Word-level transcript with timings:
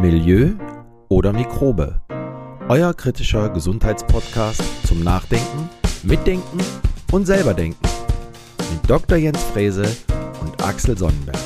Milieu 0.00 0.52
oder 1.10 1.30
Mikrobe. 1.30 2.00
Euer 2.70 2.94
kritischer 2.94 3.50
Gesundheitspodcast 3.50 4.62
zum 4.86 5.04
Nachdenken, 5.04 5.68
Mitdenken 6.04 6.58
und 7.12 7.26
selberdenken. 7.26 7.86
Mit 8.72 8.88
Dr. 8.88 9.18
Jens 9.18 9.42
Frese 9.42 9.84
und 10.40 10.64
Axel 10.64 10.96
Sonnenberg. 10.96 11.36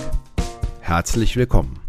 Herzlich 0.78 1.36
willkommen. 1.36 1.80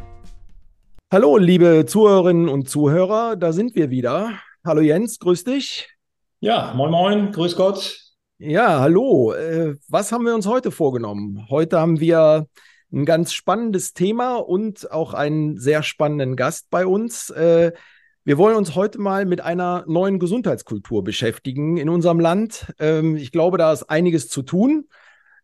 Hallo, 1.14 1.38
liebe 1.38 1.86
Zuhörerinnen 1.86 2.50
und 2.50 2.68
Zuhörer, 2.68 3.36
da 3.36 3.54
sind 3.54 3.76
wir 3.76 3.92
wieder. 3.92 4.32
Hallo 4.66 4.82
Jens, 4.82 5.20
grüß 5.20 5.44
dich. 5.44 5.88
Ja, 6.40 6.74
moin 6.76 6.90
moin, 6.90 7.32
grüß 7.32 7.56
Gott. 7.56 7.96
Ja, 8.40 8.80
hallo. 8.80 9.34
Äh, 9.34 9.76
was 9.88 10.12
haben 10.12 10.26
wir 10.26 10.34
uns 10.34 10.48
heute 10.48 10.72
vorgenommen? 10.72 11.46
Heute 11.48 11.80
haben 11.80 12.00
wir 12.00 12.48
ein 12.96 13.06
ganz 13.06 13.34
spannendes 13.34 13.94
Thema 13.94 14.38
und 14.38 14.90
auch 14.92 15.14
einen 15.14 15.58
sehr 15.58 15.84
spannenden 15.84 16.36
Gast 16.36 16.70
bei 16.70 16.88
uns. 16.88 17.30
Äh, 17.30 17.74
wir 18.24 18.38
wollen 18.40 18.56
uns 18.56 18.74
heute 18.74 19.00
mal 19.00 19.26
mit 19.26 19.42
einer 19.42 19.84
neuen 19.88 20.18
Gesundheitskultur 20.18 21.04
beschäftigen 21.04 21.78
in 21.78 21.90
unserem 21.90 22.20
Land. 22.20 22.74
Ähm, 22.80 23.18
ich 23.18 23.32
glaube, 23.32 23.58
da 23.58 23.72
ist 23.72 23.84
einiges 23.84 24.30
zu 24.30 24.42
tun. 24.42 24.88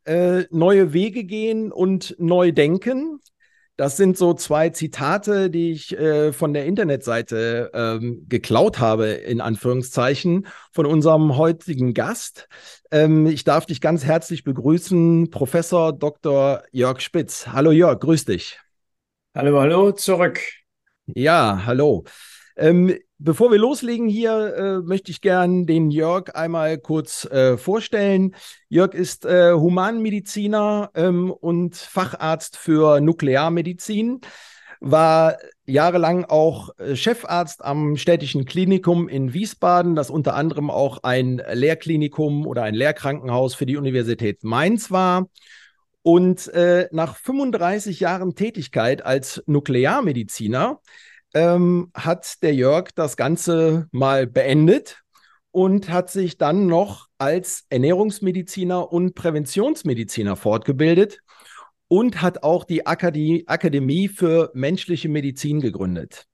Äh, 0.05 0.45
neue 0.49 0.93
Wege 0.93 1.25
gehen 1.25 1.71
und 1.71 2.15
neu 2.17 2.51
denken. 2.51 3.19
Das 3.81 3.97
sind 3.97 4.15
so 4.15 4.35
zwei 4.35 4.69
Zitate, 4.69 5.49
die 5.49 5.71
ich 5.71 5.97
äh, 5.97 6.33
von 6.33 6.53
der 6.53 6.67
Internetseite 6.67 7.71
ähm, 7.73 8.27
geklaut 8.29 8.77
habe, 8.77 9.07
in 9.07 9.41
Anführungszeichen, 9.41 10.45
von 10.71 10.85
unserem 10.85 11.35
heutigen 11.35 11.95
Gast. 11.95 12.47
Ähm, 12.91 13.25
ich 13.25 13.43
darf 13.43 13.65
dich 13.65 13.81
ganz 13.81 14.05
herzlich 14.05 14.43
begrüßen, 14.43 15.31
Professor 15.31 15.93
Dr. 15.93 16.61
Jörg 16.71 17.01
Spitz. 17.01 17.47
Hallo 17.47 17.71
Jörg, 17.71 17.99
grüß 17.99 18.25
dich. 18.25 18.59
Hallo, 19.33 19.59
hallo, 19.59 19.93
zurück. 19.93 20.39
Ja, 21.07 21.63
hallo. 21.65 22.03
Ähm, 22.57 22.99
bevor 23.23 23.51
wir 23.51 23.59
loslegen 23.59 24.07
hier, 24.07 24.55
äh, 24.55 24.77
möchte 24.79 25.11
ich 25.11 25.21
gern 25.21 25.65
den 25.65 25.91
Jörg 25.91 26.35
einmal 26.35 26.77
kurz 26.77 27.25
äh, 27.25 27.57
vorstellen. 27.57 28.35
Jörg 28.69 28.93
ist 28.93 29.25
äh, 29.25 29.53
Humanmediziner 29.53 30.91
ähm, 30.95 31.31
und 31.31 31.75
Facharzt 31.75 32.57
für 32.57 32.99
Nuklearmedizin, 32.99 34.21
war 34.79 35.37
jahrelang 35.65 36.25
auch 36.25 36.77
äh, 36.79 36.95
Chefarzt 36.95 37.63
am 37.63 37.95
städtischen 37.95 38.45
Klinikum 38.45 39.07
in 39.07 39.33
Wiesbaden, 39.33 39.95
das 39.95 40.09
unter 40.09 40.35
anderem 40.35 40.71
auch 40.71 41.03
ein 41.03 41.41
Lehrklinikum 41.53 42.47
oder 42.47 42.63
ein 42.63 42.73
Lehrkrankenhaus 42.73 43.53
für 43.53 43.67
die 43.67 43.77
Universität 43.77 44.43
Mainz 44.43 44.89
war. 44.89 45.27
Und 46.03 46.47
äh, 46.47 46.87
nach 46.91 47.15
35 47.15 47.99
Jahren 47.99 48.33
Tätigkeit 48.33 49.05
als 49.05 49.43
Nuklearmediziner 49.45 50.79
ähm, 51.33 51.91
hat 51.93 52.41
der 52.43 52.53
Jörg 52.53 52.89
das 52.95 53.17
Ganze 53.17 53.87
mal 53.91 54.27
beendet 54.27 55.01
und 55.51 55.89
hat 55.89 56.09
sich 56.09 56.37
dann 56.37 56.67
noch 56.67 57.07
als 57.17 57.65
Ernährungsmediziner 57.69 58.91
und 58.91 59.15
Präventionsmediziner 59.15 60.35
fortgebildet 60.35 61.19
und 61.87 62.21
hat 62.21 62.43
auch 62.43 62.63
die 62.63 62.87
Akademie, 62.87 64.07
für 64.07 64.51
menschliche 64.53 65.09
Medizin 65.09 65.59
gegründet. 65.59 66.25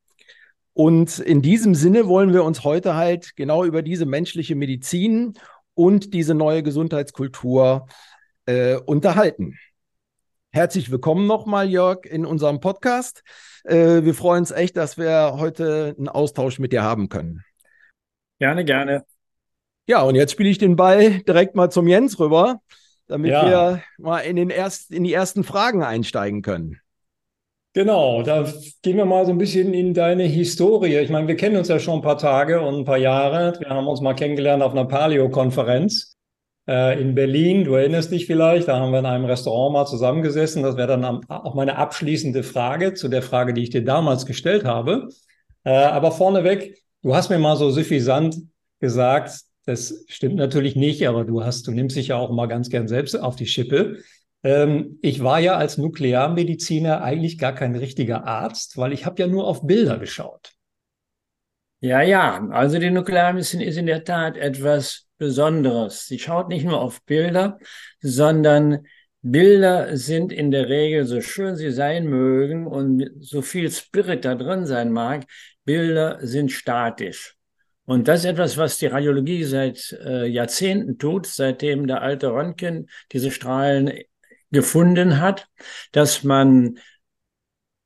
Und 0.74 1.18
in 1.18 1.42
diesem 1.42 1.74
Sinne 1.74 2.08
wollen 2.08 2.32
wir 2.32 2.44
uns 2.44 2.64
heute 2.64 2.96
halt 2.96 3.36
genau 3.36 3.64
über 3.64 3.82
diese 3.82 4.06
menschliche 4.06 4.54
Medizin 4.56 5.34
und 5.74 6.14
diese 6.14 6.36
neue 6.36 6.62
Gesundheitskultur 6.62 7.88
äh, 8.46 8.76
unterhalten. 8.76 9.58
Herzlich 10.58 10.90
willkommen 10.90 11.28
nochmal, 11.28 11.70
Jörg, 11.70 12.06
in 12.06 12.26
unserem 12.26 12.60
Podcast. 12.60 13.22
Äh, 13.64 14.02
wir 14.02 14.16
freuen 14.16 14.40
uns 14.40 14.50
echt, 14.50 14.76
dass 14.76 14.98
wir 14.98 15.36
heute 15.38 15.94
einen 15.96 16.10
Austausch 16.10 16.58
mit 16.58 16.72
dir 16.72 16.82
haben 16.82 17.10
können. 17.10 17.44
Gerne, 18.40 18.66
gerne. 18.66 19.06
Ja, 19.86 20.02
und 20.02 20.16
jetzt 20.16 20.32
spiele 20.32 20.50
ich 20.50 20.58
den 20.58 20.76
Ball 20.76 21.20
direkt 21.20 21.56
mal 21.56 21.70
zum 21.70 21.88
Jens 21.88 22.20
rüber, 22.20 22.60
damit 23.06 23.34
ja. 23.34 23.48
wir 23.48 23.84
mal 24.00 24.22
in, 24.22 24.36
den 24.36 24.50
erst, 24.50 24.90
in 24.90 25.04
die 25.04 25.14
ersten 25.14 25.44
Fragen 25.44 25.84
einsteigen 25.84 26.42
können. 26.42 26.82
Genau, 27.74 28.24
da 28.24 28.52
gehen 28.82 28.98
wir 28.98 29.06
mal 29.06 29.28
so 29.28 29.34
ein 29.34 29.38
bisschen 29.38 29.76
in 29.76 29.94
deine 29.94 30.24
Historie. 30.24 30.98
Ich 30.98 31.12
meine, 31.12 31.28
wir 31.28 31.36
kennen 31.36 31.58
uns 31.58 31.68
ja 31.68 31.78
schon 31.78 32.00
ein 32.00 32.02
paar 32.02 32.18
Tage 32.18 32.62
und 32.62 32.80
ein 32.80 32.86
paar 32.86 32.98
Jahre. 32.98 33.54
Wir 33.60 33.70
haben 33.70 33.86
uns 33.86 34.02
mal 34.02 34.16
kennengelernt 34.16 34.64
auf 34.64 34.72
einer 34.72 34.86
Paleo-Konferenz 34.86 36.17
äh, 36.68 37.02
in 37.02 37.16
Berlin. 37.16 37.64
Du 37.64 37.74
erinnerst 37.74 38.12
dich 38.12 38.26
vielleicht, 38.26 38.68
da 38.68 38.80
haben 38.80 38.92
wir 38.92 39.00
in 39.00 39.06
einem 39.06 39.26
Restaurant 39.26 39.74
mal 39.74 39.86
zusammengesessen. 39.86 40.64
Das 40.64 40.78
wäre 40.78 40.88
dann 40.88 41.06
auch 41.30 41.56
meine 41.56 41.78
abschließende 41.78 42.44
Frage 42.44 42.94
zu 42.94 43.08
der 43.08 43.22
Frage, 43.22 43.54
die 43.54 43.64
ich 43.64 43.70
dir 43.70 43.84
damals 43.84 44.26
gestellt 44.26 44.66
habe. 44.66 45.10
Äh, 45.64 45.72
aber 45.72 46.12
vorneweg, 46.12 46.78
du 47.02 47.16
hast 47.16 47.30
mir 47.30 47.40
mal 47.40 47.56
so 47.56 47.70
suffisant 47.70 48.38
gesagt, 48.80 49.42
das 49.66 50.06
stimmt 50.08 50.36
natürlich 50.36 50.76
nicht, 50.76 51.08
aber 51.08 51.26
du 51.26 51.44
hast, 51.44 51.68
du 51.68 51.72
nimmst 51.72 51.98
dich 51.98 52.10
ja 52.10 52.18
auch 52.18 52.32
mal 52.32 52.48
ganz 52.48 52.70
gern 52.70 52.88
selbst 52.88 53.16
auf 53.16 53.36
die 53.36 53.48
Schippe. 53.48 53.98
Ähm, 54.44 55.00
ich 55.02 55.24
war 55.24 55.40
ja 55.40 55.58
als 55.58 55.78
Nuklearmediziner 55.78 57.02
eigentlich 57.02 57.38
gar 57.38 57.54
kein 57.54 57.76
richtiger 57.76 58.26
Arzt, 58.26 58.78
weil 58.78 58.94
ich 58.94 59.06
habe 59.06 59.22
ja 59.22 59.28
nur 59.28 59.46
auf 59.46 59.66
Bilder 59.66 59.98
geschaut. 59.98 60.57
Ja, 61.80 62.02
ja, 62.02 62.48
also 62.50 62.80
die 62.80 62.90
Nuklearmedizin 62.90 63.62
ist 63.62 63.78
in 63.78 63.86
der 63.86 64.04
Tat 64.04 64.36
etwas 64.36 65.06
Besonderes. 65.20 66.08
Sie 66.08 66.18
schaut 66.18 66.50
nicht 66.50 66.66
nur 66.66 66.82
auf 66.82 67.04
Bilder, 67.04 67.60
sondern 68.02 68.88
Bilder 69.22 69.96
sind 69.96 70.32
in 70.32 70.50
der 70.50 70.70
Regel, 70.70 71.06
so 71.06 71.22
schön 71.22 71.56
sie 71.56 71.72
sein 71.72 72.08
mögen 72.08 72.66
und 72.66 73.10
so 73.20 73.42
viel 73.44 73.70
Spirit 73.72 74.26
da 74.26 74.34
drin 74.36 74.66
sein 74.66 74.92
mag, 74.92 75.26
Bilder 75.66 76.18
sind 76.22 76.52
statisch. 76.52 77.36
Und 77.86 78.08
das 78.08 78.22
ist 78.22 78.26
etwas, 78.26 78.58
was 78.58 78.80
die 78.80 78.88
Radiologie 78.88 79.44
seit 79.44 79.92
äh, 80.04 80.26
Jahrzehnten 80.26 80.98
tut, 80.98 81.28
seitdem 81.28 81.88
der 81.88 82.02
alte 82.02 82.32
Röntgen 82.32 82.90
diese 83.12 83.32
Strahlen 83.32 83.94
gefunden 84.52 85.20
hat, 85.20 85.48
dass 85.92 86.24
man 86.24 86.80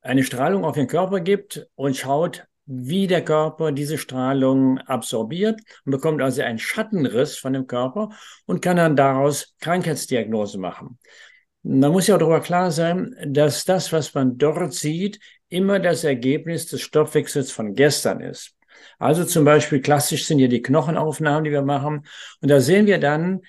eine 0.00 0.24
Strahlung 0.24 0.64
auf 0.64 0.74
den 0.74 0.86
Körper 0.88 1.20
gibt 1.20 1.66
und 1.74 1.96
schaut, 1.96 2.46
wie 2.66 3.06
der 3.06 3.24
Körper 3.24 3.72
diese 3.72 3.98
Strahlung 3.98 4.78
absorbiert 4.78 5.60
und 5.84 5.92
bekommt 5.92 6.22
also 6.22 6.42
einen 6.42 6.58
Schattenriss 6.58 7.36
von 7.36 7.52
dem 7.52 7.66
Körper 7.66 8.10
und 8.46 8.62
kann 8.62 8.76
dann 8.76 8.96
daraus 8.96 9.54
Krankheitsdiagnose 9.60 10.58
machen. 10.58 10.98
Man 11.64 11.92
muss 11.92 12.06
ja 12.06 12.16
auch 12.16 12.18
darüber 12.18 12.40
klar 12.40 12.70
sein, 12.70 13.14
dass 13.26 13.64
das, 13.64 13.92
was 13.92 14.14
man 14.14 14.36
dort 14.38 14.74
sieht, 14.74 15.20
immer 15.48 15.78
das 15.78 16.02
Ergebnis 16.02 16.66
des 16.66 16.80
Stoffwechsels 16.80 17.52
von 17.52 17.74
gestern 17.74 18.20
ist. 18.20 18.56
Also 18.98 19.24
zum 19.24 19.44
Beispiel 19.44 19.80
klassisch 19.80 20.26
sind 20.26 20.38
hier 20.38 20.48
die 20.48 20.62
Knochenaufnahmen, 20.62 21.44
die 21.44 21.50
wir 21.50 21.62
machen. 21.62 22.06
Und 22.40 22.50
da 22.50 22.60
sehen 22.60 22.86
wir 22.86 22.98
dann 22.98 23.42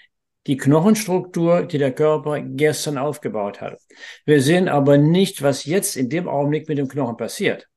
die 0.45 0.57
Knochenstruktur, 0.57 1.63
die 1.63 1.77
der 1.77 1.93
Körper 1.93 2.41
gestern 2.41 2.97
aufgebaut 2.97 3.61
hat. 3.61 3.79
Wir 4.25 4.41
sehen 4.41 4.67
aber 4.67 4.97
nicht, 4.97 5.41
was 5.41 5.65
jetzt 5.65 5.95
in 5.95 6.09
dem 6.09 6.27
Augenblick 6.27 6.67
mit 6.67 6.77
dem 6.77 6.87
Knochen 6.87 7.17
passiert. 7.17 7.67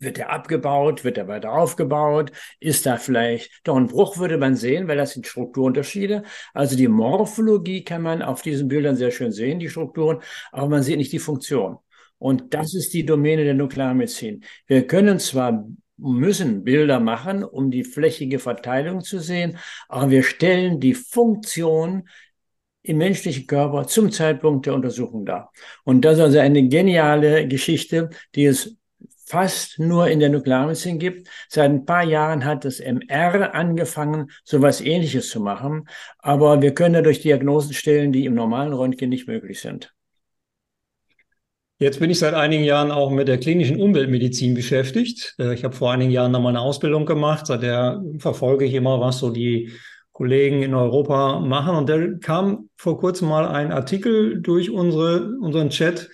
Wird 0.00 0.18
er 0.18 0.30
abgebaut? 0.30 1.04
Wird 1.04 1.18
er 1.18 1.28
weiter 1.28 1.52
aufgebaut? 1.52 2.32
Ist 2.58 2.86
da 2.86 2.96
vielleicht 2.96 3.60
doch 3.64 3.76
ein 3.76 3.86
Bruch, 3.86 4.16
würde 4.16 4.38
man 4.38 4.56
sehen, 4.56 4.88
weil 4.88 4.96
das 4.96 5.12
sind 5.12 5.26
Strukturunterschiede. 5.26 6.22
Also 6.54 6.74
die 6.74 6.88
Morphologie 6.88 7.84
kann 7.84 8.02
man 8.02 8.22
auf 8.22 8.40
diesen 8.40 8.68
Bildern 8.68 8.96
sehr 8.96 9.10
schön 9.10 9.30
sehen, 9.30 9.58
die 9.58 9.68
Strukturen, 9.68 10.20
aber 10.52 10.68
man 10.68 10.82
sieht 10.82 10.96
nicht 10.96 11.12
die 11.12 11.18
Funktion. 11.18 11.76
Und 12.18 12.54
das 12.54 12.74
ist 12.74 12.92
die 12.94 13.04
Domäne 13.04 13.44
der 13.44 13.54
Nuklearmedizin. 13.54 14.42
Wir 14.66 14.86
können 14.86 15.18
zwar 15.18 15.66
müssen 15.96 16.64
Bilder 16.64 16.98
machen, 16.98 17.44
um 17.44 17.70
die 17.70 17.84
flächige 17.84 18.38
Verteilung 18.38 19.02
zu 19.02 19.18
sehen, 19.18 19.58
aber 19.88 20.10
wir 20.10 20.22
stellen 20.22 20.80
die 20.80 20.94
Funktion 20.94 22.08
im 22.82 22.98
menschlichen 22.98 23.46
Körper 23.46 23.86
zum 23.86 24.10
Zeitpunkt 24.10 24.64
der 24.64 24.74
Untersuchung 24.74 25.26
dar. 25.26 25.52
Und 25.84 26.04
das 26.04 26.16
ist 26.16 26.24
also 26.24 26.38
eine 26.38 26.66
geniale 26.68 27.46
Geschichte, 27.46 28.08
die 28.34 28.46
es 28.46 28.76
fast 29.30 29.78
nur 29.78 30.08
in 30.08 30.18
der 30.18 30.28
Nuklearmedizin 30.28 30.98
gibt. 30.98 31.28
Seit 31.48 31.70
ein 31.70 31.84
paar 31.84 32.02
Jahren 32.02 32.44
hat 32.44 32.64
das 32.64 32.80
MR 32.80 33.54
angefangen, 33.54 34.30
so 34.44 34.56
etwas 34.56 34.80
Ähnliches 34.80 35.30
zu 35.30 35.40
machen. 35.40 35.88
Aber 36.18 36.60
wir 36.60 36.74
können 36.74 36.94
dadurch 36.94 37.20
Diagnosen 37.20 37.72
stellen, 37.72 38.12
die 38.12 38.24
im 38.24 38.34
normalen 38.34 38.72
Röntgen 38.72 39.08
nicht 39.08 39.28
möglich 39.28 39.60
sind. 39.60 39.94
Jetzt 41.78 42.00
bin 42.00 42.10
ich 42.10 42.18
seit 42.18 42.34
einigen 42.34 42.64
Jahren 42.64 42.90
auch 42.90 43.10
mit 43.10 43.28
der 43.28 43.38
klinischen 43.38 43.80
Umweltmedizin 43.80 44.52
beschäftigt. 44.54 45.34
Äh, 45.38 45.54
ich 45.54 45.64
habe 45.64 45.74
vor 45.74 45.92
einigen 45.92 46.10
Jahren 46.10 46.32
noch 46.32 46.42
mal 46.42 46.50
eine 46.50 46.60
Ausbildung 46.60 47.06
gemacht. 47.06 47.46
Seither 47.46 48.02
verfolge 48.18 48.66
ich 48.66 48.74
immer, 48.74 49.00
was 49.00 49.18
so 49.18 49.30
die 49.30 49.70
Kollegen 50.12 50.62
in 50.62 50.74
Europa 50.74 51.40
machen. 51.40 51.76
Und 51.76 51.88
da 51.88 51.98
kam 52.20 52.68
vor 52.76 52.98
kurzem 52.98 53.28
mal 53.28 53.46
ein 53.46 53.72
Artikel 53.72 54.42
durch 54.42 54.70
unsere, 54.70 55.38
unseren 55.40 55.70
Chat, 55.70 56.10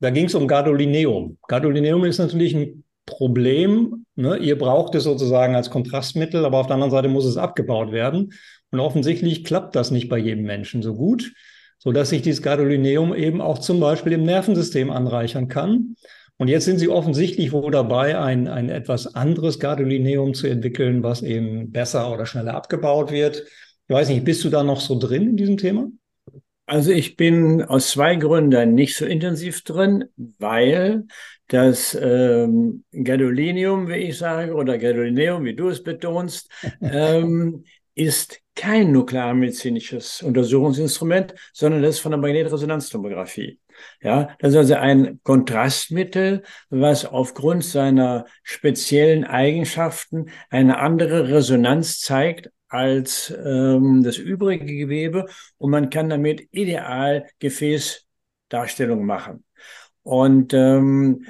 da 0.00 0.10
ging 0.10 0.26
es 0.26 0.34
um 0.34 0.46
Gadolineum. 0.46 1.38
Gadolineum 1.48 2.04
ist 2.04 2.18
natürlich 2.18 2.54
ein 2.54 2.84
Problem. 3.06 4.04
Ne? 4.16 4.36
Ihr 4.38 4.58
braucht 4.58 4.94
es 4.94 5.04
sozusagen 5.04 5.54
als 5.54 5.70
Kontrastmittel, 5.70 6.44
aber 6.44 6.58
auf 6.58 6.66
der 6.66 6.74
anderen 6.74 6.90
Seite 6.90 7.08
muss 7.08 7.24
es 7.24 7.36
abgebaut 7.36 7.92
werden. 7.92 8.32
Und 8.70 8.80
offensichtlich 8.80 9.44
klappt 9.44 9.76
das 9.76 9.90
nicht 9.90 10.08
bei 10.08 10.18
jedem 10.18 10.44
Menschen 10.44 10.82
so 10.82 10.94
gut, 10.94 11.32
sodass 11.78 12.10
sich 12.10 12.22
dieses 12.22 12.42
Gadolineum 12.42 13.14
eben 13.14 13.40
auch 13.40 13.58
zum 13.58 13.80
Beispiel 13.80 14.12
im 14.12 14.24
Nervensystem 14.24 14.90
anreichern 14.90 15.48
kann. 15.48 15.96
Und 16.38 16.48
jetzt 16.48 16.66
sind 16.66 16.78
Sie 16.78 16.88
offensichtlich 16.88 17.52
wohl 17.52 17.70
dabei, 17.70 18.18
ein, 18.18 18.46
ein 18.48 18.68
etwas 18.68 19.14
anderes 19.14 19.58
Gadolinium 19.58 20.34
zu 20.34 20.48
entwickeln, 20.48 21.02
was 21.02 21.22
eben 21.22 21.70
besser 21.70 22.12
oder 22.12 22.26
schneller 22.26 22.54
abgebaut 22.54 23.10
wird. 23.10 23.44
Ich 23.88 23.94
weiß 23.94 24.08
nicht, 24.10 24.24
bist 24.24 24.44
du 24.44 24.50
da 24.50 24.62
noch 24.62 24.80
so 24.80 24.98
drin 24.98 25.28
in 25.28 25.36
diesem 25.36 25.56
Thema? 25.56 25.88
Also 26.66 26.90
ich 26.90 27.16
bin 27.16 27.62
aus 27.62 27.90
zwei 27.90 28.16
Gründen 28.16 28.74
nicht 28.74 28.96
so 28.96 29.06
intensiv 29.06 29.62
drin, 29.62 30.06
weil 30.16 31.04
das 31.46 31.94
ähm, 31.94 32.84
Gadolinium, 32.90 33.88
wie 33.88 33.94
ich 33.94 34.18
sage, 34.18 34.52
oder 34.52 34.76
Gadolineum, 34.76 35.44
wie 35.44 35.54
du 35.54 35.68
es 35.68 35.82
betonst, 35.84 36.50
ähm, 36.80 37.64
ist 37.94 38.40
kein 38.56 38.90
nuklearmedizinisches 38.90 40.22
Untersuchungsinstrument, 40.22 41.34
sondern 41.52 41.82
das 41.82 41.96
ist 41.96 42.00
von 42.00 42.10
der 42.10 42.20
Magnetresonanztomographie. 42.20 43.60
Ja, 44.00 44.30
das 44.38 44.50
ist 44.52 44.56
also 44.56 44.74
ein 44.74 45.20
Kontrastmittel, 45.22 46.42
was 46.70 47.04
aufgrund 47.04 47.64
seiner 47.64 48.24
speziellen 48.42 49.24
Eigenschaften 49.24 50.30
eine 50.50 50.78
andere 50.78 51.28
Resonanz 51.28 52.00
zeigt 52.00 52.50
als 52.68 53.30
ähm, 53.30 54.02
das 54.02 54.18
übrige 54.18 54.66
Gewebe 54.66 55.26
und 55.58 55.70
man 55.70 55.90
kann 55.90 56.08
damit 56.08 56.48
ideal 56.50 57.26
Gefäßdarstellung 57.38 59.04
machen. 59.04 59.44
Und 60.02 60.54
ähm, 60.54 61.26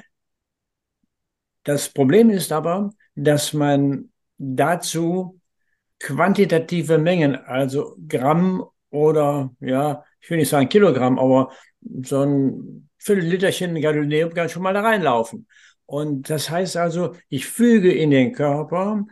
das 1.63 1.89
Problem 1.89 2.29
ist 2.29 2.51
aber, 2.51 2.91
dass 3.15 3.53
man 3.53 4.11
dazu 4.37 5.39
quantitative 5.99 6.97
Mengen, 6.97 7.35
also 7.35 7.97
Gramm 8.07 8.63
oder 8.89 9.51
ja, 9.59 10.03
ich 10.21 10.29
will 10.29 10.37
nicht 10.37 10.49
sagen 10.49 10.69
Kilogramm, 10.69 11.19
aber 11.19 11.51
so 12.03 12.21
ein 12.21 12.89
Viertel-Literchen 12.97 13.79
Gadolinium 13.81 14.33
kann 14.33 14.49
schon 14.49 14.63
mal 14.63 14.73
da 14.73 14.81
reinlaufen. 14.81 15.47
Und 15.85 16.29
das 16.29 16.49
heißt 16.49 16.77
also, 16.77 17.15
ich 17.29 17.45
füge 17.45 17.91
in 17.93 18.11
den 18.11 18.33
Körper 18.33 19.05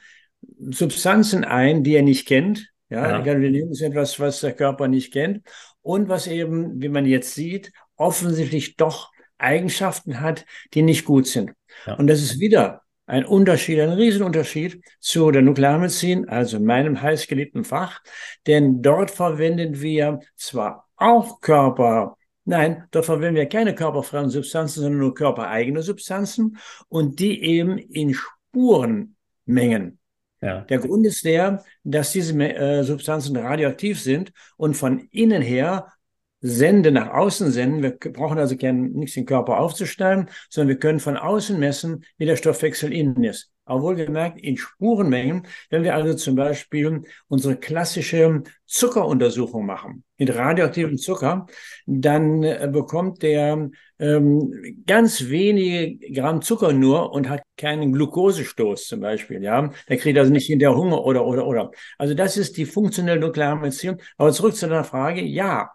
Substanzen 0.59 1.43
ein, 1.43 1.83
die 1.83 1.95
er 1.95 2.03
nicht 2.03 2.27
kennt. 2.27 2.71
Ja, 2.89 3.23
ja. 3.23 3.33
Ist 3.33 3.81
etwas, 3.81 4.19
was 4.19 4.41
der 4.41 4.53
Körper 4.53 4.87
nicht 4.87 5.11
kennt 5.11 5.41
und 5.81 6.07
was 6.07 6.27
eben, 6.27 6.81
wie 6.81 6.89
man 6.89 7.05
jetzt 7.05 7.33
sieht, 7.33 7.71
offensichtlich 7.95 8.75
doch 8.75 9.11
Eigenschaften 9.37 10.21
hat, 10.21 10.45
die 10.73 10.81
nicht 10.81 11.05
gut 11.05 11.27
sind. 11.27 11.51
Ja. 11.85 11.95
Und 11.95 12.07
das 12.07 12.21
ist 12.21 12.39
wieder 12.39 12.81
ein 13.07 13.25
Unterschied, 13.25 13.79
ein 13.79 13.89
Riesenunterschied 13.91 14.81
zu 14.99 15.29
der 15.31 15.41
Nuklearmedizin, 15.41 16.27
also 16.27 16.59
meinem 16.59 17.01
heißgeliebten 17.01 17.63
Fach, 17.63 18.01
denn 18.47 18.81
dort 18.81 19.11
verwenden 19.11 19.81
wir 19.81 20.19
zwar 20.35 20.87
auch 20.95 21.39
Körper, 21.41 22.17
nein, 22.45 22.85
dort 22.91 23.05
verwenden 23.05 23.35
wir 23.35 23.45
keine 23.47 23.75
körperfreien 23.75 24.29
Substanzen, 24.29 24.81
sondern 24.81 24.99
nur 24.99 25.13
körpereigene 25.13 25.83
Substanzen 25.83 26.57
und 26.87 27.19
die 27.19 27.43
eben 27.43 27.77
in 27.77 28.15
Spurenmengen. 28.15 29.99
Ja. 30.45 30.61
Der 30.61 30.77
Grund 30.77 31.07
ist 31.07 31.25
der, 31.25 31.63
dass 31.83 32.11
diese 32.11 32.39
äh, 32.39 32.83
Substanzen 32.83 33.35
radioaktiv 33.35 33.99
sind 33.99 34.31
und 34.57 34.75
von 34.75 35.07
innen 35.09 35.41
her 35.41 35.91
senden, 36.39 36.93
nach 36.93 37.09
außen 37.09 37.51
senden. 37.51 37.81
Wir 37.81 37.97
brauchen 38.13 38.37
also 38.37 38.55
kein, 38.55 38.91
nichts 38.91 39.15
den 39.15 39.25
Körper 39.25 39.59
aufzuschneiden, 39.59 40.29
sondern 40.51 40.69
wir 40.69 40.77
können 40.77 40.99
von 40.99 41.17
außen 41.17 41.59
messen, 41.59 42.05
wie 42.17 42.27
der 42.27 42.35
Stoffwechsel 42.35 42.93
innen 42.93 43.23
ist. 43.23 43.54
Aber 43.65 43.81
wohlgemerkt 43.81 44.39
in 44.39 44.57
Spurenmengen, 44.57 45.47
wenn 45.69 45.83
wir 45.83 45.95
also 45.95 46.13
zum 46.13 46.35
Beispiel 46.35 47.01
unsere 47.27 47.55
klassische 47.57 48.43
Zuckeruntersuchung 48.65 49.65
machen 49.65 50.03
mit 50.17 50.33
radioaktivem 50.33 50.97
Zucker, 50.97 51.47
dann 51.85 52.43
äh, 52.43 52.69
bekommt 52.71 53.23
der 53.23 53.69
ähm, 53.99 54.75
ganz 54.85 55.29
wenige 55.29 55.97
Gramm 56.13 56.41
Zucker 56.41 56.73
nur 56.73 57.11
und 57.11 57.29
hat 57.29 57.41
keinen 57.57 57.91
Glukosestoß 57.93 58.87
zum 58.87 58.99
Beispiel. 58.99 59.41
Ja, 59.43 59.71
der 59.89 59.97
kriegt 59.97 60.17
also 60.17 60.31
nicht 60.31 60.47
hinter 60.47 60.75
Hunger 60.75 61.03
oder 61.03 61.25
oder 61.25 61.47
oder. 61.47 61.71
Also 61.97 62.13
das 62.13 62.37
ist 62.37 62.57
die 62.57 62.65
funktionelle 62.65 63.19
Nuklearmedizin. 63.19 63.97
Aber 64.17 64.31
zurück 64.31 64.55
zu 64.55 64.67
der 64.67 64.83
Frage: 64.83 65.21
Ja, 65.21 65.71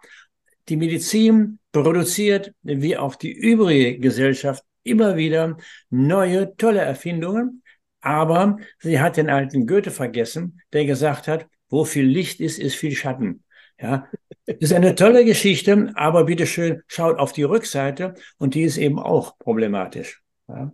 die 0.69 0.77
Medizin 0.77 1.59
produziert, 1.71 2.53
wie 2.63 2.97
auch 2.97 3.15
die 3.15 3.31
übrige 3.31 3.99
Gesellschaft, 3.99 4.63
immer 4.83 5.15
wieder 5.15 5.57
neue, 5.89 6.55
tolle 6.55 6.81
Erfindungen. 6.81 7.60
Aber 8.01 8.57
sie 8.79 8.99
hat 8.99 9.17
den 9.17 9.29
alten 9.29 9.67
Goethe 9.67 9.91
vergessen, 9.91 10.61
der 10.73 10.85
gesagt 10.85 11.27
hat, 11.27 11.47
wo 11.69 11.85
viel 11.85 12.05
Licht 12.05 12.39
ist, 12.39 12.59
ist 12.59 12.75
viel 12.75 12.95
Schatten. 12.95 13.43
Ja, 13.79 14.07
das 14.45 14.57
ist 14.59 14.73
eine 14.73 14.93
tolle 14.93 15.25
Geschichte, 15.25 15.91
aber 15.95 16.25
bitteschön 16.25 16.83
schaut 16.87 17.17
auf 17.17 17.33
die 17.33 17.43
Rückseite 17.43 18.13
und 18.37 18.53
die 18.53 18.61
ist 18.61 18.77
eben 18.77 18.99
auch 18.99 19.39
problematisch. 19.39 20.21
Ja. 20.47 20.71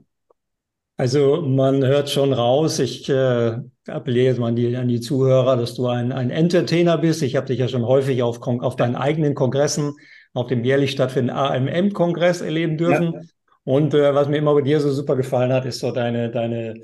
Also 0.97 1.43
man 1.43 1.85
hört 1.85 2.09
schon 2.09 2.33
raus, 2.33 2.79
ich 2.79 3.07
äh, 3.07 3.57
appelliere 3.87 4.25
jetzt 4.25 4.39
mal 4.39 4.47
an 4.47 4.55
die, 4.55 4.75
an 4.75 4.87
die 4.87 4.99
Zuhörer, 4.99 5.55
dass 5.55 5.75
du 5.75 5.85
ein, 5.85 6.11
ein 6.11 6.31
Entertainer 6.31 6.97
bist. 6.97 7.21
Ich 7.21 7.35
habe 7.35 7.45
dich 7.45 7.59
ja 7.59 7.67
schon 7.67 7.85
häufig 7.85 8.23
auf, 8.23 8.41
auf 8.41 8.75
deinen 8.75 8.95
eigenen 8.95 9.35
Kongressen, 9.35 9.93
auf 10.33 10.47
dem 10.47 10.63
jährlich 10.63 10.91
stattfindenden 10.91 11.37
AMM-Kongress 11.37 12.41
erleben 12.41 12.77
dürfen. 12.77 13.13
Ja. 13.13 13.21
Und 13.63 13.93
äh, 13.93 14.15
was 14.15 14.27
mir 14.27 14.37
immer 14.37 14.55
bei 14.55 14.63
dir 14.63 14.79
so 14.79 14.89
super 14.91 15.15
gefallen 15.15 15.53
hat, 15.53 15.65
ist 15.65 15.79
so 15.79 15.91
deine, 15.91 16.31
deine 16.31 16.81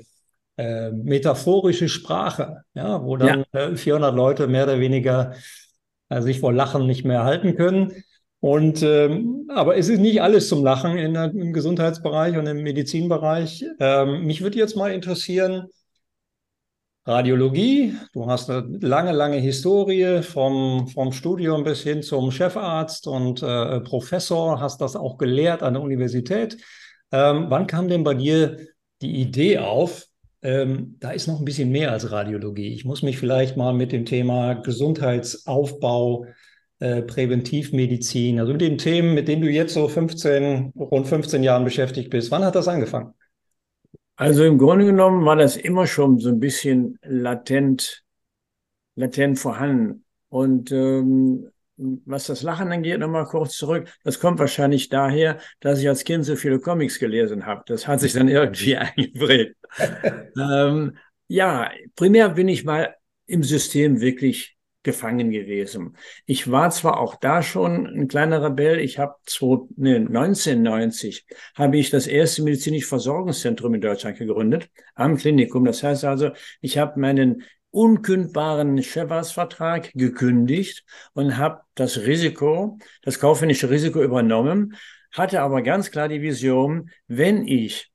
äh, 0.56 0.90
metaphorische 0.90 1.88
Sprache, 1.88 2.62
ja, 2.74 3.02
wo 3.04 3.16
dann 3.16 3.44
ja. 3.52 3.74
400 3.74 4.12
äh, 4.12 4.16
Leute 4.16 4.46
mehr 4.46 4.64
oder 4.64 4.80
weniger 4.80 5.34
äh, 6.08 6.22
sich 6.22 6.40
vor 6.40 6.52
Lachen 6.52 6.86
nicht 6.86 7.04
mehr 7.04 7.24
halten 7.24 7.56
können. 7.56 8.04
Und 8.40 8.82
ähm, 8.82 9.48
aber 9.48 9.76
es 9.76 9.88
ist 9.88 10.00
nicht 10.00 10.20
alles 10.20 10.48
zum 10.48 10.62
Lachen 10.62 10.98
in, 10.98 11.14
im 11.14 11.52
Gesundheitsbereich 11.52 12.36
und 12.36 12.46
im 12.46 12.62
Medizinbereich. 12.62 13.64
Ähm, 13.80 14.26
mich 14.26 14.42
würde 14.42 14.58
jetzt 14.58 14.76
mal 14.76 14.92
interessieren, 14.92 15.68
Radiologie, 17.06 17.94
du 18.14 18.26
hast 18.26 18.48
eine 18.48 18.78
lange, 18.80 19.12
lange 19.12 19.36
Historie 19.36 20.22
vom, 20.22 20.88
vom 20.88 21.12
Studium 21.12 21.62
bis 21.62 21.82
hin 21.82 22.02
zum 22.02 22.30
Chefarzt 22.30 23.06
und 23.06 23.42
äh, 23.42 23.80
Professor, 23.80 24.58
hast 24.58 24.80
das 24.80 24.96
auch 24.96 25.18
gelehrt 25.18 25.62
an 25.62 25.74
der 25.74 25.82
Universität. 25.82 26.56
Ähm, 27.12 27.46
wann 27.50 27.66
kam 27.66 27.88
denn 27.88 28.04
bei 28.04 28.14
dir 28.14 28.58
die 29.02 29.20
Idee 29.20 29.58
auf, 29.58 30.06
ähm, 30.44 30.96
da 31.00 31.10
ist 31.10 31.26
noch 31.26 31.38
ein 31.38 31.44
bisschen 31.44 31.70
mehr 31.70 31.90
als 31.90 32.10
Radiologie. 32.10 32.74
Ich 32.74 32.84
muss 32.84 33.02
mich 33.02 33.18
vielleicht 33.18 33.56
mal 33.56 33.72
mit 33.72 33.92
dem 33.92 34.04
Thema 34.04 34.52
Gesundheitsaufbau 34.54 36.26
äh, 36.80 37.00
Präventivmedizin, 37.00 38.38
also 38.38 38.52
mit 38.52 38.60
den 38.60 38.76
Themen, 38.76 39.14
mit 39.14 39.26
denen 39.26 39.40
du 39.40 39.48
jetzt 39.48 39.72
so 39.72 39.88
15, 39.88 40.74
rund 40.76 41.08
15 41.08 41.42
Jahren 41.42 41.64
beschäftigt 41.64 42.10
bist. 42.10 42.30
Wann 42.30 42.44
hat 42.44 42.54
das 42.54 42.68
angefangen? 42.68 43.14
Also 44.16 44.44
im 44.44 44.58
Grunde 44.58 44.84
genommen 44.84 45.24
war 45.24 45.36
das 45.36 45.56
immer 45.56 45.86
schon 45.86 46.18
so 46.18 46.28
ein 46.28 46.40
bisschen 46.40 46.98
latent, 47.02 48.04
latent 48.96 49.38
vorhanden. 49.38 50.04
Und 50.28 50.70
ähm, 50.72 51.50
was 51.76 52.26
das 52.26 52.42
Lachen 52.42 52.70
angeht, 52.70 52.98
nochmal 52.98 53.24
kurz 53.24 53.56
zurück, 53.56 53.88
das 54.04 54.20
kommt 54.20 54.38
wahrscheinlich 54.38 54.88
daher, 54.88 55.38
dass 55.60 55.80
ich 55.80 55.88
als 55.88 56.04
Kind 56.04 56.24
so 56.24 56.36
viele 56.36 56.60
Comics 56.60 56.98
gelesen 56.98 57.46
habe. 57.46 57.62
Das 57.66 57.86
hat 57.86 58.00
sich 58.00 58.12
dann 58.12 58.28
irgendwie 58.28 58.76
eingeprägt. 58.76 59.56
ähm, 60.38 60.96
ja, 61.26 61.70
primär 61.96 62.30
bin 62.30 62.48
ich 62.48 62.64
mal 62.64 62.94
im 63.26 63.42
System 63.42 64.00
wirklich 64.00 64.54
gefangen 64.84 65.30
gewesen. 65.30 65.96
Ich 66.26 66.50
war 66.50 66.70
zwar 66.70 67.00
auch 67.00 67.16
da 67.16 67.42
schon 67.42 67.86
ein 67.86 68.06
kleiner 68.06 68.44
Rebell. 68.44 68.78
Ich 68.78 68.98
habe 68.98 69.16
ne, 69.76 69.96
1990 69.96 71.26
habe 71.54 71.78
ich 71.78 71.90
das 71.90 72.06
erste 72.06 72.42
medizinische 72.42 72.86
Versorgungszentrum 72.86 73.74
in 73.74 73.80
Deutschland 73.80 74.18
gegründet 74.18 74.68
am 74.94 75.16
Klinikum. 75.16 75.64
Das 75.64 75.82
heißt 75.82 76.04
also, 76.04 76.30
ich 76.60 76.76
habe 76.78 77.00
meinen 77.00 77.42
unkündbaren 77.74 78.80
Chefarztvertrag 78.82 79.90
gekündigt 79.94 80.84
und 81.12 81.36
habe 81.36 81.62
das 81.74 81.98
Risiko, 81.98 82.78
das 83.02 83.18
kaufmännische 83.18 83.68
Risiko 83.68 84.02
übernommen, 84.02 84.76
hatte 85.12 85.40
aber 85.40 85.62
ganz 85.62 85.90
klar 85.90 86.08
die 86.08 86.22
Vision, 86.22 86.90
wenn 87.08 87.46
ich 87.46 87.90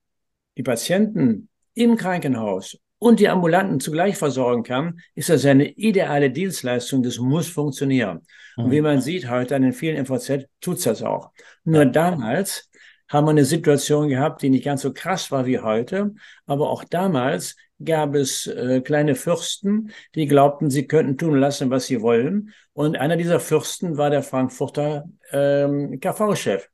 die 0.58 0.64
Patienten 0.64 1.50
im 1.74 1.96
Krankenhaus 1.96 2.78
und 2.98 3.22
die 3.22 3.30
Ambulanten 3.30 3.80
zugleich 3.80 4.18
versorgen 4.18 4.64
kann, 4.64 5.00
ist 5.16 5.30
das 5.30 5.46
eine 5.46 5.70
ideale 5.70 6.30
Dienstleistung. 6.30 7.02
Das 7.02 7.18
muss 7.18 7.48
funktionieren. 7.48 8.22
Mhm. 8.58 8.64
Und 8.66 8.72
wie 8.72 8.82
man 8.82 9.02
sieht 9.02 9.30
heute 9.30 9.56
an 9.56 9.62
den 9.62 9.74
vielen 9.74 10.04
MVZ, 10.04 10.48
tut's 10.60 10.84
das 10.84 11.02
auch. 11.02 11.32
Nur 11.64 11.86
damals 11.86 12.70
haben 13.10 13.26
wir 13.26 13.32
eine 13.32 13.46
Situation 13.46 14.08
gehabt, 14.08 14.42
die 14.42 14.50
nicht 14.50 14.66
ganz 14.66 14.82
so 14.82 14.94
krass 14.94 15.32
war 15.32 15.46
wie 15.46 15.60
heute. 15.60 16.14
Aber 16.46 16.70
auch 16.70 16.84
damals 16.84 17.56
gab 17.84 18.16
es 18.16 18.48
äh, 18.48 18.82
kleine 18.82 19.16
Fürsten, 19.16 19.92
die 20.16 20.28
glaubten, 20.28 20.70
sie 20.70 20.88
könnten 20.88 21.18
tun 21.18 21.40
lassen, 21.40 21.70
was 21.70 21.88
sie 21.88 22.02
wollen. 22.02 22.54
Und 22.74 22.98
einer 22.98 23.18
dieser 23.18 23.40
Fürsten 23.40 23.98
war 23.98 24.10
der 24.10 24.24
Frankfurter 24.24 25.06
ähm, 25.32 26.00
KV-Chef. 26.00 26.68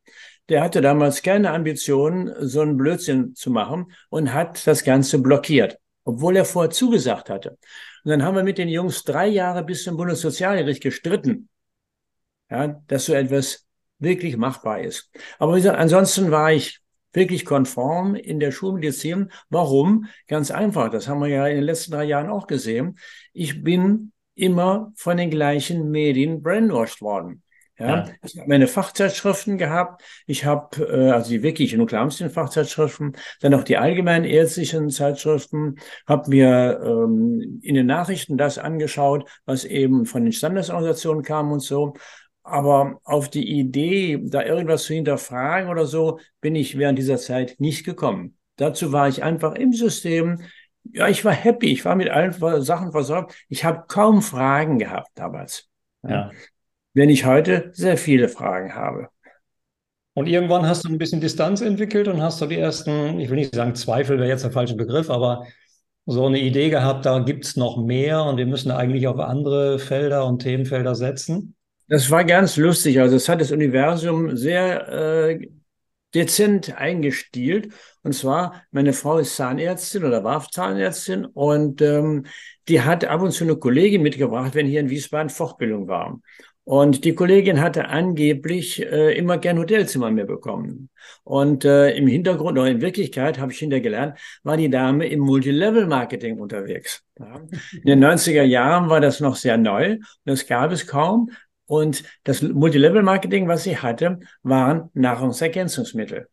Der 0.49 0.61
hatte 0.61 0.81
damals 0.81 1.23
keine 1.23 1.51
Ambitionen, 1.51 2.31
so 2.39 2.61
einen 2.61 2.77
Blödsinn 2.77 3.33
zu 3.33 3.49
machen 3.49 3.91
und 4.09 4.33
hat 4.33 4.67
das 4.67 4.83
Ganze 4.83 5.19
blockiert 5.19 5.79
obwohl 6.05 6.37
er 6.37 6.45
vorher 6.45 6.69
zugesagt 6.69 7.29
hatte. 7.29 7.57
Und 8.03 8.11
dann 8.11 8.23
haben 8.23 8.35
wir 8.35 8.43
mit 8.43 8.57
den 8.57 8.69
Jungs 8.69 9.03
drei 9.03 9.27
Jahre 9.27 9.63
bis 9.63 9.83
zum 9.83 9.97
Bundessozialgericht 9.97 10.81
gestritten, 10.81 11.49
ja, 12.49 12.81
dass 12.87 13.05
so 13.05 13.13
etwas 13.13 13.64
wirklich 13.99 14.37
machbar 14.37 14.81
ist. 14.81 15.09
Aber 15.39 15.53
wie 15.53 15.59
gesagt, 15.59 15.79
ansonsten 15.79 16.31
war 16.31 16.51
ich 16.51 16.79
wirklich 17.13 17.45
konform 17.45 18.15
in 18.15 18.39
der 18.39 18.51
Schulmedizin. 18.51 19.31
Warum? 19.49 20.07
Ganz 20.27 20.51
einfach. 20.51 20.89
Das 20.89 21.07
haben 21.07 21.21
wir 21.21 21.29
ja 21.29 21.47
in 21.47 21.55
den 21.55 21.63
letzten 21.63 21.91
drei 21.91 22.03
Jahren 22.03 22.29
auch 22.29 22.47
gesehen. 22.47 22.97
Ich 23.33 23.63
bin 23.63 24.11
immer 24.35 24.91
von 24.95 25.17
den 25.17 25.29
gleichen 25.29 25.89
Medien 25.91 26.41
brainwashed 26.41 27.01
worden. 27.01 27.41
Ja, 27.77 27.87
ja. 27.87 28.09
ich 28.23 28.37
habe 28.37 28.47
meine 28.47 28.67
Fachzeitschriften 28.67 29.57
gehabt. 29.57 30.01
Ich 30.27 30.45
habe 30.45 30.85
äh, 30.85 31.11
also 31.11 31.29
die 31.29 31.43
wirklichen 31.43 31.79
nuklearsten 31.79 32.29
Fachzeitschriften, 32.29 33.17
dann 33.41 33.53
auch 33.53 33.63
die 33.63 33.77
allgemeinen 33.77 34.23
ärztlichen 34.23 34.89
Zeitschriften. 34.89 35.75
Habe 36.07 36.29
mir 36.29 36.79
ähm, 36.81 37.59
in 37.61 37.75
den 37.75 37.85
Nachrichten 37.85 38.37
das 38.37 38.57
angeschaut, 38.57 39.29
was 39.45 39.65
eben 39.65 40.05
von 40.05 40.23
den 40.23 40.31
Standesorganisationen 40.31 41.23
kam 41.23 41.51
und 41.51 41.59
so. 41.59 41.95
Aber 42.45 42.99
auf 43.03 43.29
die 43.29 43.59
Idee, 43.59 44.21
da 44.23 44.43
irgendwas 44.43 44.83
zu 44.83 44.93
hinterfragen 44.93 45.69
oder 45.69 45.85
so, 45.85 46.19
bin 46.41 46.55
ich 46.55 46.77
während 46.77 46.97
dieser 46.99 47.17
Zeit 47.17 47.55
nicht 47.59 47.83
gekommen. 47.85 48.37
Dazu 48.55 48.91
war 48.91 49.07
ich 49.07 49.23
einfach 49.23 49.55
im 49.55 49.73
System. 49.73 50.41
Ja, 50.83 51.07
ich 51.07 51.25
war 51.25 51.33
happy. 51.33 51.71
Ich 51.71 51.83
war 51.83 51.95
mit 51.95 52.09
allen 52.09 52.33
Sachen 52.63 52.91
versorgt. 52.91 53.35
Ich 53.49 53.65
habe 53.65 53.85
kaum 53.87 54.21
Fragen 54.21 54.79
gehabt 54.79 55.09
damals. 55.15 55.67
Ja 56.07 56.31
wenn 56.95 57.09
ich 57.09 57.25
heute 57.25 57.69
sehr 57.73 57.97
viele 57.97 58.29
Fragen 58.29 58.73
habe. 58.73 59.09
Und 60.13 60.27
irgendwann 60.27 60.65
hast 60.65 60.85
du 60.85 60.89
ein 60.89 60.97
bisschen 60.97 61.19
Distanz 61.19 61.59
entwickelt 61.59 62.07
und 62.07 62.21
hast 62.21 62.41
du 62.41 62.45
die 62.45 62.57
ersten, 62.57 63.19
ich 63.19 63.29
will 63.29 63.35
nicht 63.35 63.53
sagen 63.53 63.75
Zweifel, 63.75 64.17
wäre 64.17 64.29
jetzt 64.29 64.45
der 64.45 64.51
falsche 64.51 64.75
Begriff, 64.75 65.09
aber 65.09 65.45
so 66.05 66.25
eine 66.25 66.39
Idee 66.39 66.69
gehabt, 66.69 67.05
da 67.05 67.19
gibt 67.19 67.43
es 67.43 67.57
noch 67.57 67.77
mehr 67.77 68.23
und 68.23 68.37
wir 68.37 68.45
müssen 68.45 68.71
eigentlich 68.71 69.07
auf 69.07 69.19
andere 69.19 69.77
Felder 69.77 70.25
und 70.25 70.41
Themenfelder 70.41 70.95
setzen? 70.95 71.55
Das 71.87 72.09
war 72.09 72.23
ganz 72.23 72.57
lustig. 72.57 72.99
Also 72.99 73.15
es 73.15 73.29
hat 73.29 73.41
das 73.41 73.51
Universum 73.51 74.35
sehr 74.35 74.87
äh, 74.87 75.47
dezent 76.15 76.75
eingestielt. 76.77 77.73
Und 78.01 78.13
zwar, 78.13 78.63
meine 78.71 78.93
Frau 78.93 79.19
ist 79.19 79.35
Zahnärztin 79.35 80.03
oder 80.03 80.23
war 80.23 80.47
Zahnärztin 80.49 81.25
und 81.25 81.81
ähm, 81.81 82.25
die 82.67 82.81
hat 82.81 83.05
ab 83.05 83.21
und 83.21 83.31
zu 83.31 83.43
eine 83.43 83.57
Kollegin 83.57 84.01
mitgebracht, 84.01 84.55
wenn 84.55 84.65
hier 84.65 84.79
in 84.79 84.89
Wiesbaden 84.89 85.29
Fortbildung 85.29 85.87
war. 85.87 86.19
Und 86.63 87.05
die 87.05 87.13
Kollegin 87.13 87.61
hatte 87.61 87.89
angeblich 87.89 88.81
äh, 88.81 89.15
immer 89.15 89.37
gern 89.37 89.59
Hotelzimmer 89.59 90.09
mehr 90.09 90.25
bekommen. 90.25 90.89
Und 91.23 91.63
äh, 91.63 91.91
im 91.91 92.07
Hintergrund 92.07 92.57
oder 92.57 92.67
in 92.67 92.81
Wirklichkeit, 92.81 93.37
habe 93.37 93.51
ich 93.51 93.59
hinterher 93.59 93.83
gelernt, 93.83 94.17
war 94.41 94.57
die 94.57 94.71
Dame 94.71 95.07
im 95.07 95.19
Multilevel-Marketing 95.19 96.39
unterwegs. 96.39 97.03
Ja. 97.19 97.39
In 97.71 97.85
den 97.85 98.03
90er 98.03 98.41
Jahren 98.41 98.89
war 98.89 98.99
das 98.99 99.19
noch 99.19 99.35
sehr 99.35 99.57
neu 99.57 99.99
das 100.25 100.47
gab 100.47 100.71
es 100.71 100.87
kaum. 100.87 101.29
Und 101.65 102.03
das 102.23 102.41
Multilevel-Marketing, 102.41 103.47
was 103.47 103.63
sie 103.63 103.77
hatte, 103.77 104.19
waren 104.43 104.89
Nahrungsergänzungsmittel 104.93 106.27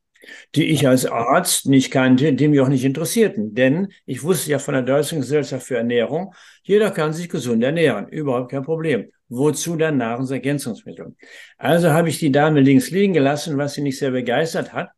die 0.54 0.66
ich 0.66 0.86
als 0.86 1.06
Arzt 1.06 1.66
nicht 1.66 1.90
kannte, 1.90 2.32
die 2.32 2.48
mich 2.48 2.60
auch 2.60 2.68
nicht 2.68 2.84
interessierten. 2.84 3.54
Denn 3.54 3.88
ich 4.06 4.22
wusste 4.22 4.50
ja 4.50 4.58
von 4.58 4.74
der 4.74 4.82
Deutschen 4.82 5.20
Gesellschaft 5.20 5.66
für 5.66 5.76
Ernährung, 5.76 6.34
jeder 6.62 6.90
kann 6.90 7.12
sich 7.12 7.28
gesund 7.28 7.62
ernähren, 7.62 8.08
überhaupt 8.08 8.50
kein 8.50 8.62
Problem. 8.62 9.10
Wozu 9.28 9.76
dann 9.76 9.96
Nahrungsergänzungsmittel? 9.96 11.16
Also 11.56 11.90
habe 11.90 12.10
ich 12.10 12.18
die 12.18 12.32
Dame 12.32 12.60
links 12.60 12.90
liegen 12.90 13.14
gelassen, 13.14 13.56
was 13.56 13.74
sie 13.74 13.80
nicht 13.80 13.98
sehr 13.98 14.10
begeistert 14.10 14.72
hat. 14.72 14.90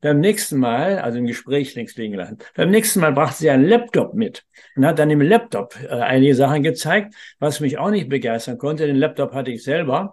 Beim 0.00 0.20
nächsten 0.20 0.58
Mal, 0.58 0.98
also 0.98 1.18
im 1.18 1.26
Gespräch 1.26 1.74
links 1.74 1.96
liegen 1.96 2.14
lassen, 2.14 2.38
beim 2.54 2.70
nächsten 2.70 3.00
Mal 3.00 3.12
brachte 3.12 3.38
sie 3.38 3.50
einen 3.50 3.66
Laptop 3.66 4.14
mit 4.14 4.44
und 4.76 4.86
hat 4.86 4.98
dann 4.98 5.10
im 5.10 5.20
Laptop 5.20 5.76
äh, 5.82 5.88
einige 5.88 6.34
Sachen 6.34 6.62
gezeigt, 6.62 7.14
was 7.38 7.60
mich 7.60 7.78
auch 7.78 7.90
nicht 7.90 8.08
begeistern 8.08 8.58
konnte. 8.58 8.86
Den 8.86 8.96
Laptop 8.96 9.34
hatte 9.34 9.50
ich 9.50 9.62
selber. 9.62 10.12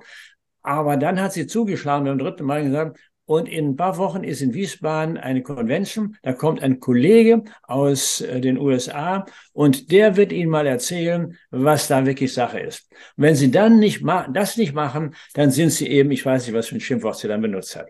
Aber 0.62 0.98
dann 0.98 1.22
hat 1.22 1.32
sie 1.32 1.48
zugeschlagen 1.48 2.06
beim 2.06 2.17
dritten 2.17 2.44
Mal 2.44 2.63
gesagt, 2.63 3.00
und 3.27 3.50
in 3.50 3.72
ein 3.72 3.75
paar 3.75 3.98
Wochen 3.98 4.24
ist 4.24 4.41
in 4.41 4.53
Wiesbaden 4.53 5.17
eine 5.17 5.44
Convention. 5.44 6.15
Da 6.24 6.32
kommt 6.32 6.63
ein 6.63 6.79
Kollege 6.79 7.44
aus 7.63 8.22
äh, 8.22 8.39
den 8.39 8.58
USA 8.58 9.25
und 9.51 9.91
der 9.91 10.15
wird 10.15 10.32
Ihnen 10.32 10.50
mal 10.50 10.65
erzählen, 10.65 11.38
was 11.51 11.89
da 11.89 12.06
wirklich 12.06 12.34
Sache 12.34 12.60
ist. 12.60 12.89
Und 13.17 13.24
wenn 13.24 13.36
Sie 13.36 13.51
dann 13.51 13.79
nicht 13.79 14.01
das 14.32 14.56
nicht 14.56 14.74
machen, 14.74 15.13
dann 15.34 15.51
sind 15.51 15.72
Sie 15.72 15.88
eben, 15.88 16.10
ich 16.12 16.25
weiß 16.25 16.48
nicht, 16.48 16.56
was 16.56 16.67
für 16.67 16.75
ein 16.75 16.79
Schimpfwort 16.79 17.17
Sie 17.17 17.27
dann 17.27 17.41
benutzt 17.41 17.75
hat. 17.75 17.89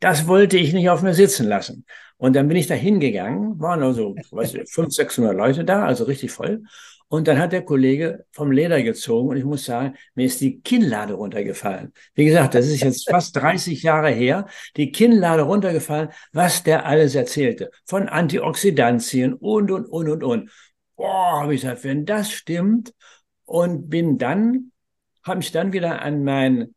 Das 0.00 0.26
wollte 0.26 0.56
ich 0.58 0.72
nicht 0.72 0.90
auf 0.90 1.02
mir 1.02 1.14
sitzen 1.14 1.46
lassen. 1.46 1.84
Und 2.18 2.34
dann 2.34 2.48
bin 2.48 2.56
ich 2.56 2.66
da 2.66 2.74
hingegangen, 2.74 3.60
waren 3.60 3.82
also, 3.82 4.14
weiß 4.30 4.54
ich, 4.54 4.70
500, 4.70 4.92
600 4.92 5.36
Leute 5.36 5.64
da, 5.64 5.84
also 5.84 6.04
richtig 6.04 6.32
voll. 6.32 6.62
Und 7.08 7.28
dann 7.28 7.38
hat 7.38 7.52
der 7.52 7.64
Kollege 7.64 8.24
vom 8.32 8.50
Leder 8.50 8.82
gezogen 8.82 9.28
und 9.28 9.36
ich 9.36 9.44
muss 9.44 9.64
sagen, 9.64 9.94
mir 10.14 10.26
ist 10.26 10.40
die 10.40 10.60
Kinnlade 10.60 11.14
runtergefallen. 11.14 11.92
Wie 12.14 12.24
gesagt, 12.24 12.54
das 12.54 12.66
ist 12.66 12.82
jetzt 12.82 13.08
fast 13.08 13.36
30 13.36 13.82
Jahre 13.82 14.10
her, 14.10 14.46
die 14.76 14.90
Kinnlade 14.90 15.42
runtergefallen, 15.42 16.08
was 16.32 16.64
der 16.64 16.84
alles 16.86 17.14
erzählte. 17.14 17.70
Von 17.84 18.08
Antioxidantien 18.08 19.34
und, 19.34 19.70
und, 19.70 19.86
und, 19.86 20.08
und, 20.08 20.24
und. 20.24 20.50
Boah, 20.96 21.42
habe 21.42 21.54
ich 21.54 21.60
gesagt, 21.60 21.84
wenn 21.84 22.06
das 22.06 22.32
stimmt 22.32 22.92
und 23.44 23.88
bin 23.88 24.18
dann, 24.18 24.72
habe 25.22 25.38
mich 25.38 25.52
dann 25.52 25.72
wieder 25.72 26.02
an 26.02 26.24
mein, 26.24 26.74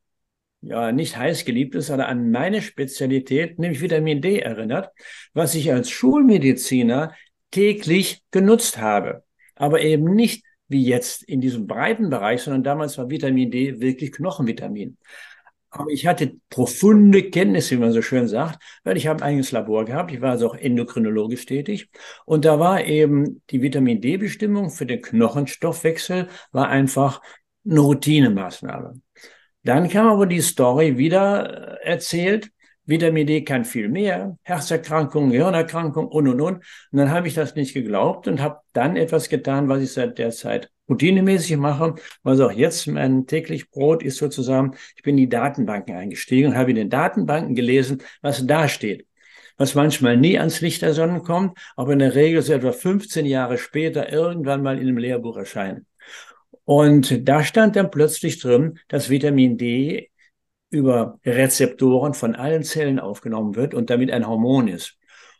ja, 0.61 0.91
nicht 0.91 1.17
heiß 1.17 1.45
geliebtes, 1.45 1.87
sondern 1.87 2.07
an 2.07 2.31
meine 2.31 2.61
Spezialität, 2.61 3.59
nämlich 3.59 3.81
Vitamin 3.81 4.21
D 4.21 4.39
erinnert, 4.39 4.91
was 5.33 5.55
ich 5.55 5.71
als 5.71 5.89
Schulmediziner 5.89 7.13
täglich 7.51 8.23
genutzt 8.31 8.77
habe 8.77 9.23
aber 9.59 9.81
eben 9.81 10.15
nicht 10.15 10.43
wie 10.67 10.83
jetzt 10.83 11.23
in 11.23 11.41
diesem 11.41 11.67
breiten 11.67 12.09
Bereich, 12.09 12.41
sondern 12.41 12.63
damals 12.63 12.97
war 12.97 13.09
Vitamin 13.09 13.51
D 13.51 13.79
wirklich 13.79 14.11
Knochenvitamin. 14.13 14.97
Aber 15.71 15.91
ich 15.91 16.07
hatte 16.07 16.33
profunde 16.49 17.29
Kenntnisse, 17.29 17.75
wie 17.75 17.79
man 17.79 17.91
so 17.91 18.01
schön 18.01 18.27
sagt, 18.27 18.63
weil 18.83 18.97
ich 18.97 19.05
habe 19.05 19.21
ein 19.21 19.29
eigenes 19.29 19.51
Labor 19.51 19.85
gehabt. 19.85 20.11
Ich 20.11 20.21
war 20.21 20.31
also 20.31 20.47
auch 20.47 20.55
endokrinologisch 20.55 21.45
tätig. 21.45 21.89
Und 22.25 22.45
da 22.45 22.59
war 22.59 22.83
eben 22.85 23.43
die 23.51 23.61
Vitamin 23.61 24.01
D-Bestimmung 24.01 24.71
für 24.71 24.87
den 24.87 25.01
Knochenstoffwechsel 25.01 26.27
war 26.51 26.69
einfach 26.69 27.21
eine 27.69 27.81
Routinemaßnahme. 27.81 28.99
Dann 29.63 29.89
kam 29.89 30.07
aber 30.07 30.25
die 30.25 30.41
Story 30.41 30.97
wieder 30.97 31.79
erzählt, 31.83 32.51
Vitamin 32.89 33.27
D 33.27 33.43
kann 33.43 33.65
viel 33.65 33.87
mehr, 33.87 34.37
Herzerkrankungen, 34.41 35.31
Gehirnerkrankungen 35.31 36.09
und, 36.09 36.27
und, 36.27 36.41
und. 36.41 36.55
Und 36.55 36.97
dann 36.97 37.11
habe 37.11 37.27
ich 37.27 37.35
das 37.35 37.53
nicht 37.53 37.75
geglaubt 37.75 38.27
und 38.27 38.41
habe 38.41 38.61
dann 38.73 38.95
etwas 38.95 39.29
getan, 39.29 39.69
was 39.69 39.83
ich 39.83 39.93
seit 39.93 40.17
der 40.17 40.31
Zeit 40.31 40.71
routinemäßig 40.89 41.57
mache, 41.57 41.93
was 42.23 42.39
auch 42.39 42.51
jetzt 42.51 42.87
mein 42.87 43.27
täglich 43.27 43.69
Brot 43.69 44.01
ist 44.01 44.17
sozusagen. 44.17 44.75
Ich 44.95 45.03
bin 45.03 45.19
in 45.19 45.25
die 45.25 45.29
Datenbanken 45.29 45.95
eingestiegen 45.95 46.49
und 46.49 46.57
habe 46.57 46.71
in 46.71 46.77
den 46.77 46.89
Datenbanken 46.89 47.53
gelesen, 47.53 48.01
was 48.23 48.45
da 48.47 48.67
steht. 48.67 49.05
Was 49.57 49.75
manchmal 49.75 50.17
nie 50.17 50.39
ans 50.39 50.61
Licht 50.61 50.81
der 50.81 50.93
Sonne 50.95 51.21
kommt, 51.21 51.59
aber 51.75 51.93
in 51.93 51.99
der 51.99 52.15
Regel 52.15 52.41
so 52.41 52.53
etwa 52.53 52.71
15 52.71 53.25
Jahre 53.25 53.59
später 53.59 54.11
irgendwann 54.11 54.63
mal 54.63 54.79
in 54.79 54.87
einem 54.87 54.97
Lehrbuch 54.97 55.37
erscheint. 55.37 55.85
Und 56.69 57.27
da 57.27 57.43
stand 57.43 57.75
dann 57.75 57.89
plötzlich 57.89 58.39
drin, 58.39 58.77
dass 58.89 59.09
Vitamin 59.09 59.57
D 59.57 60.11
über 60.69 61.19
Rezeptoren 61.25 62.13
von 62.13 62.35
allen 62.35 62.61
Zellen 62.63 62.99
aufgenommen 62.99 63.55
wird 63.55 63.73
und 63.73 63.89
damit 63.89 64.11
ein 64.11 64.27
Hormon 64.27 64.67
ist. 64.67 64.95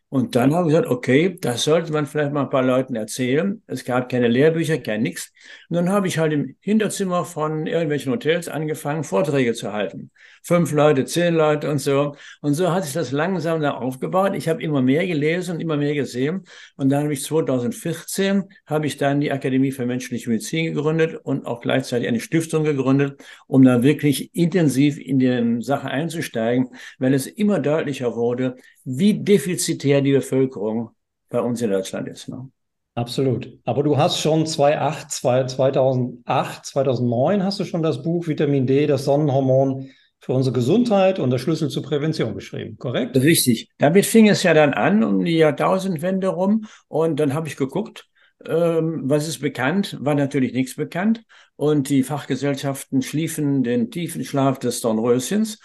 Und 0.09 0.35
dann 0.35 0.55
habe 0.55 0.67
ich 0.67 0.73
gesagt, 0.73 0.89
okay, 0.89 1.37
das 1.39 1.65
sollte 1.65 1.93
man 1.93 2.07
vielleicht 2.07 2.33
mal 2.33 2.45
ein 2.45 2.49
paar 2.49 2.63
Leuten 2.63 2.95
erzählen. 2.95 3.61
Es 3.67 3.85
gab 3.85 4.09
keine 4.09 4.27
Lehrbücher, 4.27 4.79
kein 4.79 5.03
nix. 5.03 5.31
Und 5.69 5.75
dann 5.75 5.89
habe 5.89 6.07
ich 6.07 6.17
halt 6.17 6.33
im 6.33 6.55
Hinterzimmer 6.61 7.25
von 7.25 7.67
irgendwelchen 7.67 8.11
Hotels 8.11 8.49
angefangen, 8.49 9.03
Vorträge 9.03 9.53
zu 9.53 9.71
halten. 9.71 10.09
Fünf 10.43 10.71
Leute, 10.71 11.05
zehn 11.05 11.33
Leute 11.33 11.69
und 11.69 11.79
so. 11.79 12.15
Und 12.41 12.53
so 12.53 12.71
hat 12.71 12.83
sich 12.83 12.93
das 12.93 13.11
langsam 13.11 13.61
da 13.61 13.71
aufgebaut. 13.71 14.35
Ich 14.35 14.47
habe 14.47 14.61
immer 14.61 14.81
mehr 14.81 15.05
gelesen 15.07 15.55
und 15.55 15.61
immer 15.61 15.77
mehr 15.77 15.93
gesehen. 15.93 16.43
Und 16.75 16.89
dann 16.89 17.03
habe 17.03 17.13
ich 17.13 17.23
2014 17.23 18.45
habe 18.65 18.87
ich 18.87 18.97
dann 18.97 19.21
die 19.21 19.31
Akademie 19.31 19.71
für 19.71 19.85
menschliche 19.85 20.29
Medizin 20.29 20.73
gegründet 20.73 21.15
und 21.23 21.45
auch 21.45 21.61
gleichzeitig 21.61 22.07
eine 22.07 22.19
Stiftung 22.19 22.63
gegründet, 22.63 23.21
um 23.47 23.63
da 23.63 23.83
wirklich 23.83 24.33
intensiv 24.35 24.97
in 24.97 25.19
die 25.19 25.61
Sache 25.61 25.89
einzusteigen, 25.89 26.69
weil 26.97 27.13
es 27.13 27.27
immer 27.27 27.59
deutlicher 27.59 28.15
wurde, 28.15 28.55
wie 28.83 29.23
defizitär 29.23 30.01
die 30.01 30.13
Bevölkerung 30.13 30.91
bei 31.29 31.39
uns 31.39 31.61
in 31.61 31.71
Deutschland 31.71 32.07
ist. 32.07 32.27
Ne? 32.27 32.49
Absolut. 32.95 33.57
Aber 33.63 33.83
du 33.83 33.97
hast 33.97 34.19
schon 34.19 34.45
2008, 34.45 35.11
2008, 35.11 36.65
2009 36.65 37.43
hast 37.43 37.59
du 37.59 37.63
schon 37.63 37.81
das 37.81 38.03
Buch 38.03 38.27
Vitamin 38.27 38.67
D, 38.67 38.87
das 38.87 39.05
Sonnenhormon 39.05 39.89
für 40.19 40.33
unsere 40.33 40.53
Gesundheit 40.53 41.19
und 41.19 41.29
der 41.29 41.37
Schlüssel 41.37 41.69
zur 41.69 41.83
Prävention 41.83 42.35
geschrieben, 42.35 42.77
korrekt? 42.77 43.15
Richtig. 43.15 43.69
Damit 43.77 44.05
fing 44.05 44.27
es 44.27 44.43
ja 44.43 44.53
dann 44.53 44.73
an 44.73 45.03
um 45.03 45.23
die 45.23 45.37
Jahrtausendwende 45.37 46.27
rum 46.27 46.65
und 46.87 47.19
dann 47.19 47.33
habe 47.33 47.47
ich 47.47 47.55
geguckt, 47.55 48.07
ähm, 48.45 49.01
was 49.05 49.27
ist 49.27 49.39
bekannt, 49.39 49.97
war 49.99 50.15
natürlich 50.15 50.53
nichts 50.53 50.75
bekannt 50.75 51.23
und 51.55 51.89
die 51.89 52.03
Fachgesellschaften 52.03 53.01
schliefen 53.01 53.63
den 53.63 53.91
tiefen 53.91 54.23
Schlaf 54.23 54.59
des 54.59 54.81
Dornröschens 54.81 55.59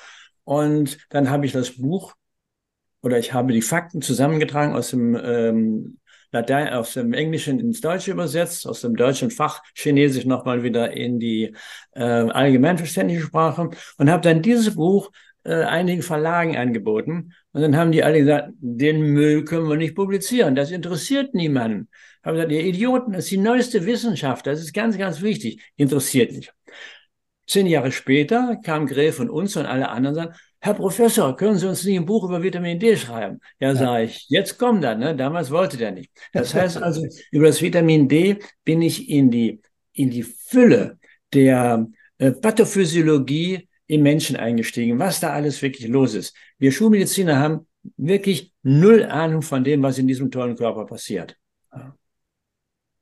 und 0.44 0.98
dann 1.10 1.30
habe 1.30 1.46
ich 1.46 1.52
das 1.52 1.76
Buch 1.76 2.14
oder 3.02 3.18
ich 3.18 3.32
habe 3.32 3.52
die 3.52 3.62
Fakten 3.62 4.02
zusammengetragen 4.02 4.74
aus 4.74 4.90
dem 4.90 5.14
ähm, 5.14 5.98
Latein, 6.34 6.68
aus 6.68 6.92
dem 6.92 7.12
Englischen 7.12 7.58
ins 7.60 7.80
Deutsche 7.80 8.10
übersetzt, 8.10 8.66
aus 8.66 8.82
dem 8.82 8.96
deutschen 8.96 9.30
Fach 9.30 9.62
Chinesisch 9.74 10.26
nochmal 10.26 10.62
wieder 10.62 10.92
in 10.92 11.18
die 11.18 11.54
äh, 11.92 12.02
allgemeinverständliche 12.02 13.22
Sprache 13.22 13.70
und 13.96 14.10
habe 14.10 14.22
dann 14.22 14.42
dieses 14.42 14.74
Buch 14.74 15.10
äh, 15.44 15.62
einigen 15.62 16.02
Verlagen 16.02 16.56
angeboten. 16.56 17.32
Und 17.52 17.62
dann 17.62 17.76
haben 17.76 17.92
die 17.92 18.02
alle 18.02 18.18
gesagt, 18.18 18.50
den 18.58 19.00
Müll 19.00 19.44
können 19.44 19.68
wir 19.68 19.76
nicht 19.76 19.94
publizieren. 19.94 20.54
Das 20.54 20.70
interessiert 20.70 21.34
niemanden. 21.34 21.88
Haben 22.22 22.34
gesagt, 22.36 22.52
ihr 22.52 22.64
Idioten, 22.64 23.12
das 23.12 23.24
ist 23.24 23.30
die 23.30 23.36
neueste 23.38 23.86
Wissenschaft. 23.86 24.46
Das 24.46 24.60
ist 24.60 24.72
ganz, 24.72 24.98
ganz 24.98 25.22
wichtig. 25.22 25.62
Interessiert 25.76 26.32
nicht. 26.32 26.52
Zehn 27.46 27.66
Jahre 27.66 27.92
später 27.92 28.56
kam 28.64 28.86
Gräf 28.86 29.20
und 29.20 29.28
uns 29.28 29.56
und 29.56 29.66
alle 29.66 29.90
anderen 29.90 30.14
sagen, 30.14 30.34
Herr 30.64 30.72
Professor, 30.72 31.36
können 31.36 31.58
Sie 31.58 31.68
uns 31.68 31.84
nicht 31.84 31.98
ein 31.98 32.06
Buch 32.06 32.24
über 32.24 32.42
Vitamin 32.42 32.78
D 32.78 32.96
schreiben? 32.96 33.38
Ja, 33.60 33.74
sage 33.74 34.04
ich, 34.04 34.24
jetzt 34.30 34.58
kommt 34.58 34.82
er, 34.82 34.94
ne? 34.94 35.14
Damals 35.14 35.50
wollte 35.50 35.76
der 35.76 35.90
nicht. 35.90 36.10
Das 36.32 36.54
heißt 36.54 36.78
also, 36.78 37.06
über 37.30 37.48
das 37.48 37.60
Vitamin 37.60 38.08
D 38.08 38.38
bin 38.64 38.80
ich 38.80 39.10
in 39.10 39.30
die, 39.30 39.60
in 39.92 40.08
die 40.08 40.22
Fülle 40.22 40.98
der 41.34 41.86
äh, 42.16 42.30
Pathophysiologie 42.30 43.68
im 43.88 44.02
Menschen 44.02 44.36
eingestiegen, 44.36 44.98
was 44.98 45.20
da 45.20 45.34
alles 45.34 45.60
wirklich 45.60 45.86
los 45.86 46.14
ist. 46.14 46.34
Wir 46.56 46.72
Schulmediziner 46.72 47.38
haben 47.38 47.66
wirklich 47.98 48.54
null 48.62 49.04
Ahnung 49.04 49.42
von 49.42 49.64
dem, 49.64 49.82
was 49.82 49.98
in 49.98 50.06
diesem 50.06 50.30
tollen 50.30 50.56
Körper 50.56 50.86
passiert. 50.86 51.36
Ja, 51.74 51.94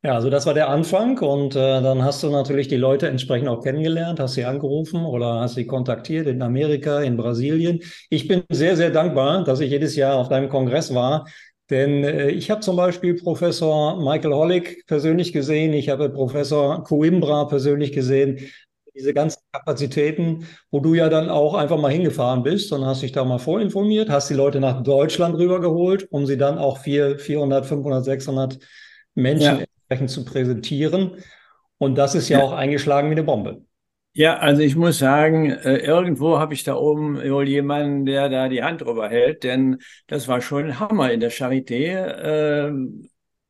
also 0.03 0.31
das 0.31 0.47
war 0.47 0.55
der 0.55 0.69
Anfang 0.69 1.19
und 1.19 1.55
äh, 1.55 1.81
dann 1.81 2.03
hast 2.03 2.25
du 2.25 2.31
natürlich 2.31 2.67
die 2.67 2.77
Leute 2.77 3.07
entsprechend 3.07 3.49
auch 3.49 3.63
kennengelernt, 3.63 4.19
hast 4.19 4.35
sie 4.35 4.45
angerufen 4.45 5.05
oder 5.05 5.41
hast 5.41 5.55
sie 5.55 5.65
kontaktiert 5.65 6.27
in 6.27 6.43
Amerika, 6.43 7.01
in 7.03 7.17
Brasilien. 7.17 7.81
Ich 8.11 8.27
bin 8.27 8.43
sehr, 8.51 8.77
sehr 8.77 8.91
dankbar, 8.91 9.45
dass 9.45 9.61
ich 9.61 9.71
jedes 9.71 9.95
Jahr 9.95 10.17
auf 10.17 10.29
deinem 10.29 10.49
Kongress 10.49 10.93
war, 10.93 11.27
denn 11.71 12.03
äh, 12.03 12.31
ich 12.31 12.51
habe 12.51 12.61
zum 12.63 12.75
Beispiel 12.75 13.15
Professor 13.15 13.97
Michael 14.03 14.35
Hollick 14.35 14.85
persönlich 14.89 15.33
gesehen, 15.33 15.73
ich 15.73 15.89
habe 15.89 16.11
Professor 16.11 16.83
Coimbra 16.83 17.45
persönlich 17.45 17.93
gesehen 17.93 18.41
diese 18.95 19.15
ganzen 19.15 19.41
Kapazitäten, 19.53 20.47
wo 20.71 20.81
du 20.81 20.95
ja 20.95 21.09
dann 21.09 21.31
auch 21.31 21.55
einfach 21.55 21.79
mal 21.79 21.93
hingefahren 21.93 22.43
bist 22.43 22.73
und 22.73 22.85
hast 22.85 23.03
dich 23.03 23.13
da 23.13 23.25
mal 23.25 23.39
vorinformiert, 23.39 24.11
hast 24.11 24.29
die 24.29 24.35
Leute 24.35 24.61
nach 24.61 24.83
Deutschland 24.83 25.37
rübergeholt, 25.39 26.09
um 26.11 26.27
sie 26.27 26.37
dann 26.37 26.59
auch 26.59 26.79
vier, 26.79 27.19
400, 27.19 27.65
500, 27.65 28.05
600 28.05 28.59
Menschen 29.15 29.61
ja. 29.61 29.65
Entsprechend 29.93 30.11
zu 30.11 30.25
präsentieren. 30.25 31.17
Und 31.79 31.97
das 31.97 32.15
ist 32.15 32.29
ja, 32.29 32.39
ja, 32.39 32.45
auch 32.45 32.53
eingeschlagen 32.53 33.09
wie 33.09 33.13
eine 33.13 33.25
Bombe. 33.25 33.65
Ja, 34.15 34.37
also 34.37 34.61
ich 34.63 34.77
muss 34.77 34.99
sagen, 34.99 35.51
äh, 35.51 35.79
irgendwo 35.79 36.39
habe 36.39 36.55
ich 36.55 36.65
da 36.65 36.77
oben 36.77 37.17
wohl 37.17 37.49
jemanden, 37.49 38.05
der 38.05 38.29
da 38.29 38.49
die 38.49 38.63
Hand 38.63 38.83
drüber 38.83 39.09
hält, 39.09 39.43
denn 39.43 39.79
das 40.07 40.29
war 40.29 40.41
schon 40.43 40.67
ein 40.67 40.81
Hammer 40.81 41.11
in 41.13 41.21
der 41.21 41.33
Charité. 41.33 41.89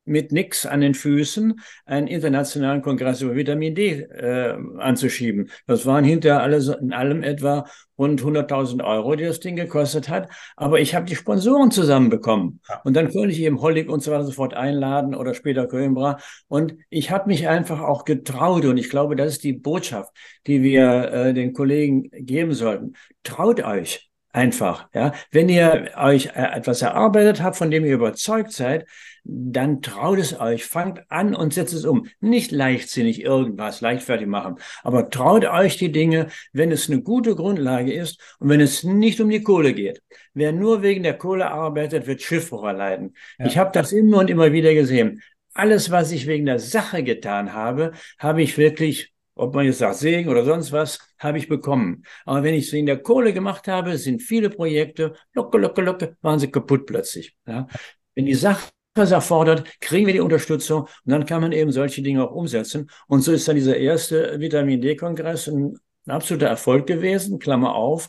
Mit 0.05 0.33
nix 0.33 0.67
an 0.67 0.81
den 0.81 0.95
Füßen 0.95 1.61
einen 1.87 2.09
internationalen 2.09 2.83
Kongress 2.83 3.21
über 3.21 3.37
Vitamin 3.37 3.75
D 3.75 4.01
äh, 4.01 4.57
anzuschieben. 4.79 5.51
Das 5.67 5.87
waren 5.87 6.05
hinterher 6.05 6.43
alles 6.43 6.69
in 6.69 6.93
allem 6.93 7.23
etwa 7.23 7.67
rund 7.99 8.21
100.000 8.21 8.85
Euro, 8.85 9.15
die 9.15 9.25
das 9.25 9.39
Ding 9.39 9.55
gekostet 9.55 10.09
hat. 10.09 10.29
Aber 10.57 10.81
ich 10.81 10.95
habe 10.95 11.07
die 11.07 11.15
Sponsoren 11.15 11.71
zusammenbekommen. 11.71 12.61
Und 12.85 12.97
dann 12.97 13.13
konnte 13.13 13.29
ich 13.29 13.41
eben 13.41 13.61
Hollig 13.61 13.89
und 13.89 14.03
so 14.03 14.11
weiter 14.11 14.25
sofort 14.25 14.55
einladen 14.55 15.15
oder 15.15 15.35
später 15.35 15.69
Coimbra. 15.69 16.19
Und 16.49 16.75
ich 16.91 17.11
habe 17.11 17.29
mich 17.29 17.47
einfach 17.47 17.81
auch 17.81 18.05
getraut. 18.05 18.65
Und 18.65 18.79
ich 18.79 18.91
glaube, 18.91 19.15
das 19.15 19.35
ist 19.35 19.45
die 19.45 19.53
Botschaft, 19.53 20.13
die 20.47 20.63
wir 20.63 21.13
äh, 21.13 21.35
den 21.35 21.53
Kollegen 21.53 22.11
geben 22.13 22.55
sollten. 22.55 22.95
Traut 23.23 23.63
euch 23.63 24.11
einfach. 24.33 24.89
Ja, 24.95 25.13
wenn 25.31 25.49
ihr 25.49 25.93
euch 25.97 26.27
äh, 26.27 26.57
etwas 26.57 26.83
erarbeitet 26.83 27.43
habt, 27.43 27.57
von 27.57 27.71
dem 27.71 27.85
ihr 27.85 27.95
überzeugt 27.95 28.53
seid, 28.53 28.87
dann 29.25 29.83
traut 29.83 30.19
es 30.19 30.39
euch, 30.39 30.65
fangt 30.65 31.03
an 31.09 31.35
und 31.35 31.55
setzt 31.55 31.75
es 31.75 31.85
um. 31.85 32.09
Nicht 32.21 32.51
leichtsinnig 32.51 33.23
irgendwas 33.23 33.81
leichtfertig 33.81 34.27
machen, 34.27 34.57
aber 34.83 35.11
traut 35.11 35.45
euch 35.45 35.77
die 35.77 35.93
Dinge, 35.93 36.29
wenn 36.53 36.73
es 36.73 36.91
eine 36.91 37.03
gute 37.03 37.37
Grundlage 37.37 37.93
ist 37.93 38.21
und 38.39 38.49
wenn 38.49 38.61
es 38.61 38.83
nicht 38.83 39.21
um 39.21 39.31
die 39.31 39.43
Kohle 39.43 39.75
geht. 39.75 40.03
Wer 40.35 40.53
nur 40.53 40.83
wegen 40.83 41.03
der 41.03 41.17
Kohle 41.17 41.51
arbeitet, 41.51 42.07
wird 42.07 42.23
Schiffbruch 42.23 42.65
erleiden. 42.65 43.15
Ja. 43.39 43.47
Ich 43.47 43.59
habe 43.59 43.71
das 43.73 43.93
immer 43.93 44.19
und 44.19 44.31
immer 44.31 44.53
wieder 44.53 44.75
gesehen. 44.75 45.23
Alles, 45.55 45.91
was 45.91 46.13
ich 46.13 46.27
wegen 46.27 46.47
der 46.47 46.59
Sache 46.59 47.03
getan 47.03 47.53
habe, 47.53 47.93
habe 48.19 48.43
ich 48.43 48.59
wirklich 48.59 49.13
ob 49.35 49.55
man 49.55 49.65
jetzt 49.65 49.79
sagt 49.79 49.97
Segen 49.97 50.29
oder 50.29 50.45
sonst 50.45 50.73
was, 50.73 50.99
habe 51.19 51.39
ich 51.39 51.49
bekommen. 51.49 52.05
Aber 52.27 52.43
wenn 52.43 52.55
ich 52.55 52.67
es 52.67 52.73
wegen 52.73 52.85
der 52.85 53.03
Kohle 53.03 53.33
gemacht 53.33 53.67
habe, 53.67 53.97
sind 53.97 54.21
viele 54.21 54.51
Projekte, 54.51 55.15
locke, 55.33 55.57
locke, 55.57 55.81
locke, 55.81 56.17
waren 56.21 56.39
sie 56.39 56.51
kaputt 56.51 56.85
plötzlich. 56.85 57.35
Ja? 57.47 57.67
Wenn 58.15 58.27
die 58.27 58.35
Sache 58.35 58.71
was 58.95 59.11
erfordert, 59.11 59.81
kriegen 59.81 60.07
wir 60.07 60.13
die 60.13 60.21
Unterstützung 60.21 60.83
und 60.83 60.91
dann 61.07 61.27
kann 61.27 61.41
man 61.41 61.53
eben 61.53 61.73
solche 61.73 62.03
Dinge 62.03 62.29
auch 62.29 62.35
umsetzen. 62.35 62.91
Und 63.07 63.23
so 63.23 63.33
ist 63.33 63.49
dann 63.49 63.57
dieser 63.57 63.77
erste 63.77 64.39
Vitamin 64.39 64.81
D-Kongress 64.81 65.49
ein 65.49 65.79
absoluter 66.07 66.47
Erfolg 66.47 66.87
gewesen, 66.87 67.39
Klammer 67.39 67.75
auf, 67.75 68.09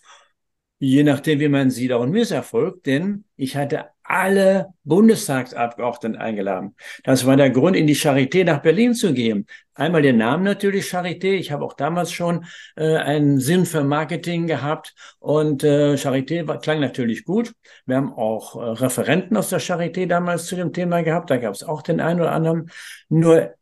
je 0.84 1.04
nachdem, 1.04 1.40
wie 1.40 1.48
man 1.48 1.70
sieht, 1.70 1.94
auch 1.94 2.04
ein 2.04 2.12
Misserfolg, 2.12 2.84
denn 2.84 3.24
ich 3.38 3.56
hatte 3.56 3.86
alle 4.04 4.74
Bundestagsabgeordneten 4.84 6.20
eingeladen. 6.20 6.76
Das 7.06 7.26
war 7.26 7.38
der 7.38 7.52
Grund, 7.52 7.78
in 7.78 7.88
die 7.88 7.96
Charité 7.96 8.44
nach 8.44 8.62
Berlin 8.62 8.94
zu 8.94 9.14
gehen. 9.14 9.48
Einmal 9.76 10.02
den 10.02 10.18
Namen 10.18 10.44
natürlich 10.44 10.86
Charité. 10.88 11.36
Ich 11.36 11.54
habe 11.54 11.64
auch 11.64 11.72
damals 11.74 12.12
schon 12.12 12.44
äh, 12.76 12.98
einen 12.98 13.40
Sinn 13.40 13.66
für 13.66 13.86
Marketing 13.86 14.46
gehabt 14.46 14.94
und 15.20 15.64
äh, 15.64 15.94
Charité 15.94 16.46
war, 16.48 16.60
klang 16.60 16.82
natürlich 16.82 17.24
gut. 17.24 17.54
Wir 17.86 17.96
haben 17.96 18.12
auch 18.12 18.58
äh, 18.58 18.84
Referenten 18.84 19.38
aus 19.38 19.50
der 19.50 19.62
Charité 19.62 20.06
damals 20.06 20.48
zu 20.48 20.58
dem 20.58 20.74
Thema 20.74 21.02
gehabt. 21.02 21.30
Da 21.30 21.38
gab 21.38 21.54
es 21.54 21.64
auch 21.64 21.82
den 21.82 22.02
einen 22.02 22.20
oder 22.20 22.34
anderen. 22.34 22.70
Nur 23.08 23.54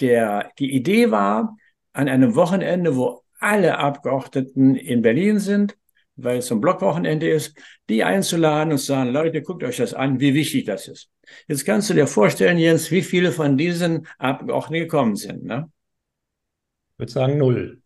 der, 0.00 0.50
die 0.58 0.74
Idee 0.74 1.10
war, 1.10 1.54
an 1.92 2.08
einem 2.08 2.34
Wochenende, 2.34 2.96
wo 2.96 3.20
alle 3.38 3.76
Abgeordneten 3.76 4.74
in 4.74 5.02
Berlin 5.02 5.38
sind, 5.38 5.76
weil 6.16 6.38
es 6.38 6.46
so 6.46 6.54
ein 6.54 6.60
Blockwochenende 6.60 7.28
ist, 7.28 7.56
die 7.88 8.04
einzuladen 8.04 8.72
und 8.72 8.78
zu 8.78 8.86
sagen, 8.86 9.10
Leute, 9.10 9.42
guckt 9.42 9.64
euch 9.64 9.78
das 9.78 9.94
an, 9.94 10.20
wie 10.20 10.34
wichtig 10.34 10.64
das 10.64 10.88
ist. 10.88 11.10
Jetzt 11.48 11.64
kannst 11.64 11.90
du 11.90 11.94
dir 11.94 12.06
vorstellen, 12.06 12.58
Jens, 12.58 12.90
wie 12.90 13.02
viele 13.02 13.32
von 13.32 13.56
diesen 13.56 14.06
Abgeordneten 14.18 14.84
gekommen 14.84 15.16
sind. 15.16 15.44
Ne? 15.44 15.70
Ich 16.92 16.98
würde 16.98 17.12
sagen 17.12 17.38
null. 17.38 17.82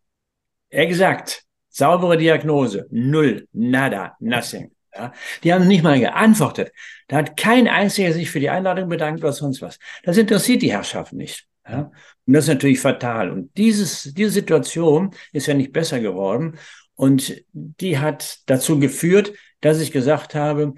Exakt. 0.71 1.45
Saubere 1.69 2.17
Diagnose. 2.17 2.87
Null. 2.91 3.47
Nada. 3.53 4.17
Nothing. 4.19 4.73
Ja, 4.95 5.13
die 5.45 5.53
haben 5.53 5.69
nicht 5.69 5.85
mal 5.85 6.01
geantwortet. 6.01 6.73
Da 7.09 7.17
hat 7.17 7.37
kein 7.37 7.69
einziger 7.69 8.13
sich 8.13 8.31
für 8.31 8.41
die 8.41 8.49
Einladung 8.49 8.89
bedankt 8.89 9.23
oder 9.23 9.33
sonst 9.33 9.61
was. 9.61 9.79
Das 10.03 10.17
interessiert 10.17 10.63
die 10.63 10.73
Herrschaft 10.73 11.13
nicht. 11.13 11.47
Ja? 11.69 11.91
Und 12.27 12.33
das 12.33 12.45
ist 12.45 12.55
natürlich 12.55 12.81
fatal. 12.81 13.31
Und 13.31 13.57
dieses, 13.57 14.15
diese 14.15 14.31
Situation 14.31 15.11
ist 15.33 15.47
ja 15.47 15.55
nicht 15.55 15.73
besser 15.73 16.01
geworden. 16.01 16.59
Und 16.97 17.45
die 17.53 17.99
hat 17.99 18.41
dazu 18.47 18.79
geführt, 18.81 19.33
dass 19.61 19.81
ich 19.81 19.93
gesagt 19.93 20.35
habe, 20.35 20.75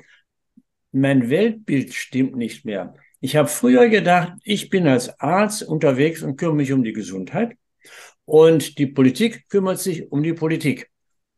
mein 0.92 1.30
Weltbild 1.30 1.94
stimmt 1.94 2.36
nicht 2.36 2.64
mehr. 2.64 2.94
Ich 3.20 3.36
habe 3.36 3.48
früher 3.48 3.88
gedacht, 3.88 4.34
ich 4.44 4.70
bin 4.70 4.86
als 4.86 5.20
Arzt 5.20 5.62
unterwegs 5.62 6.22
und 6.22 6.36
kümmere 6.36 6.56
mich 6.56 6.72
um 6.72 6.84
die 6.84 6.92
Gesundheit 6.92 7.56
und 8.24 8.78
die 8.78 8.86
Politik 8.86 9.48
kümmert 9.48 9.80
sich 9.80 10.12
um 10.12 10.22
die 10.22 10.34
Politik. 10.34 10.90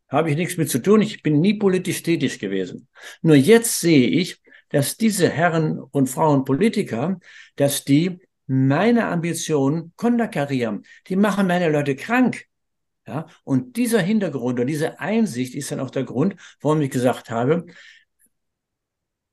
Habe 0.09 0.31
ich 0.31 0.37
nichts 0.37 0.57
mit 0.57 0.69
zu 0.69 0.81
tun, 0.81 1.03
ich 1.03 1.23
bin 1.23 1.41
nie 1.41 1.55
politisch 1.55 2.03
tätig 2.03 2.39
gewesen. 2.39 2.89
Nur 3.23 3.37
jetzt 3.37 3.81
sehe 3.81 4.09
ich, 4.09 4.41
dass 4.71 4.97
diese 4.97 5.29
Herren 5.29 5.79
und 5.79 6.09
Frauen 6.09 6.45
Politiker, 6.45 7.21
dass 7.57 7.85
die 7.85 8.19
meine 8.47 9.07
Ambitionen 9.07 9.93
konterkarieren. 9.97 10.85
Die 11.07 11.17
machen 11.17 11.47
meine 11.47 11.69
Leute 11.69 11.95
krank. 11.95 12.47
Ja, 13.11 13.27
und 13.43 13.77
dieser 13.77 14.01
Hintergrund 14.01 14.61
und 14.61 14.69
diese 14.69 15.01
Einsicht 15.01 15.57
ist 15.57 15.73
dann 15.73 15.81
auch 15.81 15.91
der 15.91 16.05
Grund, 16.05 16.37
warum 16.61 16.81
ich 16.81 16.91
gesagt 16.91 17.29
habe, 17.29 17.67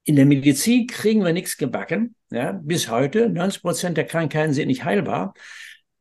in 0.03 0.15
der 0.15 0.25
Medizin 0.25 0.87
kriegen 0.87 1.23
wir 1.23 1.31
nichts 1.31 1.57
gebacken. 1.57 2.15
Ja, 2.31 2.53
bis 2.53 2.89
heute, 2.89 3.29
90 3.29 3.61
Prozent 3.61 3.97
der 3.97 4.05
Krankheiten 4.05 4.53
sind 4.53 4.67
nicht 4.69 4.83
heilbar. 4.83 5.35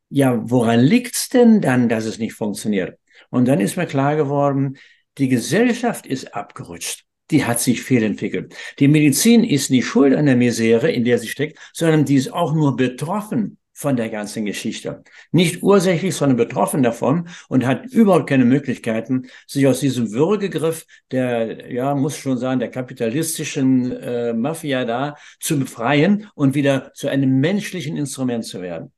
Ja, 0.08 0.40
woran 0.50 0.80
liegt's 0.80 1.28
denn 1.28 1.60
dann, 1.60 1.90
dass 1.90 2.06
es 2.06 2.18
nicht 2.18 2.32
funktioniert? 2.32 2.98
Und 3.28 3.46
dann 3.46 3.60
ist 3.60 3.76
mir 3.76 3.86
klar 3.86 4.16
geworden, 4.16 4.78
die 5.18 5.28
Gesellschaft 5.28 6.06
ist 6.06 6.34
abgerutscht. 6.34 7.04
Die 7.30 7.44
hat 7.44 7.60
sich 7.60 7.82
fehlentwickelt. 7.82 8.54
Die 8.78 8.88
Medizin 8.88 9.44
ist 9.44 9.70
nicht 9.70 9.84
schuld 9.84 10.14
an 10.14 10.24
der 10.24 10.36
Misere, 10.36 10.90
in 10.90 11.04
der 11.04 11.18
sie 11.18 11.28
steckt, 11.28 11.58
sondern 11.74 12.06
die 12.06 12.14
ist 12.14 12.32
auch 12.32 12.54
nur 12.54 12.74
betroffen 12.74 13.58
von 13.76 13.94
der 13.94 14.08
ganzen 14.08 14.46
Geschichte. 14.46 15.02
Nicht 15.32 15.62
ursächlich, 15.62 16.16
sondern 16.16 16.38
betroffen 16.38 16.82
davon 16.82 17.28
und 17.50 17.66
hat 17.66 17.84
überhaupt 17.84 18.26
keine 18.26 18.46
Möglichkeiten, 18.46 19.26
sich 19.46 19.66
aus 19.66 19.80
diesem 19.80 20.12
Würgegriff 20.12 20.86
der, 21.10 21.70
ja, 21.70 21.94
muss 21.94 22.16
schon 22.16 22.38
sagen, 22.38 22.58
der 22.58 22.70
kapitalistischen 22.70 23.92
äh, 23.92 24.32
Mafia 24.32 24.86
da 24.86 25.16
zu 25.40 25.58
befreien 25.58 26.26
und 26.34 26.54
wieder 26.54 26.92
zu 26.94 27.08
einem 27.08 27.38
menschlichen 27.38 27.98
Instrument 27.98 28.46
zu 28.46 28.62
werden. 28.62 28.92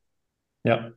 Ja. 0.62 0.92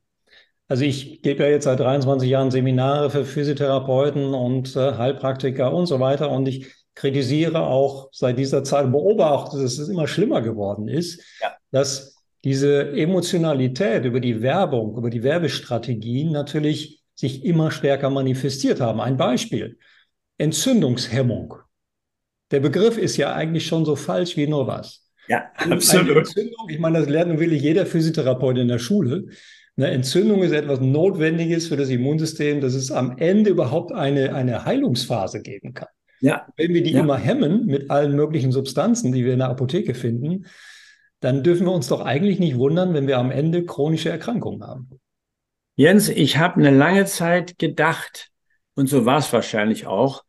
Also 0.68 0.84
ich 0.86 1.24
gebe 1.24 1.44
ja 1.44 1.50
jetzt 1.50 1.64
seit 1.64 1.80
23 1.80 2.30
Jahren 2.30 2.52
Seminare 2.52 3.10
für 3.10 3.26
Physiotherapeuten 3.26 4.36
und 4.36 4.76
äh, 4.76 4.94
Heilpraktiker 4.94 5.74
und 5.74 5.88
so 5.88 6.00
weiter 6.00 6.30
und 6.30 6.48
ich 6.48 6.72
kritisiere 6.94 7.62
auch 7.62 8.10
seit 8.12 8.38
dieser 8.38 8.64
Zeit, 8.64 8.92
beobachte, 8.92 9.60
dass 9.60 9.80
es 9.80 9.90
immer 9.90 10.08
schlimmer 10.08 10.42
geworden 10.44 10.88
ist, 10.88 11.24
ja. 11.42 11.56
dass 11.72 12.21
diese 12.44 12.92
Emotionalität 12.92 14.06
über 14.06 14.20
die 14.20 14.42
Werbung, 14.42 14.98
über 14.98 15.10
die 15.10 15.24
Werbestrategien 15.24 16.32
natürlich 16.32 17.02
sich 17.16 17.46
immer 17.46 17.72
stärker 17.72 18.10
manifestiert 18.10 18.82
haben. 18.82 19.00
Ein 19.00 19.18
Beispiel. 19.18 19.78
Entzündungshemmung. 20.38 21.56
Der 22.50 22.60
Begriff 22.60 22.98
ist 22.98 23.18
ja 23.18 23.34
eigentlich 23.34 23.68
schon 23.68 23.86
so 23.86 23.96
falsch 23.96 24.38
wie 24.38 24.48
nur 24.48 24.68
was. 24.68 25.08
Ja, 25.28 25.46
absolut. 25.56 26.18
Entzündung, 26.18 26.68
ich 26.70 26.80
meine, 26.80 27.00
das 27.00 27.08
lernt 27.08 27.30
nun 27.30 27.40
wirklich 27.40 27.62
jeder 27.62 27.86
Physiotherapeut 27.86 28.58
in 28.58 28.68
der 28.68 28.80
Schule. 28.80 29.28
Eine 29.78 29.92
Entzündung 29.92 30.44
ist 30.44 30.52
etwas 30.52 30.82
Notwendiges 30.82 31.68
für 31.68 31.78
das 31.78 31.90
Immunsystem, 31.90 32.60
dass 32.60 32.74
es 32.74 32.92
am 32.92 33.18
Ende 33.18 33.52
überhaupt 33.52 33.94
eine, 33.94 34.34
eine 34.34 34.66
Heilungsphase 34.66 35.42
geben 35.42 35.74
kann. 35.74 35.88
Ja. 36.20 36.48
Wenn 36.58 36.74
wir 36.74 36.84
die 36.84 36.92
ja. 36.92 37.00
immer 37.00 37.18
hemmen 37.18 37.66
mit 37.68 37.90
allen 37.90 38.16
möglichen 38.16 38.52
Substanzen, 38.52 39.12
die 39.12 39.24
wir 39.24 39.34
in 39.34 39.40
der 39.40 39.50
Apotheke 39.50 39.94
finden, 39.94 40.46
dann 41.22 41.44
dürfen 41.44 41.66
wir 41.66 41.72
uns 41.72 41.88
doch 41.88 42.02
eigentlich 42.02 42.40
nicht 42.40 42.58
wundern, 42.58 42.94
wenn 42.94 43.08
wir 43.08 43.18
am 43.18 43.32
Ende 43.32 43.66
chronische 43.66 44.10
Erkrankungen 44.10 44.64
haben. 44.64 44.90
Jens, 45.76 46.10
ich 46.10 46.38
habe 46.38 46.56
eine 46.56 46.72
lange 46.72 47.06
Zeit 47.06 47.58
gedacht, 47.58 48.32
und 48.74 48.88
so 48.88 49.06
war 49.06 49.20
es 49.20 49.32
wahrscheinlich 49.32 49.88
auch, 49.88 50.24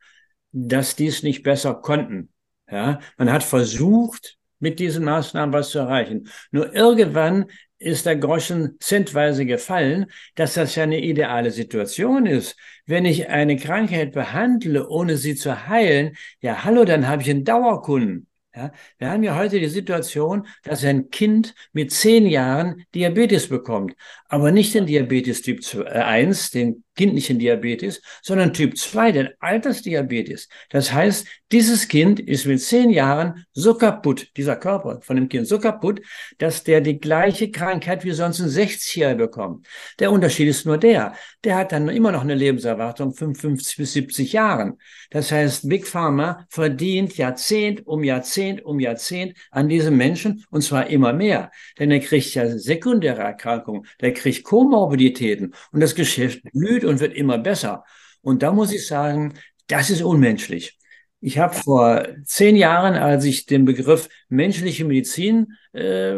dass 0.51 0.95
die 0.95 1.07
es 1.07 1.23
nicht 1.23 1.43
besser 1.43 1.73
konnten. 1.73 2.31
Ja, 2.71 2.99
man 3.17 3.31
hat 3.31 3.43
versucht, 3.43 4.37
mit 4.59 4.79
diesen 4.79 5.03
Maßnahmen 5.03 5.53
was 5.53 5.71
zu 5.71 5.79
erreichen. 5.79 6.29
Nur 6.51 6.73
irgendwann 6.73 7.47
ist 7.77 8.05
der 8.05 8.15
Groschen 8.15 8.77
zentweise 8.79 9.45
gefallen, 9.45 10.05
dass 10.35 10.53
das 10.53 10.75
ja 10.75 10.83
eine 10.83 11.01
ideale 11.01 11.51
Situation 11.51 12.25
ist. 12.25 12.55
Wenn 12.85 13.03
ich 13.05 13.29
eine 13.29 13.57
Krankheit 13.57 14.13
behandle, 14.13 14.87
ohne 14.87 15.17
sie 15.17 15.35
zu 15.35 15.67
heilen, 15.67 16.15
ja, 16.39 16.63
hallo, 16.63 16.85
dann 16.85 17.07
habe 17.07 17.21
ich 17.23 17.29
einen 17.29 17.43
Dauerkunden. 17.43 18.27
Ja, 18.55 18.71
wir 18.99 19.09
haben 19.09 19.23
ja 19.23 19.35
heute 19.35 19.59
die 19.59 19.67
Situation, 19.67 20.45
dass 20.63 20.83
ein 20.83 21.09
Kind 21.09 21.55
mit 21.71 21.91
zehn 21.91 22.27
Jahren 22.27 22.85
Diabetes 22.93 23.49
bekommt, 23.49 23.95
aber 24.27 24.51
nicht 24.51 24.75
den 24.75 24.85
Diabetes 24.85 25.41
Typ 25.41 25.61
1, 25.87 26.51
den 26.51 26.83
kindlichen 26.95 27.39
Diabetes, 27.39 28.01
sondern 28.21 28.53
Typ 28.53 28.77
2, 28.77 29.11
den 29.11 29.29
Altersdiabetes. 29.39 30.49
Das 30.69 30.93
heißt, 30.93 31.25
dieses 31.51 31.87
Kind 31.87 32.19
ist 32.19 32.45
mit 32.45 32.61
zehn 32.61 32.91
Jahren 32.91 33.45
so 33.53 33.73
kaputt, 33.73 34.27
dieser 34.37 34.55
Körper 34.55 35.01
von 35.01 35.15
dem 35.15 35.29
Kind 35.29 35.47
so 35.47 35.57
kaputt, 35.57 36.01
dass 36.37 36.63
der 36.63 36.81
die 36.81 36.99
gleiche 36.99 37.49
Krankheit 37.49 38.03
wie 38.05 38.11
sonst 38.11 38.39
ein 38.39 38.49
60er 38.49 39.15
bekommt. 39.15 39.65
Der 39.97 40.11
Unterschied 40.11 40.47
ist 40.47 40.67
nur 40.67 40.77
der, 40.77 41.15
der 41.43 41.55
hat 41.55 41.71
dann 41.71 41.89
immer 41.89 42.11
noch 42.11 42.21
eine 42.21 42.35
Lebenserwartung 42.35 43.15
von 43.15 43.33
50 43.33 43.77
bis 43.77 43.93
70 43.93 44.33
Jahren. 44.33 44.77
Das 45.09 45.31
heißt, 45.31 45.67
Big 45.67 45.87
Pharma 45.87 46.45
verdient 46.49 47.17
Jahrzehnt 47.17 47.87
um 47.87 48.03
Jahrzehnt 48.03 48.42
um 48.63 48.79
Jahrzehnt 48.79 49.37
an 49.51 49.69
diesem 49.69 49.97
Menschen 49.97 50.45
und 50.49 50.61
zwar 50.61 50.87
immer 50.87 51.13
mehr. 51.13 51.51
Denn 51.79 51.91
er 51.91 51.99
kriegt 51.99 52.33
ja 52.35 52.57
sekundäre 52.57 53.21
Erkrankungen, 53.21 53.85
der 54.01 54.13
kriegt 54.13 54.43
Komorbiditäten 54.43 55.53
und 55.71 55.79
das 55.79 55.95
Geschäft 55.95 56.41
blüht 56.53 56.83
und 56.83 56.99
wird 56.99 57.13
immer 57.13 57.37
besser. 57.37 57.83
Und 58.21 58.43
da 58.43 58.51
muss 58.51 58.71
ich 58.71 58.87
sagen, 58.87 59.33
das 59.67 59.89
ist 59.89 60.01
unmenschlich. 60.01 60.77
Ich 61.19 61.37
habe 61.37 61.53
vor 61.53 62.05
zehn 62.25 62.55
Jahren, 62.55 62.95
als 62.95 63.23
ich 63.23 63.45
den 63.45 63.63
Begriff 63.63 64.09
menschliche 64.27 64.83
Medizin 64.83 65.53
äh, 65.71 66.17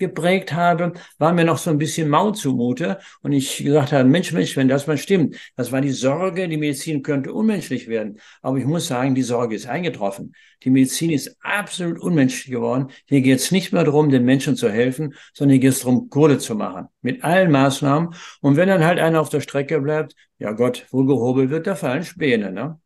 geprägt 0.00 0.52
habe, 0.52 0.94
war 1.18 1.32
mir 1.32 1.44
noch 1.44 1.58
so 1.58 1.70
ein 1.70 1.78
bisschen 1.78 2.08
mau 2.08 2.32
zumute. 2.32 2.98
Und 3.22 3.32
ich 3.32 3.58
gesagt 3.58 3.92
habe, 3.92 4.08
Mensch, 4.08 4.32
Mensch, 4.32 4.56
wenn 4.56 4.66
das 4.66 4.88
mal 4.88 4.98
stimmt, 4.98 5.36
das 5.56 5.70
war 5.70 5.80
die 5.80 5.90
Sorge, 5.90 6.48
die 6.48 6.56
Medizin 6.56 7.02
könnte 7.02 7.32
unmenschlich 7.32 7.86
werden. 7.86 8.18
Aber 8.42 8.56
ich 8.56 8.64
muss 8.64 8.88
sagen, 8.88 9.14
die 9.14 9.22
Sorge 9.22 9.54
ist 9.54 9.68
eingetroffen. 9.68 10.34
Die 10.64 10.70
Medizin 10.70 11.10
ist 11.10 11.36
absolut 11.40 11.98
unmenschlich 12.00 12.52
geworden. 12.52 12.88
Hier 13.06 13.20
geht 13.20 13.38
es 13.38 13.50
nicht 13.52 13.72
mehr 13.72 13.84
darum, 13.84 14.10
den 14.10 14.24
Menschen 14.24 14.56
zu 14.56 14.70
helfen, 14.70 15.14
sondern 15.32 15.52
hier 15.52 15.60
geht 15.60 15.72
es 15.72 15.80
darum, 15.80 16.10
Kohle 16.10 16.38
zu 16.38 16.54
machen. 16.54 16.88
Mit 17.02 17.22
allen 17.24 17.50
Maßnahmen. 17.50 18.14
Und 18.40 18.56
wenn 18.56 18.68
dann 18.68 18.84
halt 18.84 18.98
einer 18.98 19.20
auf 19.20 19.28
der 19.28 19.40
Strecke 19.40 19.80
bleibt, 19.80 20.14
ja 20.38 20.52
Gott, 20.52 20.86
wo 20.90 21.04
gehobelt 21.04 21.50
wird, 21.50 21.66
da 21.66 21.76
fallen 21.76 22.04
Späne, 22.04 22.50
ne? 22.50 22.80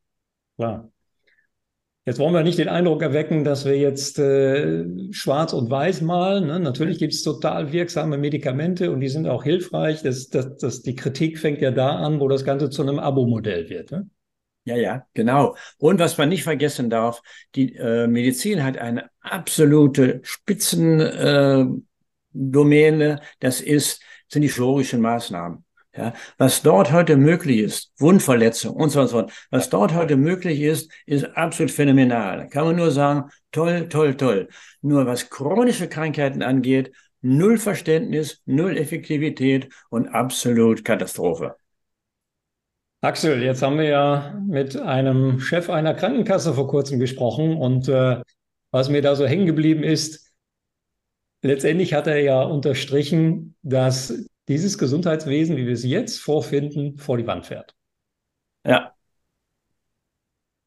Klar. 0.57 0.94
Jetzt 2.07 2.19
wollen 2.19 2.35
wir 2.35 2.43
nicht 2.43 2.59
den 2.59 2.69
Eindruck 2.69 3.01
erwecken, 3.01 3.45
dass 3.45 3.65
wir 3.65 3.79
jetzt 3.79 4.19
äh, 4.19 4.85
schwarz 5.11 5.55
und 5.55 5.71
weiß 5.71 6.03
malen. 6.03 6.49
Ne? 6.49 6.61
Natürlich 6.61 6.99
gibt 6.99 7.15
es 7.15 7.23
total 7.23 7.73
wirksame 7.73 8.19
Medikamente 8.19 8.91
und 8.91 9.01
die 9.01 9.09
sind 9.09 9.27
auch 9.27 9.43
hilfreich. 9.43 10.03
Das, 10.03 10.29
das, 10.29 10.59
das, 10.59 10.83
die 10.83 10.95
Kritik 10.95 11.39
fängt 11.39 11.63
ja 11.63 11.71
da 11.71 11.97
an, 11.97 12.21
wo 12.21 12.29
das 12.29 12.45
Ganze 12.45 12.69
zu 12.69 12.83
einem 12.83 12.99
Abo-Modell 12.99 13.71
wird. 13.71 13.91
Ne? 13.91 14.11
Ja, 14.67 14.77
ja, 14.77 15.07
genau. 15.15 15.57
Und 15.79 15.99
was 15.99 16.19
man 16.19 16.29
nicht 16.29 16.43
vergessen 16.43 16.91
darf, 16.91 17.23
die 17.55 17.75
äh, 17.77 18.07
Medizin 18.07 18.63
hat 18.65 18.77
eine 18.77 19.11
absolute 19.21 20.21
Spitzendomäne. 20.25 21.85
Äh, 22.35 23.19
das 23.41 23.63
ist, 23.63 24.03
sind 24.29 24.43
die 24.43 24.49
chirurgischen 24.49 25.01
Maßnahmen. 25.01 25.65
Ja, 25.97 26.13
was 26.39 26.63
dort 26.63 26.91
heute 26.91 27.17
möglich 27.17 27.59
ist, 27.59 27.93
Wundverletzung 27.99 28.75
und 28.75 28.91
so 28.91 29.01
und 29.01 29.07
so, 29.07 29.27
was 29.51 29.71
dort 29.71 29.95
heute 29.95 30.17
möglich 30.17 30.61
ist, 30.61 30.91
ist 31.07 31.25
absolut 31.37 31.71
phänomenal. 31.71 32.49
Kann 32.49 32.65
man 32.65 32.77
nur 32.77 32.91
sagen, 32.91 33.31
toll, 33.53 33.89
toll, 33.89 34.17
toll. 34.17 34.49
Nur 34.83 35.07
was 35.07 35.31
chronische 35.31 35.89
Krankheiten 35.89 36.43
angeht, 36.43 36.93
null 37.21 37.59
Verständnis, 37.59 38.43
null 38.45 38.77
Effektivität 38.77 39.69
und 39.89 40.09
absolut 40.09 40.85
Katastrophe. 40.85 41.55
Axel, 43.01 43.43
jetzt 43.43 43.63
haben 43.63 43.79
wir 43.79 43.85
ja 43.85 44.43
mit 44.49 44.77
einem 44.77 45.39
Chef 45.39 45.71
einer 45.71 45.95
Krankenkasse 45.95 46.55
vor 46.55 46.67
kurzem 46.67 46.99
gesprochen 46.99 47.57
und 47.57 47.89
äh, 47.89 48.21
was 48.73 48.89
mir 48.89 49.03
da 49.03 49.15
so 49.15 49.27
hängen 49.27 49.47
geblieben 49.47 49.85
ist, 49.85 50.33
letztendlich 51.43 51.95
hat 51.95 52.09
er 52.09 52.21
ja 52.21 52.43
unterstrichen, 52.43 53.55
dass 53.63 54.27
dieses 54.49 54.79
Gesundheitswesen, 54.79 55.57
wie 55.57 55.67
wir 55.67 55.73
es 55.73 55.85
jetzt 55.85 56.21
vorfinden, 56.21 56.99
vor 56.99 57.17
die 57.17 57.27
Wand 57.27 57.47
fährt. 57.47 57.75
Ja. 58.65 58.95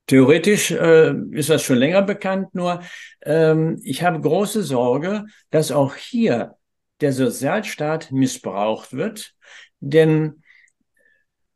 Theoretisch 0.07 0.71
äh, 0.71 1.13
ist 1.31 1.49
das 1.49 1.63
schon 1.63 1.77
länger 1.77 2.01
bekannt, 2.01 2.55
nur 2.55 2.81
ähm, 3.23 3.79
ich 3.83 4.03
habe 4.03 4.21
große 4.21 4.63
Sorge, 4.63 5.25
dass 5.49 5.71
auch 5.71 5.95
hier 5.95 6.55
der 7.01 7.11
Sozialstaat 7.11 8.11
missbraucht 8.11 8.93
wird. 8.93 9.33
Denn 9.79 10.41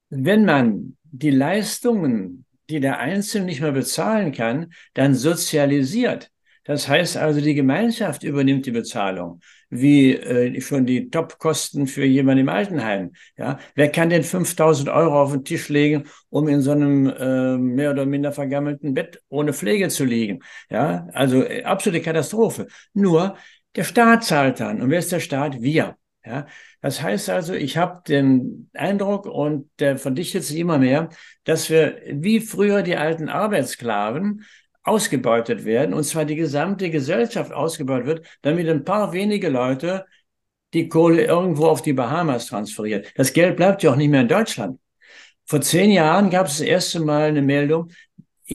wenn 0.09 0.43
man 0.43 0.97
die 1.03 1.31
Leistungen, 1.31 2.45
die 2.69 2.81
der 2.81 2.99
Einzelne 2.99 3.45
nicht 3.45 3.61
mehr 3.61 3.71
bezahlen 3.71 4.33
kann, 4.33 4.73
dann 4.93 5.15
sozialisiert, 5.15 6.29
das 6.63 6.87
heißt 6.87 7.17
also, 7.17 7.41
die 7.41 7.55
Gemeinschaft 7.55 8.23
übernimmt 8.23 8.65
die 8.65 8.71
Bezahlung, 8.71 9.39
wie 9.71 10.13
äh, 10.15 10.61
schon 10.61 10.85
die 10.85 11.09
Topkosten 11.09 11.87
für 11.87 12.05
jemanden 12.05 12.41
im 12.41 12.49
Altenheim. 12.49 13.13
Ja, 13.37 13.57
wer 13.73 13.89
kann 13.89 14.09
denn 14.09 14.23
5000 14.23 14.89
Euro 14.89 15.21
auf 15.21 15.31
den 15.31 15.43
Tisch 15.43 15.69
legen, 15.69 16.03
um 16.29 16.47
in 16.47 16.61
so 16.61 16.71
einem 16.71 17.07
äh, 17.07 17.57
mehr 17.57 17.91
oder 17.91 18.05
minder 18.05 18.31
vergammelten 18.33 18.93
Bett 18.93 19.21
ohne 19.29 19.53
Pflege 19.53 19.89
zu 19.89 20.05
liegen? 20.05 20.41
Ja, 20.69 21.07
also 21.13 21.43
äh, 21.43 21.63
absolute 21.63 22.03
Katastrophe. 22.03 22.67
Nur 22.93 23.37
der 23.75 23.85
Staat 23.85 24.25
zahlt 24.25 24.59
dann. 24.59 24.81
Und 24.81 24.89
wer 24.89 24.99
ist 24.99 25.11
der 25.11 25.21
Staat? 25.21 25.61
Wir. 25.61 25.95
Ja, 26.23 26.45
das 26.81 27.01
heißt 27.01 27.29
also, 27.31 27.53
ich 27.55 27.77
habe 27.77 28.03
den 28.07 28.69
Eindruck 28.73 29.25
und 29.25 29.71
der 29.79 29.97
verdichtet 29.97 30.43
sich 30.43 30.57
immer 30.59 30.77
mehr, 30.77 31.09
dass 31.45 31.71
wir 31.71 31.99
wie 32.11 32.39
früher 32.39 32.83
die 32.83 32.95
alten 32.95 33.27
Arbeitssklaven 33.27 34.43
ausgebeutet 34.83 35.65
werden, 35.65 35.93
und 35.93 36.03
zwar 36.03 36.25
die 36.25 36.35
gesamte 36.35 36.89
Gesellschaft 36.89 37.51
ausgebeutet 37.51 38.07
wird, 38.07 38.27
damit 38.41 38.67
ein 38.67 38.83
paar 38.83 39.13
wenige 39.13 39.49
Leute 39.49 40.05
die 40.73 40.87
Kohle 40.87 41.25
irgendwo 41.25 41.67
auf 41.67 41.81
die 41.81 41.93
Bahamas 41.93 42.47
transferieren. 42.47 43.03
Das 43.15 43.33
Geld 43.33 43.57
bleibt 43.57 43.83
ja 43.83 43.91
auch 43.91 43.95
nicht 43.95 44.09
mehr 44.09 44.21
in 44.21 44.27
Deutschland. 44.27 44.79
Vor 45.45 45.61
zehn 45.61 45.91
Jahren 45.91 46.29
gab 46.29 46.47
es 46.47 46.59
das 46.59 46.67
erste 46.67 46.99
Mal 47.01 47.27
eine 47.27 47.41
Meldung, 47.41 47.91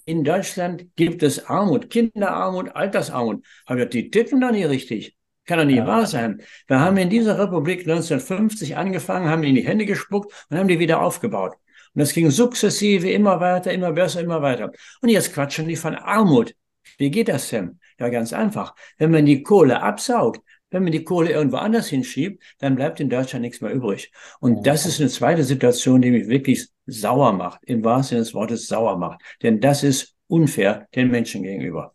in 0.04 0.24
Deutschland 0.24 0.94
gibt 0.96 1.22
es 1.22 1.46
Armut, 1.46 1.90
Kinderarmut, 1.90 2.74
Altersarmut. 2.74 3.44
Aber 3.64 3.86
die 3.86 4.10
tippen 4.10 4.40
doch 4.40 4.50
nicht 4.50 4.68
richtig. 4.68 5.16
Kann 5.46 5.58
doch 5.58 5.64
nicht 5.64 5.76
ja. 5.76 5.86
wahr 5.86 6.06
sein. 6.06 6.42
Wir 6.66 6.80
haben 6.80 6.96
in 6.96 7.08
dieser 7.08 7.38
Republik 7.38 7.80
1950 7.80 8.76
angefangen, 8.76 9.28
haben 9.28 9.44
in 9.44 9.54
die 9.54 9.66
Hände 9.66 9.86
gespuckt 9.86 10.32
und 10.50 10.58
haben 10.58 10.68
die 10.68 10.78
wieder 10.78 11.00
aufgebaut. 11.00 11.54
Und 11.96 12.00
das 12.00 12.12
ging 12.12 12.30
sukzessive 12.30 13.10
immer 13.10 13.40
weiter, 13.40 13.72
immer 13.72 13.90
besser, 13.90 14.20
immer 14.20 14.42
weiter. 14.42 14.70
Und 15.00 15.08
jetzt 15.08 15.32
quatschen 15.32 15.66
die 15.66 15.76
von 15.76 15.94
Armut. 15.94 16.54
Wie 16.98 17.10
geht 17.10 17.28
das 17.28 17.48
denn? 17.48 17.80
Ja, 17.98 18.10
ganz 18.10 18.34
einfach. 18.34 18.74
Wenn 18.98 19.10
man 19.10 19.24
die 19.24 19.42
Kohle 19.42 19.80
absaugt, 19.80 20.42
wenn 20.68 20.82
man 20.82 20.92
die 20.92 21.04
Kohle 21.04 21.30
irgendwo 21.30 21.56
anders 21.56 21.88
hinschiebt, 21.88 22.42
dann 22.58 22.76
bleibt 22.76 23.00
in 23.00 23.08
Deutschland 23.08 23.40
nichts 23.40 23.62
mehr 23.62 23.72
übrig. 23.72 24.12
Und 24.40 24.66
das 24.66 24.84
ist 24.84 25.00
eine 25.00 25.08
zweite 25.08 25.42
Situation, 25.42 26.02
die 26.02 26.10
mich 26.10 26.28
wirklich 26.28 26.68
sauer 26.84 27.32
macht, 27.32 27.60
im 27.64 27.82
wahrsten 27.82 28.16
Sinne 28.16 28.20
des 28.24 28.34
Wortes 28.34 28.66
sauer 28.66 28.98
macht. 28.98 29.22
Denn 29.42 29.62
das 29.62 29.82
ist 29.82 30.16
unfair 30.26 30.88
den 30.94 31.10
Menschen 31.10 31.44
gegenüber. 31.44 31.94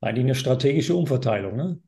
Eigentlich 0.00 0.26
eine 0.26 0.34
strategische 0.36 0.94
Umverteilung, 0.94 1.56
ne? 1.56 1.80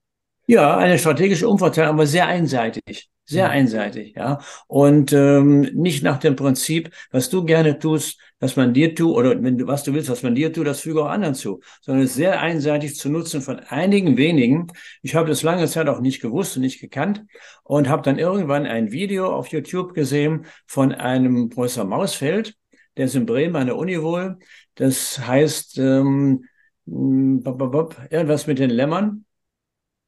Ja, 0.49 0.77
eine 0.79 0.99
strategische 0.99 1.49
Umverteilung, 1.49 1.95
aber 1.95 2.07
sehr 2.09 2.27
einseitig. 2.27 3.09
Sehr 3.25 3.51
einseitig, 3.51 4.15
ja. 4.17 4.41
Und 4.67 5.13
ähm, 5.13 5.61
nicht 5.75 6.03
nach 6.03 6.19
dem 6.19 6.35
Prinzip, 6.37 6.91
was 7.13 7.31
du 7.31 7.45
gerne 7.45 7.79
tust, 7.79 8.19
dass 8.41 8.57
man 8.57 8.75
dir 8.75 8.95
tut, 8.97 9.15
oder 9.15 9.41
wenn 9.41 9.57
du, 9.57 9.67
was 9.69 9.85
du 9.85 9.95
willst, 9.95 10.11
was 10.11 10.25
man 10.25 10.35
dir 10.35 10.53
tut, 10.53 10.67
das 10.67 10.81
füge 10.81 11.03
auch 11.03 11.09
anderen 11.09 11.37
zu, 11.37 11.61
sondern 11.81 12.05
es 12.05 12.15
sehr 12.15 12.41
einseitig 12.41 12.97
zu 12.97 13.09
nutzen 13.09 13.41
von 13.41 13.61
einigen 13.61 14.17
wenigen. 14.17 14.67
Ich 15.03 15.15
habe 15.15 15.29
das 15.29 15.43
lange 15.43 15.69
Zeit 15.69 15.89
auch 15.89 16.01
nicht 16.01 16.21
gewusst 16.21 16.57
und 16.57 16.63
nicht 16.63 16.81
gekannt 16.81 17.25
und 17.63 17.89
habe 17.89 18.03
dann 18.03 18.19
irgendwann 18.19 18.67
ein 18.67 18.91
Video 18.91 19.33
auf 19.33 19.49
YouTube 19.49 19.95
gesehen 19.95 20.47
von 20.67 20.93
einem 20.93 21.49
Professor 21.49 21.85
Mausfeld, 21.85 22.57
der 22.97 23.07
ist 23.07 23.15
in 23.15 23.25
Bremen 23.25 23.55
an 23.57 23.67
der 23.67 23.77
Uni 23.77 24.03
wohl, 24.03 24.39
Das 24.75 25.19
heißt 25.21 25.79
ähm, 25.79 26.45
irgendwas 26.87 28.47
mit 28.47 28.59
den 28.59 28.71
Lämmern. 28.71 29.25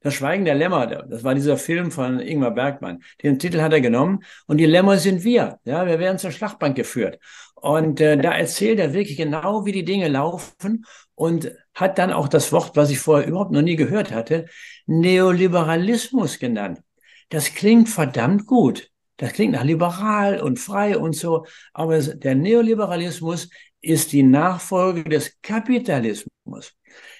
Das 0.05 0.13
Schweigen 0.13 0.45
der 0.45 0.53
Lämmer, 0.53 0.85
das 0.85 1.23
war 1.23 1.33
dieser 1.33 1.57
Film 1.57 1.89
von 1.89 2.19
Ingmar 2.19 2.51
Bergmann. 2.51 3.01
Den 3.23 3.39
Titel 3.39 3.59
hat 3.61 3.73
er 3.73 3.81
genommen 3.81 4.23
und 4.45 4.57
die 4.57 4.67
Lämmer 4.67 4.99
sind 4.99 5.23
wir. 5.23 5.57
Ja, 5.65 5.87
wir 5.87 5.97
werden 5.97 6.19
zur 6.19 6.29
Schlachtbank 6.29 6.75
geführt. 6.75 7.17
Und 7.55 7.99
äh, 8.01 8.15
da 8.15 8.31
erzählt 8.31 8.77
er 8.77 8.93
wirklich 8.93 9.17
genau, 9.17 9.65
wie 9.65 9.71
die 9.71 9.83
Dinge 9.83 10.07
laufen 10.07 10.85
und 11.15 11.51
hat 11.73 11.97
dann 11.97 12.13
auch 12.13 12.27
das 12.27 12.51
Wort, 12.51 12.75
was 12.75 12.91
ich 12.91 12.99
vorher 12.99 13.27
überhaupt 13.27 13.51
noch 13.51 13.63
nie 13.63 13.75
gehört 13.75 14.11
hatte, 14.11 14.45
Neoliberalismus 14.85 16.37
genannt. 16.37 16.81
Das 17.29 17.55
klingt 17.55 17.89
verdammt 17.89 18.45
gut. 18.45 18.91
Das 19.17 19.33
klingt 19.33 19.53
nach 19.53 19.63
liberal 19.63 20.39
und 20.39 20.59
frei 20.59 20.99
und 20.99 21.15
so. 21.15 21.47
Aber 21.73 21.97
der 21.99 22.35
Neoliberalismus 22.35 23.49
ist 23.81 24.11
die 24.11 24.21
Nachfolge 24.21 25.03
des 25.05 25.41
Kapitalismus. 25.41 26.75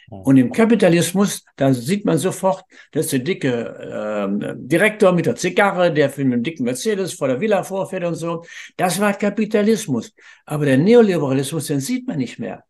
Und 0.09 0.37
im 0.37 0.51
Kapitalismus, 0.51 1.43
da 1.55 1.73
sieht 1.73 2.05
man 2.05 2.17
sofort, 2.17 2.63
dass 2.91 3.07
der 3.07 3.19
dicke 3.19 3.49
äh, 3.49 4.53
Direktor 4.55 5.11
mit 5.11 5.25
der 5.25 5.35
Zigarre, 5.35 5.91
der 5.91 6.09
für 6.09 6.21
einen 6.21 6.43
dicken 6.43 6.63
Mercedes 6.63 7.13
vor 7.13 7.27
der 7.27 7.41
Villa 7.41 7.63
vorfährt 7.63 8.03
und 8.03 8.15
so, 8.15 8.43
das 8.77 8.99
war 8.99 9.13
Kapitalismus. 9.13 10.13
Aber 10.45 10.65
der 10.65 10.77
Neoliberalismus, 10.77 11.67
den 11.67 11.79
sieht 11.79 12.07
man 12.07 12.17
nicht 12.17 12.39
mehr. 12.39 12.63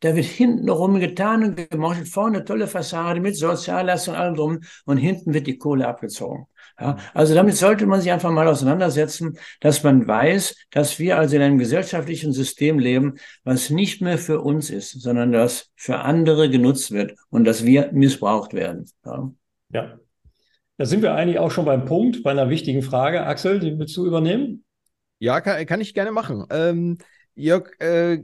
Da 0.00 0.14
wird 0.14 0.26
hinten 0.26 0.68
rum 0.68 1.00
getan 1.00 1.42
und 1.42 1.70
gemauschelt, 1.70 2.08
vorne 2.08 2.44
tolle 2.44 2.66
Fassade 2.66 3.18
mit 3.18 3.36
Sozialleistung 3.36 4.14
und 4.14 4.20
allem 4.20 4.34
drum 4.34 4.60
und 4.84 4.98
hinten 4.98 5.32
wird 5.32 5.46
die 5.46 5.56
Kohle 5.56 5.88
abgezogen. 5.88 6.46
Ja, 6.78 6.98
also 7.14 7.34
damit 7.34 7.56
sollte 7.56 7.86
man 7.86 8.00
sich 8.02 8.12
einfach 8.12 8.30
mal 8.30 8.46
auseinandersetzen, 8.48 9.38
dass 9.60 9.82
man 9.82 10.06
weiß, 10.06 10.54
dass 10.70 10.98
wir 10.98 11.16
also 11.16 11.36
in 11.36 11.42
einem 11.42 11.58
gesellschaftlichen 11.58 12.32
System 12.32 12.78
leben, 12.78 13.14
was 13.44 13.70
nicht 13.70 14.02
mehr 14.02 14.18
für 14.18 14.42
uns 14.42 14.68
ist, 14.68 14.90
sondern 15.00 15.32
das 15.32 15.70
für 15.74 16.00
andere 16.00 16.50
genutzt 16.50 16.90
wird 16.90 17.14
und 17.30 17.44
dass 17.44 17.64
wir 17.64 17.92
missbraucht 17.92 18.52
werden. 18.52 18.84
Ja. 19.06 19.32
ja. 19.72 19.98
Da 20.76 20.84
sind 20.84 21.02
wir 21.02 21.14
eigentlich 21.14 21.38
auch 21.38 21.50
schon 21.50 21.64
beim 21.64 21.86
Punkt, 21.86 22.22
bei 22.22 22.30
einer 22.30 22.50
wichtigen 22.50 22.82
Frage. 22.82 23.24
Axel, 23.24 23.58
die 23.58 23.78
willst 23.78 23.96
du 23.96 24.04
übernehmen? 24.04 24.64
Ja, 25.18 25.40
kann, 25.40 25.64
kann 25.64 25.80
ich 25.80 25.94
gerne 25.94 26.12
machen. 26.12 26.44
Ähm, 26.50 26.98
Jörg, 27.38 27.78
äh, 27.80 28.22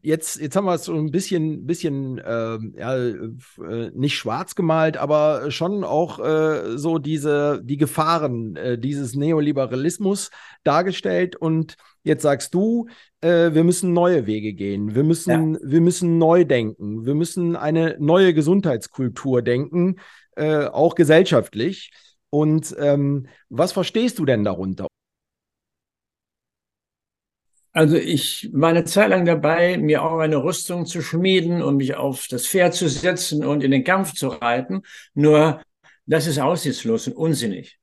jetzt, 0.00 0.40
jetzt 0.40 0.56
haben 0.56 0.64
wir 0.64 0.72
es 0.72 0.84
so 0.84 0.94
ein 0.94 1.10
bisschen, 1.10 1.66
bisschen 1.66 2.16
äh, 2.16 2.58
ja, 2.78 2.96
äh, 2.96 3.90
nicht 3.94 4.16
schwarz 4.16 4.54
gemalt, 4.54 4.96
aber 4.96 5.50
schon 5.50 5.84
auch 5.84 6.18
äh, 6.18 6.78
so 6.78 6.96
diese, 6.96 7.60
die 7.62 7.76
Gefahren 7.76 8.56
äh, 8.56 8.78
dieses 8.78 9.14
Neoliberalismus 9.14 10.30
dargestellt. 10.62 11.36
Und 11.36 11.76
jetzt 12.04 12.22
sagst 12.22 12.54
du, 12.54 12.88
äh, 13.20 13.52
wir 13.52 13.64
müssen 13.64 13.92
neue 13.92 14.26
Wege 14.26 14.54
gehen. 14.54 14.94
Wir 14.94 15.04
müssen, 15.04 15.54
ja. 15.54 15.60
wir 15.62 15.82
müssen 15.82 16.16
neu 16.16 16.46
denken. 16.46 17.04
Wir 17.04 17.14
müssen 17.14 17.56
eine 17.56 17.96
neue 18.00 18.32
Gesundheitskultur 18.32 19.42
denken, 19.42 19.96
auch 20.36 20.96
gesellschaftlich. 20.96 21.92
Und 22.28 22.74
ähm, 22.80 23.28
was 23.50 23.70
verstehst 23.70 24.18
du 24.18 24.24
denn 24.24 24.42
darunter? 24.42 24.88
Also 27.74 27.96
ich 27.96 28.48
war 28.52 28.70
eine 28.70 28.84
Zeit 28.84 29.10
lang 29.10 29.24
dabei, 29.24 29.76
mir 29.78 30.04
auch 30.04 30.18
eine 30.18 30.44
Rüstung 30.44 30.86
zu 30.86 31.02
schmieden 31.02 31.60
und 31.60 31.76
mich 31.76 31.96
auf 31.96 32.28
das 32.28 32.46
Pferd 32.46 32.74
zu 32.74 32.88
setzen 32.88 33.44
und 33.44 33.64
in 33.64 33.72
den 33.72 33.82
Kampf 33.82 34.14
zu 34.14 34.28
reiten. 34.28 34.82
Nur 35.12 35.60
das 36.06 36.28
ist 36.28 36.38
aussichtslos 36.38 37.08
und 37.08 37.14
unsinnig. 37.14 37.80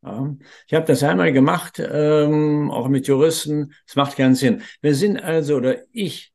Ich 0.67 0.73
habe 0.73 0.85
das 0.85 1.03
einmal 1.03 1.33
gemacht, 1.33 1.81
ähm, 1.85 2.71
auch 2.71 2.87
mit 2.87 3.07
Juristen. 3.07 3.73
Es 3.85 3.97
macht 3.97 4.15
keinen 4.15 4.35
Sinn. 4.35 4.61
Wir 4.81 4.95
sind 4.95 5.17
also, 5.17 5.57
oder 5.57 5.79
ich 5.91 6.31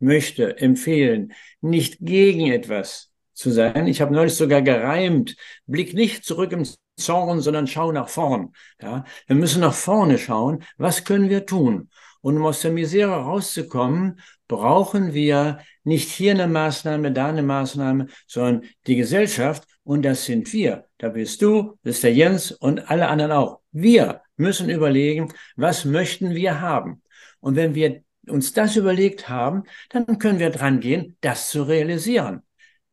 möchte 0.00 0.58
empfehlen, 0.58 1.32
nicht 1.60 1.98
gegen 2.00 2.50
etwas 2.50 3.12
zu 3.32 3.52
sein. 3.52 3.86
Ich 3.86 4.00
habe 4.00 4.12
neulich 4.12 4.34
sogar 4.34 4.62
gereimt, 4.62 5.36
blick 5.66 5.94
nicht 5.94 6.24
zurück 6.24 6.50
im 6.50 6.66
Zorn, 6.96 7.40
sondern 7.42 7.68
schau 7.68 7.92
nach 7.92 8.08
vorn. 8.08 8.52
Ja. 8.82 9.04
Wir 9.28 9.36
müssen 9.36 9.60
nach 9.60 9.74
vorne 9.74 10.18
schauen. 10.18 10.64
Was 10.78 11.04
können 11.04 11.28
wir 11.28 11.46
tun? 11.46 11.90
Und 12.20 12.36
um 12.36 12.46
aus 12.46 12.62
der 12.62 12.72
Misere 12.72 13.12
rauszukommen, 13.12 14.20
brauchen 14.48 15.14
wir 15.14 15.58
nicht 15.84 16.08
hier 16.08 16.32
eine 16.32 16.48
Maßnahme, 16.48 17.12
da 17.12 17.28
eine 17.28 17.42
Maßnahme, 17.42 18.06
sondern 18.26 18.64
die 18.86 18.96
Gesellschaft. 18.96 19.64
Und 19.84 20.02
das 20.02 20.24
sind 20.24 20.52
wir. 20.52 20.86
Da 20.98 21.10
bist 21.10 21.40
du, 21.42 21.78
das 21.82 21.96
ist 21.96 22.04
der 22.04 22.14
Jens 22.14 22.52
und 22.52 22.90
alle 22.90 23.08
anderen 23.08 23.32
auch. 23.32 23.60
Wir 23.72 24.22
müssen 24.36 24.68
überlegen, 24.68 25.32
was 25.56 25.84
möchten 25.84 26.34
wir 26.34 26.60
haben? 26.60 27.02
Und 27.40 27.56
wenn 27.56 27.74
wir 27.74 28.02
uns 28.26 28.52
das 28.52 28.76
überlegt 28.76 29.28
haben, 29.28 29.64
dann 29.90 30.18
können 30.18 30.38
wir 30.38 30.50
dran 30.50 30.80
gehen, 30.80 31.16
das 31.20 31.48
zu 31.48 31.62
realisieren. 31.62 32.42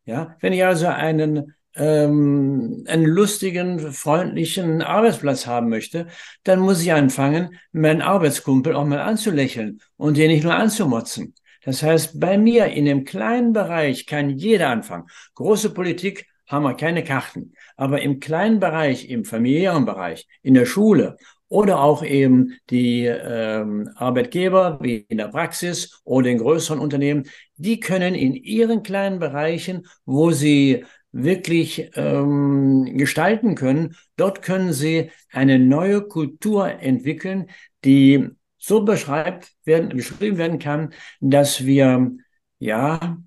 Ja, 0.06 0.38
wenn 0.40 0.54
ich 0.54 0.64
also 0.64 0.88
einen 0.88 1.56
ähm, 1.76 2.84
einen 2.88 3.06
lustigen, 3.06 3.92
freundlichen 3.92 4.82
Arbeitsplatz 4.82 5.46
haben 5.46 5.70
möchte, 5.70 6.08
dann 6.44 6.60
muss 6.60 6.82
ich 6.82 6.94
anfangen, 6.94 7.58
meinen 7.72 8.02
Arbeitskumpel 8.02 8.76
auch 8.76 8.86
mal 8.86 9.02
anzulächeln 9.02 9.82
und 9.98 10.18
den 10.18 10.32
nicht 10.32 10.44
nur 10.44 10.56
anzumotzen. 10.56 11.34
Das 11.64 11.82
heißt, 11.82 12.20
bei 12.20 12.38
mir 12.38 12.68
in 12.68 12.86
dem 12.86 13.06
kleinen 13.06 13.52
Bereich 13.52 14.06
kann 14.06 14.30
jeder 14.30 14.70
anfangen. 14.70 15.08
Große 15.34 15.72
Politik 15.72 16.28
haben 16.48 16.64
wir 16.64 16.76
keine 16.76 17.04
Karten. 17.04 17.54
Aber 17.76 18.02
im 18.02 18.20
kleinen 18.20 18.60
Bereich, 18.60 19.10
im 19.10 19.26
familiären 19.26 19.86
Bereich, 19.86 20.28
in 20.44 20.54
der 20.54 20.66
Schule 20.66 21.18
oder 21.48 21.80
auch 21.80 22.04
eben 22.04 22.58
die 22.70 23.06
ähm, 23.06 23.90
Arbeitgeber 23.96 24.80
wie 24.82 25.06
in 25.10 25.18
der 25.18 25.28
Praxis 25.28 26.02
oder 26.04 26.30
in 26.30 26.40
größeren 26.40 26.80
Unternehmen, 26.80 27.24
die 27.58 27.80
können 27.80 28.16
in 28.16 28.34
ihren 28.36 28.84
kleinen 28.84 29.20
Bereichen, 29.20 29.88
wo 30.06 30.32
sie 30.32 30.86
wirklich 31.16 31.92
ähm, 31.96 32.98
gestalten 32.98 33.56
können. 33.56 33.96
Dort 34.18 34.42
können 34.42 34.74
sie 34.74 35.12
eine 35.32 35.60
neue 35.60 36.02
Kultur 36.02 36.70
entwickeln, 36.70 37.50
die 37.86 38.28
so 38.58 38.84
beschreibt 38.84 39.54
werden, 39.64 39.90
beschrieben 39.90 40.38
werden 40.38 40.60
kann, 40.60 40.94
dass 41.22 41.66
wir 41.66 42.12
ja 42.60 43.18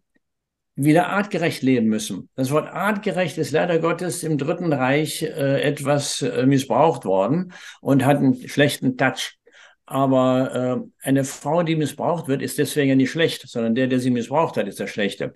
wieder 0.75 1.09
artgerecht 1.09 1.63
leben 1.63 1.87
müssen. 1.87 2.29
Das 2.37 2.51
Wort 2.51 2.69
artgerecht 2.69 3.39
ist 3.39 3.53
leider 3.53 3.79
Gottes 3.79 4.23
im 4.23 4.37
Dritten 4.37 4.73
Reich 4.73 5.23
äh, 5.23 5.63
etwas 5.63 6.21
äh, 6.21 6.45
missbraucht 6.45 7.07
worden 7.07 7.55
und 7.81 8.05
hat 8.05 8.19
einen 8.19 8.49
schlechten 8.49 8.99
Touch. 8.99 9.39
Aber 9.87 10.85
äh, 11.03 11.07
eine 11.09 11.25
Frau, 11.25 11.63
die 11.63 11.75
missbraucht 11.75 12.29
wird, 12.29 12.43
ist 12.43 12.59
deswegen 12.59 12.91
ja 12.91 12.95
nicht 12.95 13.11
schlecht, 13.11 13.49
sondern 13.49 13.75
der, 13.75 13.87
der 13.87 13.99
sie 13.99 14.11
missbraucht 14.11 14.59
hat, 14.59 14.69
ist 14.69 14.79
der 14.79 14.87
Schlechte. 14.87 15.33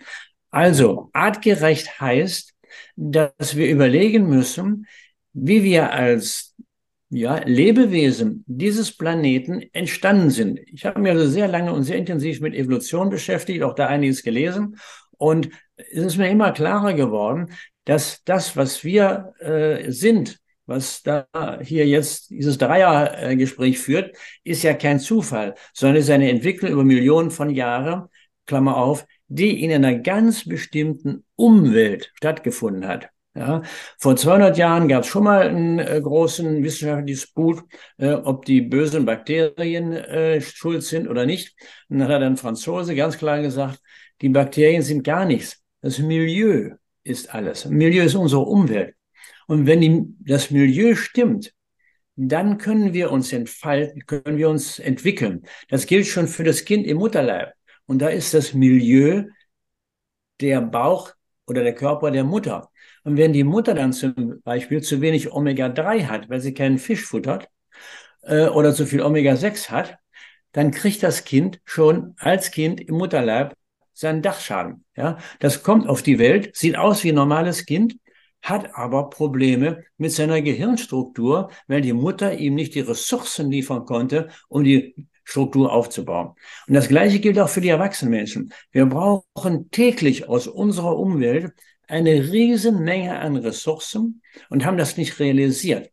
Also, 0.53 1.09
artgerecht 1.15 2.01
heißt, 2.01 2.55
dass 2.95 3.57
wir 3.57 3.71
überlegen 3.71 4.29
müssen, 4.29 4.87
wie 5.33 5.65
wir 5.65 5.93
als 5.93 6.55
ja, 7.09 7.39
Lebewesen 7.45 8.45
dieses 8.47 8.97
Planeten 8.97 9.63
entstanden 9.73 10.31
sind. 10.31 10.61
Ich 10.67 10.85
habe 10.85 11.01
mich 11.01 11.11
also 11.13 11.27
sehr 11.27 11.49
lange 11.49 11.73
und 11.73 11.85
sehr 11.85 11.97
intensiv 11.97 12.41
mit 12.41 12.55
Evolution 12.55 13.11
beschäftigt, 13.11 13.63
auch 13.63 13.75
da 13.75 13.87
einiges 13.87 14.23
gelesen. 14.23 14.77
Und 15.17 15.49
es 15.77 16.05
ist 16.05 16.17
mir 16.19 16.31
immer 16.31 16.53
klarer 16.53 16.93
geworden, 16.95 17.51
dass 17.85 18.23
das, 18.25 18.57
was 18.57 18.85
wir 18.85 19.35
äh, 19.41 19.91
sind, 19.91 20.39
was 20.67 21.03
da 21.03 21.27
hier 21.63 21.87
jetzt 21.87 22.31
dieses 22.31 22.59
Dreiergespräch 22.59 23.79
führt, 23.79 24.17
ist 24.45 24.63
ja 24.63 24.75
kein 24.75 25.01
Zufall, 25.01 25.55
sondern 25.73 25.97
ist 25.97 26.11
eine 26.11 26.31
Entwicklung 26.31 26.73
über 26.73 26.85
Millionen 26.85 27.31
von 27.31 27.51
Jahren, 27.51 28.09
Klammer 28.47 28.77
auf, 28.77 29.07
die 29.35 29.63
in 29.63 29.73
einer 29.73 29.99
ganz 29.99 30.45
bestimmten 30.45 31.25
Umwelt 31.37 32.13
stattgefunden 32.15 32.87
hat. 32.87 33.09
Ja, 33.35 33.63
vor 33.99 34.15
200 34.15 34.59
Jahren 34.59 34.89
gab 34.89 35.05
es 35.05 35.09
schon 35.09 35.25
mal 35.25 35.49
einen 35.49 35.79
äh, 35.79 35.99
großen 36.03 36.63
wissenschaftlichen 36.63 37.07
Disput, 37.07 37.63
äh, 37.97 38.13
ob 38.13 38.45
die 38.45 38.61
bösen 38.61 39.07
Bakterien 39.07 39.93
äh, 39.95 40.39
schuld 40.43 40.83
sind 40.83 41.09
oder 41.09 41.25
nicht. 41.25 41.57
Und 41.89 42.01
dann 42.01 42.09
hat 42.09 42.23
ein 42.23 42.37
Franzose 42.37 42.95
ganz 42.95 43.17
klar 43.17 43.41
gesagt, 43.41 43.81
die 44.21 44.29
Bakterien 44.29 44.83
sind 44.83 45.03
gar 45.03 45.25
nichts. 45.25 45.63
Das 45.81 45.99
Milieu 45.99 46.73
ist 47.05 47.35
alles. 47.35 47.65
Milieu 47.65 48.05
ist 48.05 48.17
unsere 48.17 48.43
Umwelt. 48.43 48.95
Und 49.47 49.67
wenn 49.67 49.81
die, 49.81 50.05
das 50.21 50.51
Milieu 50.51 50.95
stimmt, 50.95 51.55
dann 52.17 52.59
können 52.59 52.93
wir 52.93 53.11
uns 53.11 53.33
entfalten, 53.33 54.05
können 54.05 54.37
wir 54.37 54.51
uns 54.51 54.79
entwickeln. 54.79 55.43
Das 55.69 55.87
gilt 55.87 56.07
schon 56.07 56.29
für 56.29 56.45
das 56.45 56.67
Kind 56.67 56.87
im 56.87 56.99
Mutterleib. 56.99 57.55
Und 57.87 58.01
da 58.01 58.09
ist 58.09 58.35
das 58.35 58.55
Milieu 58.55 59.25
der 60.41 60.61
Bauch 60.61 61.13
oder 61.47 61.63
der 61.63 61.75
Körper 61.75 62.11
der 62.11 62.25
Mutter. 62.25 62.71
Und 63.05 63.17
wenn 63.17 63.33
die 63.33 63.45
Mutter 63.45 63.75
dann 63.75 63.93
zum 63.93 64.41
Beispiel 64.45 64.83
zu 64.83 65.01
wenig 65.01 65.33
Omega-3 65.33 66.07
hat, 66.07 66.31
weil 66.31 66.41
sie 66.41 66.55
keinen 66.55 66.79
Fisch 66.79 67.05
futtert 67.05 67.49
äh, 68.23 68.47
oder 68.47 68.75
zu 68.75 68.87
viel 68.87 69.03
Omega-6 69.03 69.71
hat, 69.71 69.99
dann 70.53 70.71
kriegt 70.71 71.03
das 71.03 71.25
Kind 71.25 71.61
schon 71.65 72.15
als 72.19 72.51
Kind 72.51 72.81
im 72.81 72.97
Mutterleib 72.97 73.55
seinen 73.93 74.23
Dachschaden. 74.23 74.85
Ja, 74.97 75.19
das 75.41 75.63
kommt 75.63 75.89
auf 75.89 76.03
die 76.03 76.19
Welt, 76.19 76.55
sieht 76.57 76.77
aus 76.77 77.05
wie 77.05 77.11
ein 77.11 77.17
normales 77.17 77.67
Kind, 77.67 77.97
hat 78.43 78.75
aber 78.75 79.09
Probleme 79.11 79.85
mit 79.97 80.13
seiner 80.13 80.43
Gehirnstruktur, 80.43 81.51
weil 81.69 81.81
die 81.81 81.93
Mutter 81.93 82.35
ihm 82.35 82.55
nicht 82.55 82.75
die 82.75 82.81
Ressourcen 82.81 83.51
liefern 83.51 83.85
konnte, 83.85 84.29
um 84.49 84.65
die 84.65 84.95
Struktur 85.25 85.73
aufzubauen. 85.73 86.35
Und 86.67 86.75
das 86.75 86.89
Gleiche 86.89 87.21
gilt 87.21 87.39
auch 87.39 87.49
für 87.49 87.61
die 87.61 87.69
Erwachsenenmenschen. 87.69 88.53
Wir 88.71 88.87
brauchen 88.87 89.71
täglich 89.71 90.29
aus 90.29 90.47
unserer 90.47 90.99
Umwelt 90.99 91.53
eine 91.89 92.33
Riesenmenge 92.33 93.19
an 93.19 93.37
Ressourcen 93.37 94.23
und 94.49 94.65
haben 94.65 94.79
das 94.79 94.97
nicht 94.97 95.19
realisiert 95.19 95.93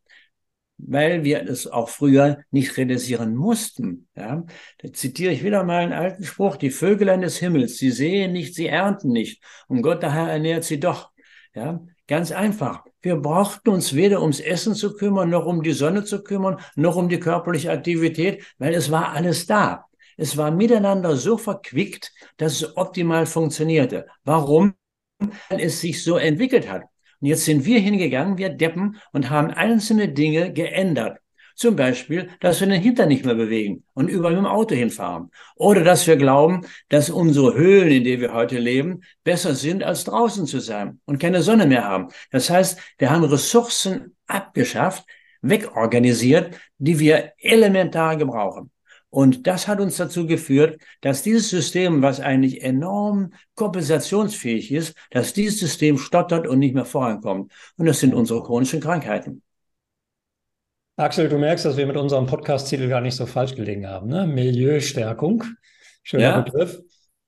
weil 0.80 1.24
wir 1.24 1.48
es 1.48 1.68
auch 1.68 1.89
früher 1.89 2.39
nicht 2.52 2.78
realisieren 2.78 3.36
mussten. 3.36 4.08
Ja, 4.15 4.46
da 4.80 4.94
zitiere 4.94 5.34
ich 5.34 5.44
wieder 5.44 5.63
mal 5.63 5.84
einen 5.84 5.94
alten 5.94 6.24
Spruch, 6.24 6.56
die 6.56 6.72
Vögel 6.72 7.20
des 7.20 7.38
Himmels, 7.38 7.78
sie 7.78 7.92
sehen 7.92 8.32
nicht, 8.32 8.56
sie 8.56 8.68
ernten 8.68 9.10
nicht 9.10 9.44
und 9.68 9.82
Gott 9.82 10.04
daher 10.04 10.32
ernährt 10.32 10.63
sie 10.63 10.80
doch. 10.80 11.12
Ja, 11.54 11.82
ganz 12.10 12.32
einfach. 12.32 12.84
Wir 13.02 13.15
brauchten 13.15 13.69
uns 13.69 13.93
weder 13.93 14.22
ums 14.22 14.41
Essen 14.41 14.76
zu 14.76 14.95
kümmern, 14.95 15.30
noch 15.30 15.45
um 15.45 15.63
die 15.63 15.72
Sonne 15.72 16.04
zu 16.04 16.22
kümmern, 16.24 16.60
noch 16.76 16.98
um 16.98 17.08
die 17.08 17.19
körperliche 17.19 17.72
Aktivität, 17.72 18.43
weil 18.58 18.74
es 18.74 18.91
war 18.91 19.13
alles 19.13 19.45
da. 19.45 19.86
Es 20.17 20.36
war 20.36 20.52
miteinander 20.52 21.15
so 21.15 21.38
verquickt, 21.38 22.12
dass 22.36 22.62
es 22.62 22.76
optimal 22.76 23.26
funktionierte. 23.26 24.08
Warum? 24.26 24.74
Weil 25.48 25.62
es 25.62 25.80
sich 25.80 26.04
so 26.04 26.17
entwickelt 26.17 26.69
hat. 26.69 26.82
Und 27.22 27.28
jetzt 27.28 27.45
sind 27.45 27.63
wir 27.65 27.80
hingegangen, 27.80 28.38
wir 28.38 28.50
Deppen, 28.50 28.98
und 29.13 29.30
haben 29.30 29.52
einzelne 29.52 30.10
Dinge 30.10 30.52
geändert. 30.52 31.19
Zum 31.60 31.76
Beispiel, 31.76 32.30
dass 32.39 32.62
wir 32.62 32.67
den 32.67 32.82
Hintern 32.82 33.10
nicht 33.10 33.26
mehr 33.26 33.36
bewegen 33.36 33.84
und 33.93 34.08
überall 34.08 34.32
mit 34.32 34.43
dem 34.43 34.45
Auto 34.45 34.76
hinfahren. 34.76 35.30
Oder 35.58 35.84
dass 35.84 36.08
wir 36.08 36.15
glauben, 36.15 36.62
dass 36.88 37.10
unsere 37.10 37.54
Höhlen, 37.54 37.91
in 37.91 38.06
denen 38.06 38.22
wir 38.22 38.34
heute 38.34 38.58
leben, 38.58 39.02
besser 39.26 39.54
sind, 39.54 39.84
als 39.84 40.06
draußen 40.06 40.45
zu 40.45 40.62
sein 40.62 41.02
und 41.04 41.19
keine 41.19 41.41
Sonne 41.41 41.65
mehr 41.65 41.84
haben. 41.84 42.08
Das 42.32 42.50
heißt, 42.50 42.80
wir 42.98 43.10
haben 43.10 43.26
Ressourcen 43.26 44.15
abgeschafft, 44.26 45.04
wegorganisiert, 45.41 46.56
die 46.78 46.98
wir 46.98 47.34
elementar 47.39 48.15
gebrauchen. 48.15 48.72
Und 49.10 49.45
das 49.45 49.67
hat 49.67 49.82
uns 49.82 49.98
dazu 49.98 50.28
geführt, 50.28 50.80
dass 51.02 51.24
dieses 51.24 51.50
System, 51.50 52.02
was 52.02 52.22
eigentlich 52.22 52.63
enorm 52.63 53.34
kompensationsfähig 53.56 54.72
ist, 54.72 54.95
dass 55.12 55.34
dieses 55.34 55.60
System 55.60 55.98
stottert 55.98 56.48
und 56.48 56.60
nicht 56.60 56.74
mehr 56.74 56.86
vorankommt. 56.86 57.52
Und 57.76 57.86
das 57.86 58.00
sind 58.00 58.13
unsere 58.13 58.41
chronischen 58.43 58.80
Krankheiten. 58.80 59.41
Axel, 61.00 61.30
du 61.30 61.38
merkst, 61.38 61.64
dass 61.64 61.78
wir 61.78 61.88
mit 61.88 61.96
unserem 61.96 62.26
Podcast-Titel 62.26 62.90
gar 62.90 63.00
nicht 63.00 63.16
so 63.16 63.26
falsch 63.26 63.56
gelegen 63.56 63.88
haben. 63.88 64.10
Ne? 64.10 64.28
Milieustärkung, 64.28 65.46
schöner 66.04 66.24
ja. 66.24 66.42
Begriff. 66.42 66.82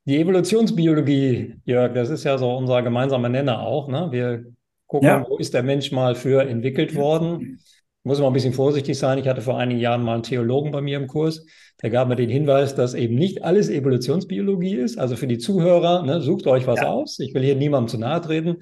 Die 0.04 0.20
Evolutionsbiologie, 0.20 1.56
Jörg, 1.64 1.94
das 1.94 2.10
ist 2.10 2.26
ja 2.26 2.38
so 2.38 2.52
unser 2.54 2.82
gemeinsamer 2.82 3.30
Nenner 3.30 3.62
auch. 3.62 3.88
Ne? 3.88 4.10
Wir 4.12 4.44
gucken, 4.88 5.08
ja. 5.08 5.26
wo 5.26 5.38
ist 5.38 5.54
der 5.54 5.64
Mensch 5.64 5.94
mal 5.94 6.16
für 6.16 6.46
entwickelt 6.46 6.96
worden. 6.96 7.60
Ich 7.62 8.04
muss 8.04 8.20
mal 8.20 8.28
ein 8.28 8.34
bisschen 8.34 8.52
vorsichtig 8.52 9.00
sein. 9.00 9.20
Ich 9.20 9.28
hatte 9.30 9.42
vor 9.42 9.58
einigen 9.58 9.80
Jahren 9.80 10.04
mal 10.04 10.16
einen 10.16 10.24
Theologen 10.24 10.72
bei 10.72 10.82
mir 10.82 10.98
im 10.98 11.08
Kurs. 11.08 11.46
Der 11.82 11.92
gab 11.92 12.10
mir 12.10 12.18
den 12.18 12.30
Hinweis, 12.30 12.76
dass 12.76 12.94
eben 12.94 13.16
nicht 13.16 13.46
alles 13.46 13.70
Evolutionsbiologie 13.70 14.76
ist. 14.76 15.00
Also 15.00 15.16
für 15.16 15.28
die 15.28 15.38
Zuhörer, 15.38 16.04
ne, 16.04 16.20
sucht 16.20 16.46
euch 16.46 16.68
was 16.68 16.82
ja. 16.82 16.90
aus. 16.90 17.20
Ich 17.20 17.34
will 17.34 17.44
hier 17.44 17.56
niemandem 17.56 17.88
zu 17.88 17.98
nahe 17.98 18.20
treten. 18.20 18.58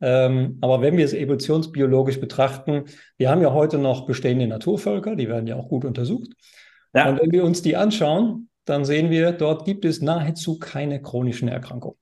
Ähm, 0.00 0.58
aber 0.60 0.80
wenn 0.80 0.96
wir 0.96 1.04
es 1.04 1.12
evolutionsbiologisch 1.12 2.20
betrachten, 2.20 2.84
wir 3.16 3.30
haben 3.30 3.42
ja 3.42 3.52
heute 3.52 3.78
noch 3.78 4.06
bestehende 4.06 4.46
Naturvölker, 4.46 5.16
die 5.16 5.28
werden 5.28 5.46
ja 5.46 5.56
auch 5.56 5.68
gut 5.68 5.84
untersucht. 5.84 6.30
Ja. 6.94 7.08
Und 7.08 7.20
wenn 7.20 7.32
wir 7.32 7.44
uns 7.44 7.62
die 7.62 7.76
anschauen, 7.76 8.48
dann 8.64 8.84
sehen 8.84 9.10
wir, 9.10 9.32
dort 9.32 9.64
gibt 9.64 9.84
es 9.84 10.00
nahezu 10.00 10.58
keine 10.58 11.02
chronischen 11.02 11.48
Erkrankungen. 11.48 11.98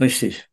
Richtig. 0.00 0.48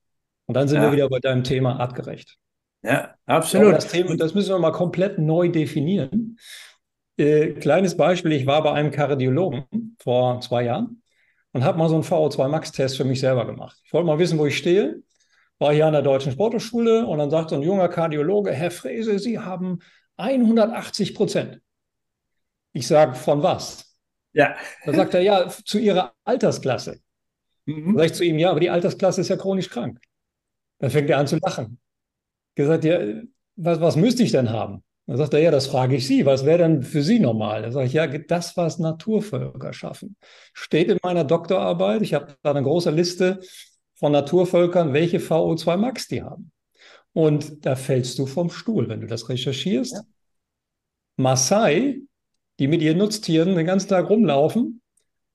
Und 0.45 0.56
dann 0.56 0.67
sind 0.67 0.82
ja. 0.82 0.88
wir 0.88 0.91
wieder 0.93 1.10
bei 1.10 1.19
deinem 1.19 1.43
Thema 1.43 1.80
artgerecht. 1.80 2.38
Ja, 2.84 3.15
absolut. 3.26 3.73
Das, 3.73 3.88
Thema, 3.88 4.15
das 4.15 4.34
müssen 4.34 4.50
wir 4.50 4.60
mal 4.60 4.71
komplett 4.71 5.19
neu 5.19 5.50
definieren. 5.50 6.38
Äh, 7.17 7.54
kleines 7.54 7.97
Beispiel, 7.97 8.32
ich 8.32 8.45
war 8.45 8.63
bei 8.63 8.71
einem 8.71 8.91
Kardiologen 8.91 9.97
vor 10.00 10.39
zwei 10.41 10.63
Jahren 10.63 11.02
und 11.52 11.63
habe 11.63 11.78
mal 11.80 11.89
so 11.89 11.95
einen 11.95 12.04
VO2 12.04 12.47
Max-Test 12.47 12.95
für 12.95 13.04
mich 13.04 13.19
selber 13.19 13.45
gemacht. 13.45 13.78
Ich 13.84 13.91
wollte 13.91 14.06
mal 14.06 14.19
wissen, 14.19 14.38
wo 14.38 14.45
ich 14.45 14.58
stehe. 14.58 15.02
War 15.60 15.74
hier 15.74 15.88
an 15.88 15.93
der 15.93 16.04
Deutschen 16.04 16.32
Sporthochschule 16.32 17.06
und 17.08 17.17
dann 17.17 17.30
sagt 17.32 17.50
so 17.50 17.56
ein 17.56 17.63
junger 17.63 17.89
Kardiologe, 17.89 18.52
Herr 18.52 18.72
Frese, 18.72 19.17
Sie 19.20 19.39
haben 19.39 19.80
180 20.17 21.15
Prozent. 21.15 21.62
Ich 22.74 22.88
sage, 22.88 23.15
von 23.15 23.41
was? 23.41 23.98
Ja. 24.34 24.56
Da 24.86 24.93
sagt 24.93 25.13
er, 25.15 25.22
ja, 25.22 25.48
zu 25.50 25.80
Ihrer 25.80 26.13
Altersklasse. 26.24 27.00
Mhm. 27.65 27.93
Da 27.93 28.00
sage 28.00 28.06
ich 28.06 28.13
zu 28.13 28.24
ihm, 28.24 28.39
ja, 28.39 28.52
aber 28.52 28.60
die 28.60 28.70
Altersklasse 28.70 29.22
ist 29.22 29.30
ja 29.30 29.36
chronisch 29.36 29.70
krank. 29.70 30.00
Dann 30.80 30.91
fängt 30.91 31.10
er 31.10 31.17
an 31.17 31.28
zu 31.28 31.38
lachen. 31.38 31.80
Gesagt, 32.56 32.84
ja, 32.84 33.00
was, 33.56 33.82
was 33.82 33.96
müsste 33.96 34.24
ich 34.24 34.32
denn 34.32 34.52
haben? 34.52 34.84
Dann 35.08 35.17
sagt 35.17 35.34
er, 35.34 35.39
ja, 35.39 35.52
das 35.52 35.67
frage 35.67 35.96
ich 35.96 36.06
Sie. 36.06 36.26
Was 36.26 36.46
wäre 36.46 36.60
denn 36.60 36.84
für 36.84 37.02
Sie 37.02 37.20
normal? 37.20 37.62
Da 37.62 37.72
sage 37.72 37.88
ich, 37.88 37.93
ja, 37.93 38.08
das, 38.08 38.58
was 38.58 38.78
Naturvölker 38.78 39.74
schaffen. 39.74 40.17
Steht 40.54 40.89
in 40.89 40.98
meiner 41.02 41.24
Doktorarbeit. 41.24 42.02
Ich 42.02 42.13
habe 42.13 42.36
da 42.43 42.52
eine 42.52 42.63
große 42.63 42.91
Liste 42.91 43.39
von 43.98 44.12
Naturvölkern, 44.12 44.94
welche 44.94 45.20
VO2 45.20 45.78
Max 45.78 46.08
die 46.08 46.24
haben. 46.24 46.52
Und 47.14 47.66
da 47.66 47.76
fällst 47.76 48.20
du 48.20 48.26
vom 48.26 48.50
Stuhl, 48.50 48.90
wenn 48.90 49.02
du 49.02 49.08
das 49.08 49.28
recherchierst. 49.28 49.94
Ja. 49.94 50.02
Maasai, 51.18 52.02
die 52.60 52.68
mit 52.68 52.82
ihren 52.82 53.00
Nutztieren 53.00 53.56
den 53.56 53.66
ganzen 53.66 53.90
Tag 53.90 54.10
rumlaufen, 54.10 54.82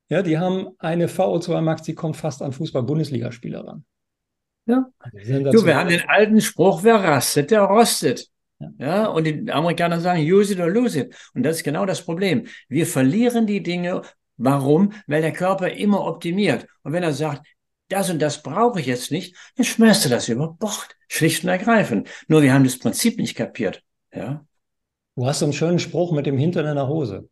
ja, 0.09 0.23
die 0.23 0.39
haben 0.39 0.69
eine 0.79 1.09
VO2 1.09 1.61
Max, 1.61 1.83
die 1.83 1.95
kommt 1.95 2.17
fast 2.17 2.43
an 2.43 2.53
Fußball-Bundesligaspieler 2.53 3.67
ran. 3.67 3.85
Ja. 4.67 4.87
Du, 5.11 5.65
wir 5.65 5.77
haben 5.77 5.89
den 5.89 6.09
alten 6.09 6.41
Spruch, 6.41 6.85
wer 6.85 6.97
rastet, 6.97 7.51
der 7.51 7.63
rostet. 7.63 8.29
Ja, 8.79 9.07
und 9.07 9.25
die 9.25 9.51
Amerikaner 9.51 10.01
sagen, 10.01 10.21
use 10.23 10.53
it 10.53 10.61
or 10.61 10.71
lose 10.71 11.01
it. 11.01 11.17
Und 11.35 11.43
das 11.43 11.57
ist 11.57 11.65
genau 11.65 11.85
das 11.85 12.05
Problem. 12.05 12.47
Wir 12.69 12.87
verlieren 12.87 13.47
die 13.47 13.63
Dinge. 13.63 14.03
Warum? 14.37 14.93
Weil 15.07 15.23
der 15.23 15.33
Körper 15.33 15.71
immer 15.71 16.07
optimiert. 16.07 16.67
Und 16.83 16.93
wenn 16.93 17.03
er 17.03 17.13
sagt, 17.13 17.47
das 17.93 18.11
und 18.11 18.21
das 18.21 18.43
brauche 18.43 18.81
ich 18.81 18.87
jetzt 18.87 19.11
nicht, 19.11 19.37
dann 19.57 19.65
schmeißt 19.65 20.05
du 20.05 20.09
das 20.09 20.29
über 20.29 20.49
Bord. 20.49 20.97
Schlicht 21.09 21.45
und 21.45 21.51
ergreifend. 21.51 22.09
Nur 22.29 22.43
wir 22.43 22.53
haben 22.53 22.65
das 22.65 22.79
Prinzip 22.79 23.19
nicht 23.19 23.37
kapiert. 23.37 23.83
Ja. 24.15 24.45
Du 25.15 25.27
hast 25.27 25.41
so 25.41 25.47
einen 25.47 25.53
schönen 25.53 25.79
Spruch 25.79 26.13
mit 26.13 26.27
dem 26.27 26.39
Hintern 26.39 26.67
in 26.67 26.77
der 26.77 26.89
Hose. 26.89 27.29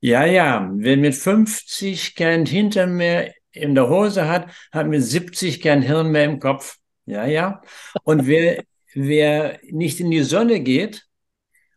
Ja, 0.00 0.24
ja. 0.24 0.70
Wenn 0.74 1.00
mit 1.00 1.14
50 1.14 2.14
kein 2.14 2.46
Hintern 2.46 2.94
mehr 2.94 3.32
in 3.52 3.74
der 3.74 3.88
Hose 3.88 4.28
hat, 4.28 4.50
hat 4.70 4.86
mit 4.86 5.02
70 5.02 5.60
kein 5.60 5.82
Hirn 5.82 6.10
mehr 6.10 6.24
im 6.24 6.40
Kopf. 6.40 6.76
Ja, 7.06 7.24
ja. 7.26 7.62
Und 8.04 8.26
wer 8.26 8.64
wer 8.94 9.58
nicht 9.70 10.00
in 10.00 10.10
die 10.10 10.22
Sonne 10.22 10.60
geht 10.60 11.06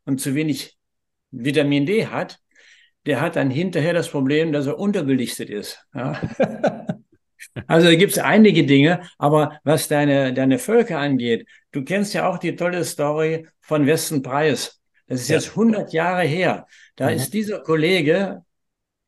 und 0.06 0.19
zu 0.19 0.36
wenig 0.36 0.78
Vitamin 1.32 1.86
D 1.86 2.08
hat, 2.08 2.39
der 3.06 3.21
hat 3.21 3.36
dann 3.36 3.50
hinterher 3.50 3.93
das 3.93 4.10
Problem, 4.10 4.52
dass 4.52 4.67
er 4.67 4.80
unterbelichtet 4.80 5.50
ist. 5.50 5.86
Ja? 5.93 6.19
Also 7.68 7.88
da 7.88 7.96
gibt 7.96 8.12
es 8.13 8.20
einige 8.20 8.65
Dinge, 8.65 9.02
aber 9.18 9.60
was 9.63 9.88
deine, 9.88 10.34
deine 10.34 10.60
Völker 10.60 11.00
angeht, 11.00 11.48
du 11.72 11.84
kennst 11.84 12.13
ja 12.13 12.30
auch 12.30 12.38
die 12.38 12.56
tolle 12.56 12.84
Story 12.84 13.48
von 13.62 13.86
Westen 13.86 14.22
Preis. 14.22 14.82
Das 15.08 15.22
ist 15.22 15.30
ja. 15.30 15.36
jetzt 15.36 15.50
100 15.50 15.94
Jahre 15.94 16.24
her. 16.24 16.68
Da 16.96 17.10
mhm. 17.10 17.15
ist 17.15 17.34
dieser 17.34 17.60
Kollege 17.60 18.44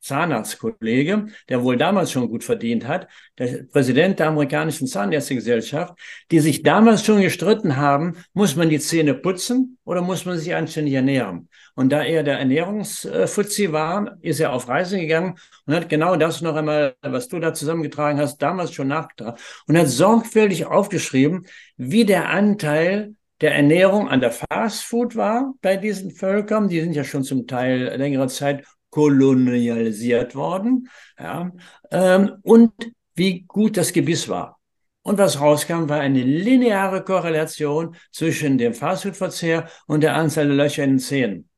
Zahnarztkollege, 0.08 1.26
der 1.48 1.62
wohl 1.62 1.76
damals 1.76 2.10
schon 2.10 2.28
gut 2.28 2.42
verdient 2.42 2.88
hat, 2.88 3.08
der 3.38 3.64
Präsident 3.64 4.18
der 4.18 4.28
amerikanischen 4.28 4.86
Zahnärztegesellschaft, 4.86 5.94
die 6.30 6.40
sich 6.40 6.62
damals 6.62 7.04
schon 7.04 7.20
gestritten 7.20 7.76
haben, 7.76 8.16
muss 8.32 8.56
man 8.56 8.68
die 8.68 8.80
Zähne 8.80 9.14
putzen 9.14 9.78
oder 9.84 10.02
muss 10.02 10.24
man 10.24 10.38
sich 10.38 10.54
anständig 10.54 10.94
ernähren? 10.94 11.48
Und 11.74 11.90
da 11.90 12.02
er 12.02 12.22
der 12.24 12.38
Ernährungsfuzzi 12.38 13.70
war, 13.70 14.16
ist 14.20 14.40
er 14.40 14.52
auf 14.52 14.66
Reise 14.68 14.98
gegangen 14.98 15.36
und 15.66 15.74
hat 15.74 15.88
genau 15.88 16.16
das 16.16 16.40
noch 16.40 16.56
einmal, 16.56 16.96
was 17.02 17.28
du 17.28 17.38
da 17.38 17.54
zusammengetragen 17.54 18.18
hast, 18.18 18.38
damals 18.38 18.72
schon 18.72 18.88
nachgetragen 18.88 19.38
und 19.66 19.78
hat 19.78 19.88
sorgfältig 19.88 20.66
aufgeschrieben, 20.66 21.46
wie 21.76 22.04
der 22.04 22.30
Anteil 22.30 23.14
der 23.40 23.54
Ernährung 23.54 24.08
an 24.08 24.20
der 24.20 24.32
Fastfood 24.32 25.14
war 25.14 25.54
bei 25.60 25.76
diesen 25.76 26.10
Völkern. 26.10 26.68
Die 26.68 26.80
sind 26.80 26.94
ja 26.94 27.04
schon 27.04 27.22
zum 27.22 27.46
Teil 27.46 27.94
längere 27.96 28.26
Zeit 28.26 28.64
kolonialisiert 28.98 30.34
worden, 30.34 30.88
ja, 31.16 31.52
ähm, 31.92 32.32
und 32.42 32.72
wie 33.14 33.42
gut 33.42 33.76
das 33.76 33.92
Gebiss 33.92 34.28
war. 34.28 34.58
Und 35.02 35.18
was 35.18 35.40
rauskam, 35.40 35.88
war 35.88 36.00
eine 36.00 36.24
lineare 36.24 37.04
Korrelation 37.04 37.94
zwischen 38.10 38.58
dem 38.58 38.74
Fastfood-Verzehr 38.74 39.68
und 39.86 40.00
der 40.00 40.16
Anzahl 40.16 40.48
der 40.48 40.56
Löcher 40.56 40.82
in 40.82 40.90
den 40.90 40.98
Zähnen. 40.98 41.48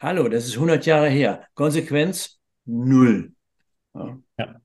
Hallo, 0.00 0.28
das 0.28 0.46
ist 0.46 0.54
100 0.54 0.84
Jahre 0.84 1.08
her. 1.08 1.46
Konsequenz 1.54 2.40
null. 2.64 3.32
Ja. 3.94 4.18
Ja. 4.38 4.60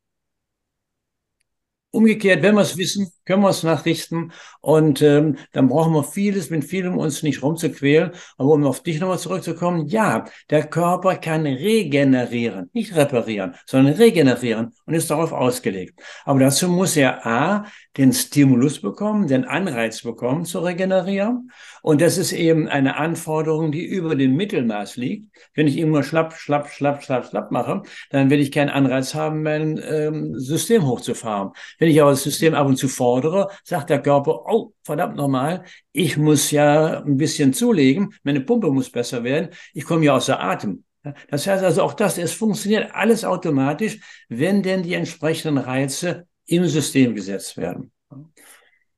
Umgekehrt, 1.91 2.41
wenn 2.41 2.55
wir 2.55 2.61
es 2.61 2.77
wissen, 2.77 3.11
können 3.27 3.43
wir 3.43 3.49
uns 3.49 3.63
nachrichten 3.63 4.31
und 4.61 5.01
ähm, 5.01 5.35
dann 5.51 5.67
brauchen 5.67 5.93
wir 5.93 6.03
vieles, 6.03 6.49
mit 6.49 6.63
vielem 6.63 6.97
uns 6.97 7.23
nicht 7.23 7.43
rumzuquälen. 7.43 8.11
Aber 8.37 8.53
um 8.53 8.65
auf 8.65 8.81
dich 8.81 8.99
nochmal 8.99 9.19
zurückzukommen, 9.19 9.87
ja, 9.87 10.25
der 10.49 10.65
Körper 10.65 11.17
kann 11.17 11.45
regenerieren, 11.45 12.69
nicht 12.73 12.95
reparieren, 12.95 13.55
sondern 13.65 13.95
regenerieren 13.95 14.73
und 14.85 14.93
ist 14.93 15.11
darauf 15.11 15.33
ausgelegt. 15.33 15.99
Aber 16.23 16.39
dazu 16.39 16.69
muss 16.69 16.95
er 16.95 17.25
A, 17.27 17.65
den 17.97 18.13
Stimulus 18.13 18.79
bekommen, 18.79 19.27
den 19.27 19.45
Anreiz 19.45 20.03
bekommen 20.03 20.45
zu 20.45 20.59
regenerieren. 20.59 21.51
Und 21.81 22.01
das 22.01 22.17
ist 22.17 22.31
eben 22.31 22.67
eine 22.67 22.97
Anforderung, 22.97 23.71
die 23.71 23.85
über 23.85 24.15
dem 24.15 24.35
Mittelmaß 24.35 24.97
liegt. 24.97 25.35
Wenn 25.53 25.67
ich 25.67 25.77
immer 25.77 26.03
schlapp, 26.03 26.33
schlapp, 26.33 26.69
schlapp, 26.69 27.03
schlapp, 27.03 27.25
schlapp 27.25 27.51
mache, 27.51 27.81
dann 28.11 28.29
werde 28.29 28.43
ich 28.43 28.51
keinen 28.51 28.69
Anreiz 28.69 29.15
haben, 29.15 29.41
mein 29.41 29.81
ähm, 29.83 30.37
System 30.37 30.85
hochzufahren. 30.85 31.51
Wenn 31.79 31.89
ich 31.89 32.01
aber 32.01 32.11
das 32.11 32.23
System 32.23 32.53
ab 32.53 32.67
und 32.67 32.77
zu 32.77 32.87
fordere, 32.87 33.16
sagt 33.63 33.89
der 33.89 34.01
Körper, 34.01 34.45
oh, 34.45 34.73
verdammt 34.83 35.15
nochmal, 35.15 35.63
ich 35.91 36.17
muss 36.17 36.51
ja 36.51 37.03
ein 37.03 37.17
bisschen 37.17 37.53
zulegen, 37.53 38.13
meine 38.23 38.41
Pumpe 38.41 38.71
muss 38.71 38.89
besser 38.89 39.23
werden, 39.23 39.49
ich 39.73 39.85
komme 39.85 40.05
ja 40.05 40.15
außer 40.15 40.39
Atem. 40.39 40.83
Das 41.29 41.47
heißt 41.47 41.63
also 41.63 41.83
auch 41.83 41.93
das, 41.93 42.17
es 42.17 42.33
funktioniert 42.33 42.93
alles 42.93 43.23
automatisch, 43.23 43.99
wenn 44.29 44.61
denn 44.63 44.83
die 44.83 44.93
entsprechenden 44.93 45.57
Reize 45.57 46.27
im 46.45 46.65
System 46.67 47.15
gesetzt 47.15 47.57
werden. 47.57 47.91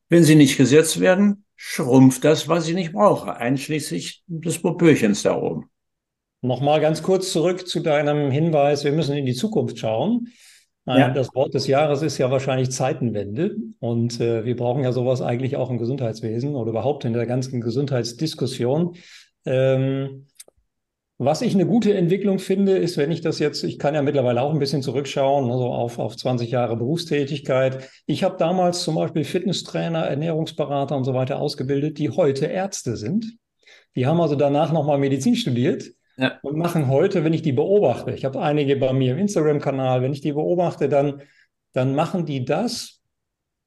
Wenn 0.10 0.24
sie 0.24 0.36
nicht 0.36 0.58
gesetzt 0.58 1.00
werden, 1.00 1.46
schrumpft 1.56 2.24
das, 2.24 2.48
was 2.48 2.68
ich 2.68 2.74
nicht 2.74 2.94
brauche, 2.94 3.36
einschließlich 3.36 4.24
des 4.28 4.62
Popöchens 4.62 5.24
da 5.24 5.36
oben. 5.36 5.70
Nochmal 6.42 6.80
ganz 6.80 7.04
kurz 7.04 7.32
zurück 7.32 7.68
zu 7.68 7.82
deinem 7.82 8.32
Hinweis, 8.32 8.86
wir 8.86 8.94
müssen 8.94 9.18
in 9.18 9.26
die 9.26 9.34
Zukunft 9.34 9.78
schauen. 9.78 10.30
Ja. 10.98 11.10
Das 11.10 11.36
Wort 11.36 11.54
des 11.54 11.68
Jahres 11.68 12.02
ist 12.02 12.18
ja 12.18 12.32
wahrscheinlich 12.32 12.72
Zeitenwende. 12.72 13.56
Und 13.80 14.20
äh, 14.20 14.46
wir 14.46 14.56
brauchen 14.56 14.84
ja 14.84 14.92
sowas 14.92 15.22
eigentlich 15.22 15.56
auch 15.56 15.70
im 15.70 15.78
Gesundheitswesen 15.78 16.56
oder 16.56 16.72
überhaupt 16.72 17.06
in 17.06 17.14
der 17.14 17.26
ganzen 17.26 17.62
Gesundheitsdiskussion. 17.62 18.96
Ähm, 19.46 20.28
was 21.22 21.42
ich 21.42 21.54
eine 21.54 21.66
gute 21.66 21.94
Entwicklung 21.94 22.40
finde, 22.40 22.78
ist, 22.78 22.98
wenn 22.98 23.12
ich 23.12 23.20
das 23.22 23.40
jetzt, 23.40 23.64
ich 23.64 23.78
kann 23.78 23.94
ja 23.94 24.02
mittlerweile 24.02 24.42
auch 24.42 24.54
ein 24.54 24.60
bisschen 24.60 24.82
zurückschauen, 24.82 25.52
also 25.52 25.66
auf, 25.66 26.00
auf 26.00 26.16
20 26.16 26.50
Jahre 26.50 26.78
Berufstätigkeit. 26.78 27.90
Ich 28.06 28.24
habe 28.24 28.38
damals 28.38 28.84
zum 28.84 28.96
Beispiel 28.96 29.26
Fitnesstrainer, 29.26 30.06
Ernährungsberater 30.06 30.96
und 30.96 31.04
so 31.04 31.14
weiter 31.14 31.40
ausgebildet, 31.40 31.98
die 31.98 32.10
heute 32.10 32.46
Ärzte 32.46 32.96
sind. 32.96 33.38
Die 33.96 34.08
haben 34.08 34.22
also 34.22 34.36
danach 34.36 34.72
nochmal 34.72 34.98
Medizin 34.98 35.36
studiert 35.36 35.92
ja. 36.20 36.38
und 36.42 36.58
machen 36.58 36.88
heute, 36.88 37.24
wenn 37.24 37.34
ich 37.34 37.42
die 37.42 37.54
beobachte, 37.54 38.12
ich 38.12 38.26
habe 38.26 38.42
einige 38.42 38.76
bei 38.76 38.94
mir 38.94 39.14
im 39.14 39.20
Instagram-Kanal, 39.20 40.02
wenn 40.02 40.14
ich 40.14 40.22
die 40.22 40.34
beobachte, 40.34 40.90
dann, 40.90 41.22
dann 41.74 41.96
machen 41.96 42.26
die 42.26 42.46
das, 42.46 43.02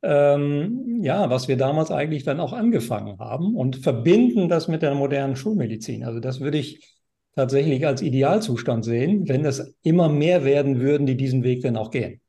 ähm, 0.03 1.01
ja, 1.03 1.31
was 1.31 1.49
wir 1.49 1.57
damals 1.57 1.91
eigentlich 1.91 2.25
dann 2.25 2.41
auch 2.41 2.53
angefangen 2.53 3.19
haben 3.19 3.57
und 3.57 3.77
verbinden 3.77 4.49
das 4.49 4.69
mit 4.69 4.83
der 4.83 4.95
modernen 4.95 5.37
Schulmedizin. 5.37 6.05
Also 6.05 6.21
das 6.21 6.41
würde 6.41 6.59
ich 6.59 6.97
tatsächlich 7.35 7.87
als 7.87 8.03
Idealzustand 8.03 8.85
sehen, 8.85 9.29
wenn 9.29 9.45
es 9.45 9.75
immer 9.83 10.09
mehr 10.09 10.45
werden 10.45 10.81
würden, 10.81 11.07
die 11.07 11.17
diesen 11.17 11.45
Weg 11.45 11.63
dann 11.63 11.77
auch 11.77 11.91
gehen. 11.91 12.21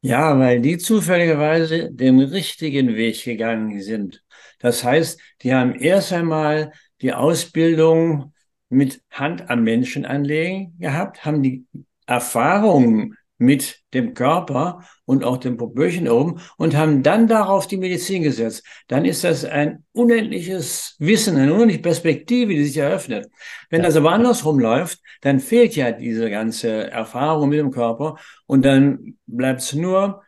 Ja, 0.00 0.36
weil 0.38 0.60
die 0.60 0.78
zufälligerweise 0.78 1.92
den 1.92 2.18
richtigen 2.20 2.96
Weg 2.96 3.22
gegangen 3.22 3.80
sind. 3.80 4.24
Das 4.58 4.82
heißt, 4.82 5.20
die 5.42 5.54
haben 5.54 5.74
erst 5.74 6.12
einmal 6.12 6.72
die 7.02 7.12
Ausbildung 7.12 8.32
mit 8.72 9.02
Hand 9.10 9.50
am 9.50 9.62
Menschen 9.62 10.04
anlegen 10.04 10.74
gehabt, 10.78 11.24
haben 11.24 11.42
die 11.42 11.66
Erfahrungen 12.06 13.16
mit 13.38 13.80
dem 13.92 14.14
Körper 14.14 14.84
und 15.04 15.24
auch 15.24 15.36
dem 15.36 15.56
Popöchen 15.56 16.08
oben 16.08 16.40
und 16.56 16.76
haben 16.76 17.02
dann 17.02 17.26
darauf 17.26 17.66
die 17.66 17.76
Medizin 17.76 18.22
gesetzt. 18.22 18.64
Dann 18.86 19.04
ist 19.04 19.24
das 19.24 19.44
ein 19.44 19.84
unendliches 19.92 20.94
Wissen, 21.00 21.36
eine 21.36 21.52
unendliche 21.52 21.82
Perspektive, 21.82 22.54
die 22.54 22.64
sich 22.64 22.76
eröffnet. 22.76 23.28
Wenn 23.68 23.82
das 23.82 23.96
aber 23.96 24.12
andersrum 24.12 24.60
läuft, 24.60 25.00
dann 25.22 25.40
fehlt 25.40 25.74
ja 25.74 25.90
diese 25.90 26.30
ganze 26.30 26.90
Erfahrung 26.90 27.48
mit 27.48 27.58
dem 27.58 27.72
Körper 27.72 28.16
und 28.46 28.64
dann 28.64 29.16
bleibt 29.26 29.60
es 29.60 29.72
nur 29.72 30.22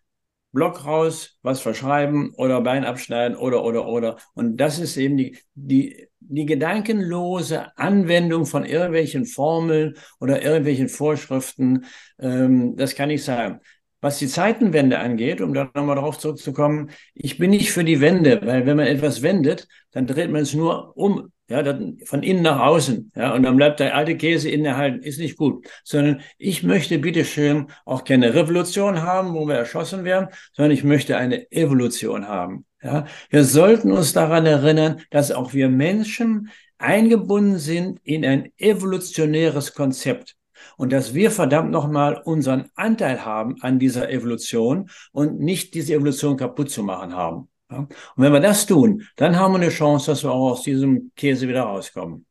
Block 0.53 0.85
raus, 0.85 1.39
was 1.43 1.61
verschreiben 1.61 2.33
oder 2.37 2.61
Bein 2.61 2.85
abschneiden 2.85 3.37
oder, 3.37 3.65
oder, 3.65 3.87
oder. 3.87 4.19
Und 4.35 4.57
das 4.57 4.79
ist 4.79 4.97
eben 4.97 5.17
die, 5.17 5.39
die, 5.55 6.09
die 6.29 6.47
gedankenlose 6.47 7.77
Anwendung 7.77 8.47
von 8.47 8.65
irgendwelchen 8.65 9.27
Formeln 9.27 9.95
oder 10.21 10.43
irgendwelchen 10.43 10.89
Vorschriften. 10.89 11.85
Ähm, 12.19 12.77
das 12.77 12.95
kann 12.95 13.11
ich 13.11 13.25
sagen. 13.25 13.61
Was 14.01 14.19
die 14.19 14.29
Zeitenwende 14.29 14.99
angeht, 14.99 15.41
um 15.41 15.55
da 15.55 15.71
nochmal 15.75 15.97
darauf 15.97 16.19
zurückzukommen, 16.19 16.91
ich 17.15 17.39
bin 17.39 17.51
nicht 17.51 17.73
für 17.73 17.85
die 17.85 18.03
Wende, 18.03 18.41
weil 18.45 18.67
wenn 18.67 18.77
man 18.77 18.87
etwas 18.87 19.23
wendet, 19.23 19.67
dann 19.93 20.07
dreht 20.07 20.31
man 20.31 20.43
es 20.43 20.53
nur 20.53 20.95
um 20.97 21.33
ja, 21.49 21.63
dann 21.63 21.99
von 22.05 22.23
innen 22.23 22.43
nach 22.43 22.61
außen, 22.61 23.13
ja, 23.15 23.35
und 23.35 23.43
dann 23.43 23.57
bleibt 23.57 23.81
der 23.81 23.95
alte 23.95 24.17
Käse 24.17 24.49
innen 24.49 24.65
erhalten, 24.65 25.03
ist 25.03 25.19
nicht 25.19 25.37
gut, 25.37 25.67
sondern 25.85 26.23
ich 26.39 26.63
möchte 26.63 26.99
bitteschön 26.99 27.67
auch 27.85 28.05
keine 28.05 28.35
Revolution 28.35 29.03
haben, 29.03 29.35
wo 29.35 29.47
wir 29.47 29.57
erschossen 29.57 30.05
werden, 30.05 30.29
sondern 30.53 30.73
ich 30.73 30.85
möchte 30.85 31.17
eine 31.17 31.51
Evolution 31.53 32.27
haben, 32.29 32.65
ja. 32.85 33.07
Wir 33.31 33.45
sollten 33.45 33.91
uns 33.91 34.13
daran 34.13 34.47
erinnern, 34.47 35.01
dass 35.11 35.33
auch 35.33 35.55
wir 35.55 35.69
Menschen 35.69 36.51
eingebunden 36.79 37.59
sind 37.59 38.01
in 38.05 38.25
ein 38.25 38.53
evolutionäres 38.59 39.75
Konzept 39.75 40.37
und 40.77 40.93
dass 40.93 41.15
wir 41.15 41.31
verdammt 41.31 41.71
nochmal 41.71 42.21
unseren 42.25 42.71
Anteil 42.75 43.25
haben 43.25 43.57
an 43.61 43.79
dieser 43.79 44.11
Evolution 44.11 44.91
und 45.13 45.41
nicht 45.41 45.75
diese 45.75 45.95
Evolution 45.95 46.37
kaputt 46.37 46.71
zu 46.71 46.83
machen 46.83 47.15
haben. 47.15 47.49
Und 47.69 47.89
wenn 48.17 48.33
wir 48.33 48.41
das 48.41 48.67
tun, 48.67 49.03
dann 49.17 49.37
haben 49.37 49.55
wir 49.55 49.61
eine 49.61 49.71
Chance, 49.71 50.11
dass 50.11 50.23
wir 50.23 50.31
auch 50.31 50.53
aus 50.53 50.63
diesem 50.63 51.11
Käse 51.17 51.49
wieder 51.49 51.63
rauskommen. 51.63 52.27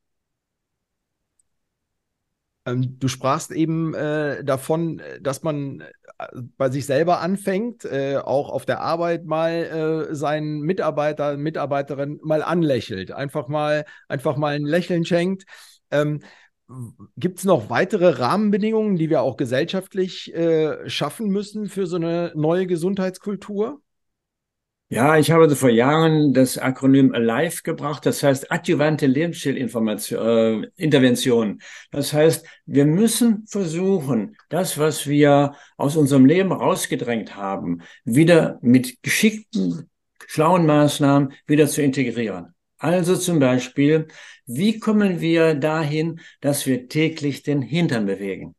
Ähm, 2.65 2.97
du 2.99 3.07
sprachst 3.07 3.51
eben 3.51 3.93
äh, 3.93 4.43
davon, 4.43 5.01
dass 5.21 5.43
man 5.43 5.81
äh, 5.81 6.27
bei 6.57 6.69
sich 6.69 6.85
selber 6.85 7.19
anfängt, 7.19 7.85
äh, 7.85 8.17
auch 8.17 8.49
auf 8.49 8.65
der 8.65 8.79
Arbeit 8.79 9.25
mal 9.25 10.07
äh, 10.09 10.15
seinen 10.15 10.61
Mitarbeiter, 10.61 11.37
Mitarbeiterin 11.37 12.19
mal 12.23 12.41
anlächelt, 12.41 13.11
einfach 13.11 13.47
mal, 13.47 13.85
einfach 14.07 14.37
mal 14.37 14.55
ein 14.55 14.65
Lächeln 14.65 15.05
schenkt. 15.05 15.43
Ähm, 15.91 16.21
Gibt 17.17 17.39
es 17.39 17.45
noch 17.45 17.69
weitere 17.69 18.09
Rahmenbedingungen, 18.19 18.95
die 18.95 19.09
wir 19.09 19.21
auch 19.21 19.37
gesellschaftlich 19.37 20.33
äh, 20.33 20.89
schaffen 20.89 21.27
müssen 21.27 21.67
für 21.67 21.85
so 21.85 21.97
eine 21.97 22.31
neue 22.35 22.65
Gesundheitskultur? 22.65 23.82
Ja, 24.93 25.17
ich 25.17 25.31
habe 25.31 25.55
vor 25.55 25.71
Jahren 25.71 26.33
das 26.33 26.59
Akronym 26.59 27.15
ALIVE 27.15 27.63
gebracht, 27.63 28.05
das 28.05 28.21
heißt 28.21 28.51
adjuvante 28.51 29.07
Lebensstilintervention. 29.07 31.51
Äh, 31.51 31.57
das 31.89 32.13
heißt, 32.13 32.45
wir 32.67 32.85
müssen 32.85 33.47
versuchen, 33.47 34.37
das, 34.49 34.77
was 34.77 35.07
wir 35.07 35.55
aus 35.77 35.95
unserem 35.95 36.27
Leben 36.27 36.51
rausgedrängt 36.51 37.35
haben, 37.35 37.81
wieder 38.03 38.59
mit 38.61 39.01
geschickten, 39.01 39.89
schlauen 40.27 40.67
Maßnahmen 40.67 41.33
wieder 41.47 41.67
zu 41.67 41.81
integrieren. 41.81 42.53
Also 42.77 43.15
zum 43.15 43.39
Beispiel, 43.39 44.09
wie 44.45 44.77
kommen 44.77 45.19
wir 45.19 45.55
dahin, 45.55 46.19
dass 46.39 46.67
wir 46.67 46.87
täglich 46.87 47.41
den 47.41 47.63
Hintern 47.63 48.05
bewegen? 48.05 48.53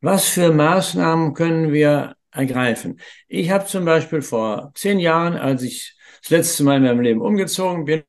Was 0.00 0.28
für 0.28 0.52
Maßnahmen 0.52 1.34
können 1.34 1.72
wir 1.72 2.14
ergreifen. 2.32 3.00
Ich 3.28 3.50
habe 3.50 3.66
zum 3.66 3.84
Beispiel 3.84 4.22
vor 4.22 4.72
zehn 4.74 4.98
Jahren, 4.98 5.36
als 5.36 5.62
ich 5.62 5.96
das 6.22 6.30
letzte 6.30 6.64
Mal 6.64 6.76
in 6.76 6.82
meinem 6.84 7.00
Leben 7.00 7.20
umgezogen 7.20 7.84
bin, 7.84 8.04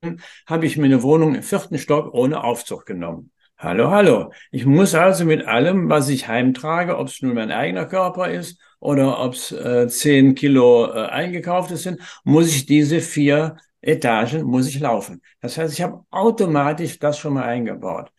habe 0.48 0.66
ich 0.66 0.78
mir 0.78 0.86
eine 0.86 1.04
Wohnung 1.04 1.36
im 1.36 1.44
vierten 1.44 1.78
Stock 1.78 2.14
ohne 2.14 2.44
Aufzug 2.44 2.86
genommen. 2.86 3.32
Hallo, 3.58 3.92
hallo. 3.92 4.32
Ich 4.50 4.66
muss 4.66 4.96
also 4.96 5.24
mit 5.24 5.46
allem, 5.46 5.88
was 5.88 6.10
ich 6.10 6.28
heimtrage, 6.28 6.98
ob 6.98 7.08
es 7.08 7.22
nun 7.22 7.36
mein 7.36 7.52
eigener 7.52 7.86
Körper 7.86 8.30
ist 8.30 8.60
oder 8.80 9.20
ob 9.20 9.34
es 9.34 9.52
äh, 9.52 9.88
zehn 9.88 10.34
Kilo 10.34 10.88
äh, 10.88 11.06
eingekauftes 11.08 11.84
sind, 11.84 12.00
muss 12.24 12.48
ich 12.48 12.66
diese 12.66 13.02
vier 13.02 13.58
Etagen, 13.82 14.44
muss 14.44 14.68
ich 14.68 14.80
laufen. 14.80 15.22
Das 15.42 15.58
heißt, 15.58 15.74
ich 15.74 15.82
habe 15.82 16.04
automatisch 16.10 16.98
das 17.00 17.20
schon 17.20 17.34
mal 17.36 17.44
eingebaut. 17.44 18.12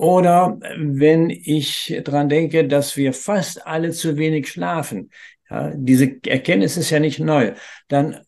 Oder 0.00 0.58
wenn 0.78 1.28
ich 1.28 2.00
dran 2.04 2.30
denke, 2.30 2.66
dass 2.66 2.96
wir 2.96 3.12
fast 3.12 3.66
alle 3.66 3.90
zu 3.90 4.16
wenig 4.16 4.48
schlafen, 4.48 5.10
ja, 5.50 5.74
diese 5.74 6.16
Erkenntnis 6.24 6.78
ist 6.78 6.88
ja 6.88 6.98
nicht 7.00 7.18
neu, 7.18 7.52
dann 7.88 8.18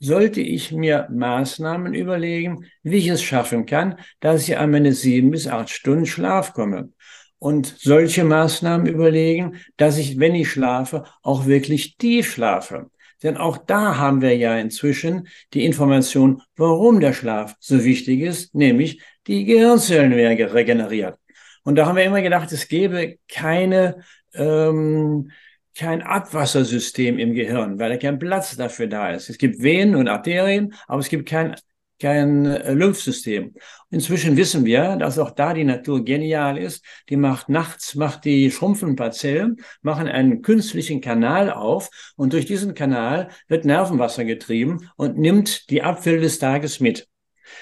sollte 0.00 0.40
ich 0.40 0.72
mir 0.72 1.06
Maßnahmen 1.12 1.94
überlegen, 1.94 2.64
wie 2.82 2.96
ich 2.96 3.06
es 3.06 3.22
schaffen 3.22 3.66
kann, 3.66 4.00
dass 4.18 4.48
ich 4.48 4.58
an 4.58 4.72
meine 4.72 4.94
sieben 4.94 5.30
bis 5.30 5.46
acht 5.46 5.70
Stunden 5.70 6.06
Schlaf 6.06 6.54
komme. 6.54 6.90
Und 7.38 7.72
solche 7.78 8.24
Maßnahmen 8.24 8.88
überlegen, 8.88 9.58
dass 9.76 9.98
ich, 9.98 10.18
wenn 10.18 10.34
ich 10.34 10.50
schlafe, 10.50 11.04
auch 11.22 11.46
wirklich 11.46 11.98
tief 11.98 12.32
schlafe. 12.32 12.90
Denn 13.22 13.36
auch 13.36 13.58
da 13.58 13.96
haben 13.96 14.22
wir 14.22 14.36
ja 14.36 14.58
inzwischen 14.58 15.28
die 15.54 15.64
Information, 15.64 16.42
warum 16.56 16.98
der 16.98 17.12
Schlaf 17.12 17.54
so 17.60 17.84
wichtig 17.84 18.22
ist, 18.22 18.56
nämlich 18.56 19.00
die 19.26 19.44
Gehirnzellen 19.44 20.14
werden 20.16 20.48
regeneriert. 20.48 21.18
Und 21.64 21.76
da 21.76 21.86
haben 21.86 21.96
wir 21.96 22.04
immer 22.04 22.22
gedacht, 22.22 22.50
es 22.52 22.68
gäbe 22.68 23.18
keine 23.28 24.02
ähm, 24.34 25.30
kein 25.74 26.02
Abwassersystem 26.02 27.18
im 27.18 27.34
Gehirn, 27.34 27.78
weil 27.78 27.90
da 27.90 27.96
kein 27.96 28.18
Platz 28.18 28.56
dafür 28.56 28.86
da 28.86 29.10
ist. 29.10 29.30
Es 29.30 29.38
gibt 29.38 29.62
Venen 29.62 29.96
und 29.96 30.08
Arterien, 30.08 30.74
aber 30.86 31.00
es 31.00 31.08
gibt 31.08 31.28
kein, 31.28 31.54
kein 31.98 32.44
äh, 32.44 32.74
Lymphsystem. 32.74 33.54
Inzwischen 33.90 34.36
wissen 34.36 34.64
wir, 34.64 34.96
dass 34.96 35.18
auch 35.18 35.30
da 35.30 35.54
die 35.54 35.64
Natur 35.64 36.04
genial 36.04 36.58
ist. 36.58 36.84
Die 37.08 37.16
macht 37.16 37.48
nachts, 37.48 37.94
macht 37.94 38.24
die 38.24 38.50
schrumpfen 38.50 38.96
Parzellen, 38.96 39.56
machen 39.80 40.08
einen 40.08 40.42
künstlichen 40.42 41.00
Kanal 41.00 41.50
auf 41.50 41.90
und 42.16 42.32
durch 42.32 42.44
diesen 42.44 42.74
Kanal 42.74 43.28
wird 43.48 43.64
Nervenwasser 43.64 44.24
getrieben 44.24 44.90
und 44.96 45.16
nimmt 45.18 45.70
die 45.70 45.82
Abfälle 45.82 46.20
des 46.20 46.38
Tages 46.38 46.80
mit. 46.80 47.08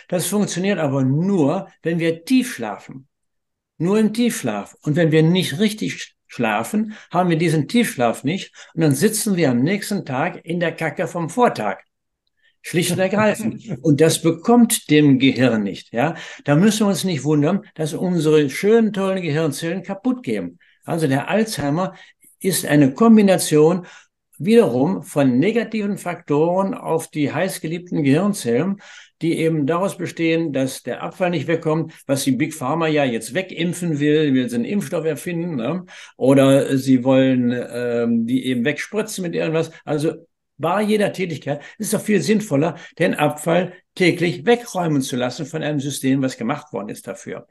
Das 0.08 0.26
funktioniert 0.26 0.78
aber 0.78 1.04
nur, 1.04 1.68
wenn 1.82 1.98
wir 1.98 2.24
tief 2.24 2.54
schlafen. 2.54 3.08
Nur 3.78 3.98
im 3.98 4.12
Tiefschlaf. 4.12 4.76
Und 4.82 4.96
wenn 4.96 5.10
wir 5.10 5.22
nicht 5.22 5.58
richtig 5.58 6.14
schlafen, 6.26 6.94
haben 7.10 7.30
wir 7.30 7.38
diesen 7.38 7.66
Tiefschlaf 7.66 8.24
nicht 8.24 8.52
und 8.74 8.82
dann 8.82 8.94
sitzen 8.94 9.36
wir 9.36 9.50
am 9.50 9.62
nächsten 9.62 10.04
Tag 10.04 10.44
in 10.44 10.60
der 10.60 10.72
Kacke 10.72 11.08
vom 11.08 11.30
Vortag. 11.30 11.78
Schlicht 12.62 12.90
und 12.92 12.98
ergreifend. 12.98 13.78
Und 13.80 14.02
das 14.02 14.20
bekommt 14.20 14.90
dem 14.90 15.18
Gehirn 15.18 15.62
nicht, 15.62 15.94
ja. 15.94 16.14
Da 16.44 16.56
müssen 16.56 16.80
wir 16.80 16.88
uns 16.88 17.04
nicht 17.04 17.24
wundern, 17.24 17.62
dass 17.74 17.94
unsere 17.94 18.50
schönen, 18.50 18.92
tollen 18.92 19.22
Gehirnzellen 19.22 19.82
kaputt 19.82 20.22
gehen. 20.22 20.58
Also 20.84 21.06
der 21.06 21.28
Alzheimer 21.28 21.94
ist 22.38 22.66
eine 22.66 22.92
Kombination 22.92 23.86
wiederum 24.36 25.02
von 25.02 25.38
negativen 25.38 25.98
Faktoren 25.98 26.74
auf 26.74 27.08
die 27.08 27.32
heißgeliebten 27.32 28.02
Gehirnzellen, 28.02 28.80
die 29.22 29.38
eben 29.38 29.66
daraus 29.66 29.98
bestehen, 29.98 30.52
dass 30.52 30.82
der 30.82 31.02
Abfall 31.02 31.30
nicht 31.30 31.46
wegkommt, 31.46 31.92
was 32.06 32.24
die 32.24 32.32
Big 32.32 32.54
Pharma 32.54 32.86
ja 32.86 33.04
jetzt 33.04 33.34
wegimpfen 33.34 34.00
will, 34.00 34.34
will 34.34 34.48
sie 34.48 34.56
einen 34.56 34.64
Impfstoff 34.64 35.04
erfinden, 35.04 35.56
ne? 35.56 35.84
oder 36.16 36.76
sie 36.76 37.04
wollen 37.04 37.52
ähm, 37.52 38.26
die 38.26 38.46
eben 38.46 38.64
wegspritzen 38.64 39.22
mit 39.22 39.34
irgendwas. 39.34 39.70
Also 39.84 40.26
bei 40.56 40.82
jeder 40.82 41.12
Tätigkeit 41.12 41.62
ist 41.78 41.94
doch 41.94 42.00
viel 42.00 42.20
sinnvoller, 42.20 42.76
den 42.98 43.14
Abfall 43.14 43.72
täglich 43.94 44.44
wegräumen 44.44 45.00
zu 45.00 45.16
lassen 45.16 45.46
von 45.46 45.62
einem 45.62 45.80
System, 45.80 46.22
was 46.22 46.36
gemacht 46.36 46.72
worden 46.72 46.90
ist 46.90 47.06
dafür. 47.06 47.46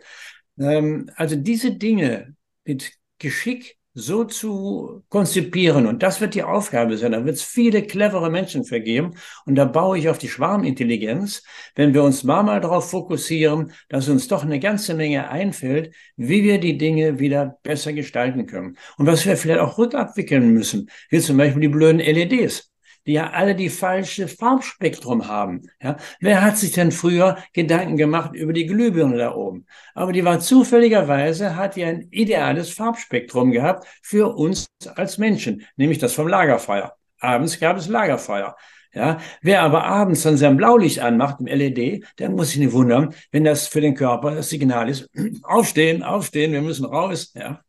Ähm, 0.60 1.10
also 1.16 1.36
diese 1.36 1.76
Dinge 1.76 2.36
mit 2.66 2.94
Geschick 3.18 3.79
so 3.94 4.24
zu 4.24 5.04
konzipieren. 5.10 5.88
Und 5.88 6.04
das 6.04 6.22
wird 6.22 6.36
die 6.36 6.44
Aufgabe 6.44 6.98
sein. 6.98 7.12
Da 7.12 7.26
wird 7.26 7.36
es 7.36 7.44
viele 7.44 7.82
clevere 7.82 8.30
Menschen 8.30 8.64
vergeben. 8.64 9.16
Und 9.46 9.56
da 9.56 9.66
baue 9.66 9.98
ich 9.98 10.10
auf 10.10 10.18
die 10.18 10.30
Schwarmintelligenz, 10.30 11.44
wenn 11.76 11.94
wir 11.94 12.04
uns 12.04 12.24
mal 12.24 12.44
mal 12.44 12.62
darauf 12.62 12.90
fokussieren, 12.90 13.74
dass 13.90 14.10
uns 14.10 14.28
doch 14.28 14.44
eine 14.44 14.60
ganze 14.60 14.94
Menge 14.94 15.30
einfällt, 15.30 15.94
wie 16.16 16.44
wir 16.44 16.60
die 16.60 16.78
Dinge 16.78 17.20
wieder 17.20 17.58
besser 17.64 17.94
gestalten 17.94 18.46
können. 18.46 18.78
Und 18.98 19.08
was 19.08 19.26
wir 19.26 19.38
vielleicht 19.38 19.62
auch 19.62 19.78
rückabwickeln 19.78 20.54
müssen, 20.54 20.90
wie 21.10 21.20
zum 21.20 21.38
Beispiel 21.38 21.62
die 21.62 21.68
blöden 21.68 22.00
LEDs 22.00 22.70
die 23.06 23.14
ja 23.14 23.30
alle 23.32 23.56
die 23.56 23.70
falsche 23.70 24.28
Farbspektrum 24.28 25.28
haben. 25.28 25.64
Ja? 25.82 25.98
Wer 26.20 26.42
hat 26.42 26.58
sich 26.58 26.72
denn 26.72 26.92
früher 26.92 27.38
Gedanken 27.54 27.98
gemacht 27.98 28.34
über 28.34 28.54
die 28.54 28.66
Glühbirne 28.66 29.18
da 29.18 29.36
oben? 29.36 29.66
Aber 29.94 30.14
die 30.14 30.26
war 30.26 30.40
zufälligerweise, 30.40 31.56
hat 31.56 31.76
die 31.76 31.84
ein 31.84 32.08
ideales 32.12 32.72
Farbspektrum 32.72 33.52
gehabt 33.52 33.88
für 34.02 34.36
uns 34.36 34.68
als 34.96 35.18
Menschen, 35.18 35.66
nämlich 35.76 35.98
das 35.98 36.14
vom 36.14 36.28
Lagerfeuer. 36.28 36.96
Abends 37.20 37.60
gab 37.60 37.78
es 37.78 37.88
Lagerfeuer. 37.88 38.56
Ja, 38.94 39.20
wer 39.42 39.62
aber 39.62 39.84
abends 39.84 40.24
dann 40.24 40.38
sein 40.38 40.58
Blaulicht 40.58 41.00
anmacht 41.00 41.40
im 41.40 41.46
LED, 41.46 42.04
der 42.18 42.30
muss 42.30 42.50
sich 42.50 42.58
nicht 42.58 42.72
wundern, 42.72 43.14
wenn 43.32 43.44
das 43.44 43.68
für 43.68 43.82
den 43.82 43.94
Körper 43.94 44.34
das 44.34 44.50
Signal 44.50 44.90
ist, 44.90 45.08
aufstehen, 45.44 46.02
aufstehen, 46.02 46.54
wir 46.54 46.62
müssen 46.62 46.86
raus. 46.86 47.32
Ja. 47.36 47.62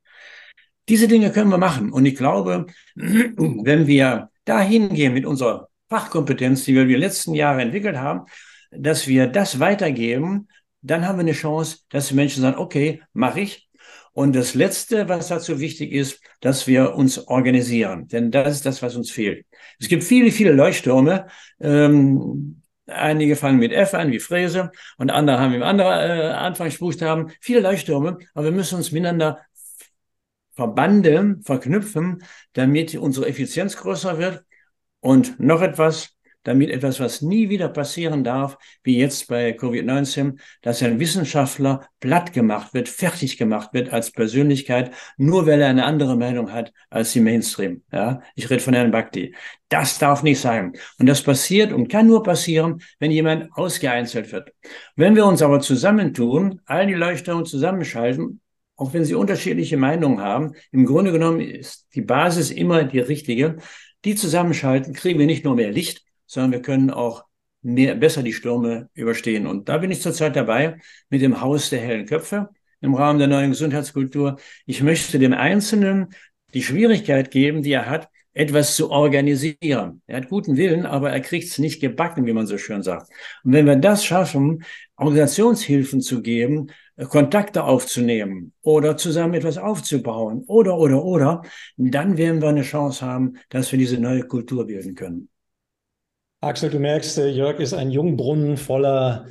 Diese 0.89 1.09
Dinge 1.09 1.31
können 1.31 1.51
wir 1.51 1.59
machen. 1.59 1.93
Und 1.93 2.07
ich 2.07 2.17
glaube, 2.17 2.67
wenn 2.95 3.87
wir 3.87 4.31
dahin 4.51 4.93
gehen 4.93 5.15
mit 5.15 5.27
unserer 5.27 5.69
Fachkompetenz, 5.89 6.65
die 6.65 6.75
wir 6.75 6.85
die 6.85 6.95
letzten 6.97 7.35
Jahre 7.35 7.63
entwickelt 7.63 7.97
haben, 7.97 8.27
dass 8.71 9.07
wir 9.07 9.27
das 9.27 9.61
weitergeben, 9.61 10.49
dann 10.83 11.07
haben 11.07 11.19
wir 11.19 11.23
eine 11.23 11.33
Chance, 11.33 11.79
dass 11.91 12.09
die 12.09 12.15
Menschen 12.15 12.43
sagen, 12.43 12.59
okay, 12.59 13.03
mache 13.13 13.41
ich. 13.41 13.69
Und 14.13 14.35
das 14.35 14.55
Letzte, 14.55 15.09
was 15.09 15.29
dazu 15.29 15.61
wichtig 15.61 15.93
ist, 15.93 16.21
dass 16.41 16.67
wir 16.67 16.95
uns 16.95 17.29
organisieren. 17.29 18.09
Denn 18.09 18.31
das 18.33 18.57
ist 18.57 18.67
das, 18.67 18.83
was 18.83 18.97
uns 18.97 19.11
fehlt. 19.11 19.47
Es 19.79 19.89
gibt 19.89 20.03
viele, 20.03 20.33
viele 20.33 20.53
Leuchttürme. 20.53 21.27
Ähm, 21.61 22.63
einige 22.87 23.37
fangen 23.37 23.59
mit 23.61 23.73
F 23.73 23.95
an, 23.95 24.11
wie 24.11 24.19
Fräse, 24.19 24.73
und 24.99 25.11
andere 25.11 25.39
haben 25.39 25.55
eben 25.55 25.63
andere 25.63 25.89
äh, 25.89 26.33
Anfangsbuchstaben. 26.33 27.31
Viele 27.41 27.61
Leuchttürme, 27.61 28.19
aber 28.35 28.47
wir 28.47 28.53
müssen 28.53 28.77
uns 28.77 28.91
miteinander 28.91 29.39
Verbande 30.61 31.39
verknüpfen, 31.43 32.23
damit 32.53 32.95
unsere 32.95 33.27
Effizienz 33.27 33.79
größer 33.79 34.19
wird. 34.19 34.45
Und 35.01 35.41
noch 35.41 35.63
etwas, 35.63 36.19
damit 36.43 36.69
etwas, 36.69 37.01
was 37.01 37.23
nie 37.23 37.49
wieder 37.49 37.71
passieren 37.71 38.25
darf, 38.25 38.59
wie 38.83 38.99
jetzt 38.99 39.29
bei 39.29 39.57
Covid-19, 39.57 40.39
dass 40.61 40.83
ein 40.83 41.01
Wissenschaftler 41.01 41.89
platt 41.99 42.35
gemacht 42.35 42.75
wird, 42.75 42.91
fertig 42.91 43.39
gemacht 43.39 43.71
wird 43.73 43.91
als 43.91 44.11
Persönlichkeit, 44.11 44.91
nur 45.17 45.47
weil 45.47 45.63
er 45.63 45.69
eine 45.69 45.87
andere 45.87 46.15
Meinung 46.15 46.53
hat 46.53 46.75
als 46.91 47.15
die 47.15 47.21
Mainstream. 47.21 47.83
Ja, 47.91 48.21
ich 48.35 48.51
rede 48.51 48.63
von 48.63 48.75
Herrn 48.75 48.91
Bhakti. 48.91 49.35
Das 49.71 49.99
darf 49.99 50.23
nicht 50.23 50.41
sein. 50.41 50.75
Und 50.99 51.07
das 51.07 51.23
passiert 51.23 51.73
und 51.73 51.89
kann 51.89 52.07
nur 52.07 52.23
passieren, 52.23 52.83
wenn 52.99 53.11
jemand 53.11 53.49
ausgeeinzelt 53.53 54.31
wird. 54.31 54.53
Wenn 54.95 55.17
wir 55.17 55.25
uns 55.25 55.41
aber 55.41 55.61
zusammentun, 55.61 56.61
all 56.67 56.87
die 56.87 56.93
Leuchtturme 56.93 57.45
zusammenschalten 57.45 58.43
auch 58.81 58.95
wenn 58.95 59.05
sie 59.05 59.15
unterschiedliche 59.15 59.77
Meinungen 59.77 60.21
haben, 60.23 60.55
im 60.73 60.87
Grunde 60.87 61.13
genommen 61.13 61.41
ist 61.41 61.87
die 61.95 62.01
Basis 62.01 62.51
immer 62.51 62.85
die 62.85 62.99
richtige. 62.99 63.59
Die 64.07 64.15
zusammenschalten, 64.15 64.95
kriegen 64.95 65.19
wir 65.19 65.27
nicht 65.27 65.45
nur 65.45 65.55
mehr 65.55 65.71
Licht, 65.71 66.03
sondern 66.25 66.53
wir 66.53 66.63
können 66.63 66.91
auch 66.91 67.25
mehr, 67.61 67.95
besser 67.95 68.23
die 68.23 68.33
Stürme 68.33 68.89
überstehen. 68.95 69.47
Und 69.47 69.69
da 69.69 69.77
bin 69.77 69.91
ich 69.91 70.01
zurzeit 70.01 70.35
dabei 70.35 70.79
mit 71.11 71.21
dem 71.21 71.43
Haus 71.43 71.69
der 71.69 71.81
hellen 71.81 72.07
Köpfe 72.07 72.49
im 72.81 72.95
Rahmen 72.95 73.19
der 73.19 73.29
neuen 73.29 73.51
Gesundheitskultur. 73.51 74.39
Ich 74.65 74.83
möchte 74.83 75.19
dem 75.19 75.35
Einzelnen 75.35 76.15
die 76.55 76.63
Schwierigkeit 76.63 77.31
geben, 77.31 77.63
die 77.63 77.73
er 77.73 77.85
hat, 77.85 78.09
etwas 78.33 78.77
zu 78.77 78.91
organisieren. 78.91 80.01
Er 80.07 80.19
hat 80.19 80.31
guten 80.31 80.57
Willen, 80.57 80.87
aber 80.87 81.11
er 81.11 81.21
kriegt 81.21 81.49
es 81.49 81.59
nicht 81.59 81.81
gebacken, 81.81 82.25
wie 82.25 82.33
man 82.33 82.47
so 82.47 82.57
schön 82.57 82.83
sagt. 82.83 83.11
Und 83.45 83.53
wenn 83.53 83.67
wir 83.67 83.77
das 83.77 84.07
schaffen, 84.07 84.65
Organisationshilfen 84.97 86.01
zu 86.01 86.23
geben, 86.23 86.71
Kontakte 87.09 87.65
aufzunehmen 87.65 88.53
oder 88.63 88.97
zusammen 88.97 89.35
etwas 89.35 89.59
aufzubauen 89.59 90.45
oder, 90.47 90.79
oder, 90.79 91.05
oder, 91.05 91.43
dann 91.77 92.17
werden 92.17 92.43
wir 92.43 92.49
eine 92.49 92.63
Chance 92.63 93.05
haben, 93.05 93.35
dass 93.49 93.73
wir 93.73 93.79
diese 93.79 93.99
neue 93.99 94.23
Kultur 94.23 94.67
bilden 94.67 94.95
können. 94.95 95.29
Axel, 96.41 96.71
du 96.71 96.79
merkst, 96.79 97.19
äh, 97.19 97.29
Jörg 97.29 97.61
ist 97.61 97.75
ein 97.75 97.91
Jungbrunnen 97.91 98.57
voller 98.57 99.27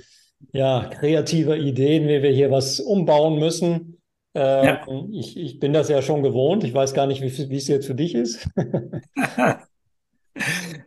ja, 0.51 0.89
kreativer 0.93 1.57
Ideen, 1.57 2.07
wie 2.07 2.21
wir 2.21 2.31
hier 2.31 2.51
was 2.51 2.79
umbauen 2.79 3.39
müssen. 3.39 3.99
Ähm, 4.35 4.65
ja. 4.65 4.85
ich, 5.11 5.37
ich 5.37 5.59
bin 5.59 5.73
das 5.73 5.89
ja 5.89 6.01
schon 6.01 6.23
gewohnt. 6.23 6.63
Ich 6.63 6.73
weiß 6.73 6.93
gar 6.93 7.07
nicht, 7.07 7.21
wie, 7.21 7.49
wie 7.49 7.57
es 7.57 7.67
jetzt 7.67 7.87
für 7.87 7.95
dich 7.95 8.13
ist. 8.13 8.47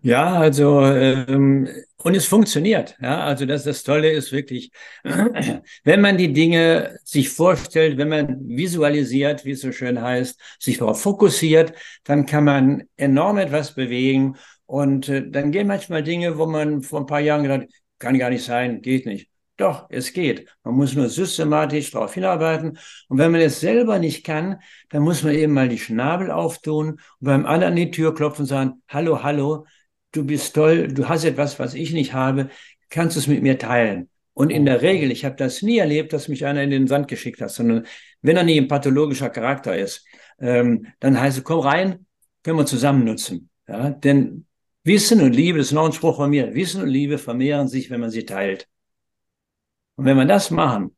ja, 0.03 0.35
also 0.35 0.85
ähm, 0.85 1.68
und 2.05 2.17
es 2.17 2.27
funktioniert. 2.27 2.97
Ja, 3.01 3.25
also 3.25 3.47
das, 3.47 3.65
das 3.65 3.83
Tolle 3.85 4.11
ist 4.11 4.33
wirklich, 4.33 4.71
wenn 5.85 6.01
man 6.01 6.19
die 6.19 6.33
Dinge 6.33 6.99
sich 7.05 7.31
vorstellt, 7.31 7.97
wenn 7.99 8.09
man 8.09 8.49
visualisiert, 8.49 9.45
wie 9.45 9.53
es 9.53 9.61
so 9.61 9.73
schön 9.73 10.01
heißt, 10.01 10.41
sich 10.59 10.79
darauf 10.79 11.01
fokussiert, 11.01 11.73
dann 12.05 12.27
kann 12.27 12.45
man 12.45 12.85
enorm 12.97 13.39
etwas 13.39 13.75
bewegen. 13.75 14.37
Und 14.67 15.09
äh, 15.09 15.29
dann 15.31 15.53
gehen 15.53 15.67
manchmal 15.67 16.03
Dinge, 16.03 16.39
wo 16.39 16.47
man 16.47 16.83
vor 16.83 17.01
ein 17.01 17.07
paar 17.07 17.21
Jahren 17.21 17.43
gedacht, 17.43 17.69
kann 17.99 18.19
gar 18.19 18.31
nicht 18.31 18.45
sein, 18.45 18.83
geht 18.83 19.07
nicht. 19.07 19.29
Doch, 19.57 19.87
es 19.91 20.13
geht. 20.13 20.49
Man 20.65 20.75
muss 20.75 20.95
nur 20.95 21.09
systematisch 21.09 21.91
darauf 21.91 22.15
hinarbeiten. 22.15 22.79
Und 23.09 23.19
wenn 23.19 23.31
man 23.31 23.43
es 23.43 23.61
selber 23.61 23.99
nicht 23.99 24.25
kann, 24.25 24.59
dann 24.89 25.03
muss 25.03 25.23
man 25.23 25.35
eben 25.35 25.53
mal 25.53 25.69
die 25.69 25.79
Schnabel 25.79 26.31
auftun 26.31 26.93
und 26.93 27.01
beim 27.21 27.47
anderen 27.47 27.75
an 27.75 27.77
die 27.77 27.91
Tür 27.91 28.15
klopfen 28.15 28.43
und 28.43 28.49
sagen, 28.49 28.83
hallo, 28.89 29.23
hallo, 29.23 29.67
du 30.13 30.25
bist 30.25 30.55
toll, 30.55 30.89
du 30.89 31.09
hast 31.09 31.25
etwas, 31.25 31.59
was 31.59 31.75
ich 31.75 31.93
nicht 31.93 32.13
habe, 32.13 32.51
kannst 32.91 33.17
du 33.17 33.21
es 33.21 33.27
mit 33.27 33.43
mir 33.43 33.59
teilen? 33.59 34.09
Und 34.35 34.51
in 34.51 34.65
der 34.65 34.81
Regel, 34.83 35.11
ich 35.11 35.25
habe 35.25 35.37
das 35.37 35.63
nie 35.63 35.79
erlebt, 35.79 36.13
dass 36.13 36.29
mich 36.29 36.47
einer 36.47 36.63
in 36.63 36.71
den 36.71 36.87
Sand 36.87 37.09
geschickt 37.09 37.41
hat, 37.41 37.51
sondern 37.51 37.87
wenn 38.23 38.37
er 38.37 38.45
nicht 38.45 38.59
ein 38.59 38.69
pathologischer 38.69 39.31
Charakter 39.31 39.77
ist, 39.77 40.07
ähm, 40.39 40.87
dann 41.01 41.21
heißt 41.21 41.39
es, 41.39 41.45
komm 41.45 41.61
rein, 41.61 42.07
können 42.43 42.59
wir 42.59 42.67
zusammen 42.67 43.05
nutzen. 43.05 43.51
Ja? 43.69 43.91
Denn 43.91 44.47
Wissen 44.85 45.21
und 45.21 45.35
Liebe, 45.35 45.59
das 45.59 45.69
ist 45.69 45.73
noch 45.73 45.87
ein 45.87 45.93
Spruch 45.93 46.17
von 46.17 46.31
mir, 46.31 46.55
Wissen 46.55 46.83
und 46.83 46.89
Liebe 46.89 47.19
vermehren 47.19 47.69
sich, 47.69 47.91
wenn 47.91 48.01
man 48.01 48.11
sie 48.11 48.25
teilt. 48.25 48.69
Und 49.97 50.07
wenn 50.07 50.17
wir 50.17 50.25
das 50.25 50.51
machen, 50.51 50.97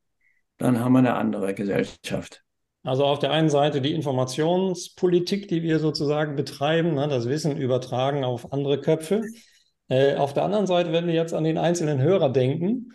dann 0.58 0.78
haben 0.80 0.92
wir 0.92 1.00
eine 1.00 1.14
andere 1.14 1.54
Gesellschaft. 1.54 2.43
Also 2.84 3.04
auf 3.04 3.18
der 3.18 3.32
einen 3.32 3.48
Seite 3.48 3.80
die 3.80 3.94
Informationspolitik, 3.94 5.48
die 5.48 5.62
wir 5.62 5.78
sozusagen 5.80 6.36
betreiben, 6.36 6.94
ne, 6.94 7.08
das 7.08 7.28
Wissen 7.28 7.56
übertragen 7.56 8.24
auf 8.24 8.52
andere 8.52 8.80
Köpfe. 8.80 9.22
Äh, 9.88 10.16
auf 10.16 10.34
der 10.34 10.44
anderen 10.44 10.66
Seite, 10.66 10.92
wenn 10.92 11.06
wir 11.06 11.14
jetzt 11.14 11.34
an 11.34 11.44
den 11.44 11.58
einzelnen 11.58 12.00
Hörer 12.00 12.30
denken, 12.30 12.92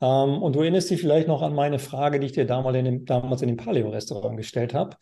ähm, 0.00 0.42
und 0.42 0.54
du 0.54 0.60
erinnerst 0.60 0.90
dich 0.90 1.00
vielleicht 1.00 1.28
noch 1.28 1.42
an 1.42 1.54
meine 1.54 1.78
Frage, 1.78 2.20
die 2.20 2.26
ich 2.26 2.32
dir 2.32 2.46
damals 2.46 2.76
in 2.76 2.84
dem, 2.84 3.04
damals 3.04 3.42
in 3.42 3.48
dem 3.48 3.56
Paleo-Restaurant 3.56 4.36
gestellt 4.36 4.74
habe. 4.74 4.96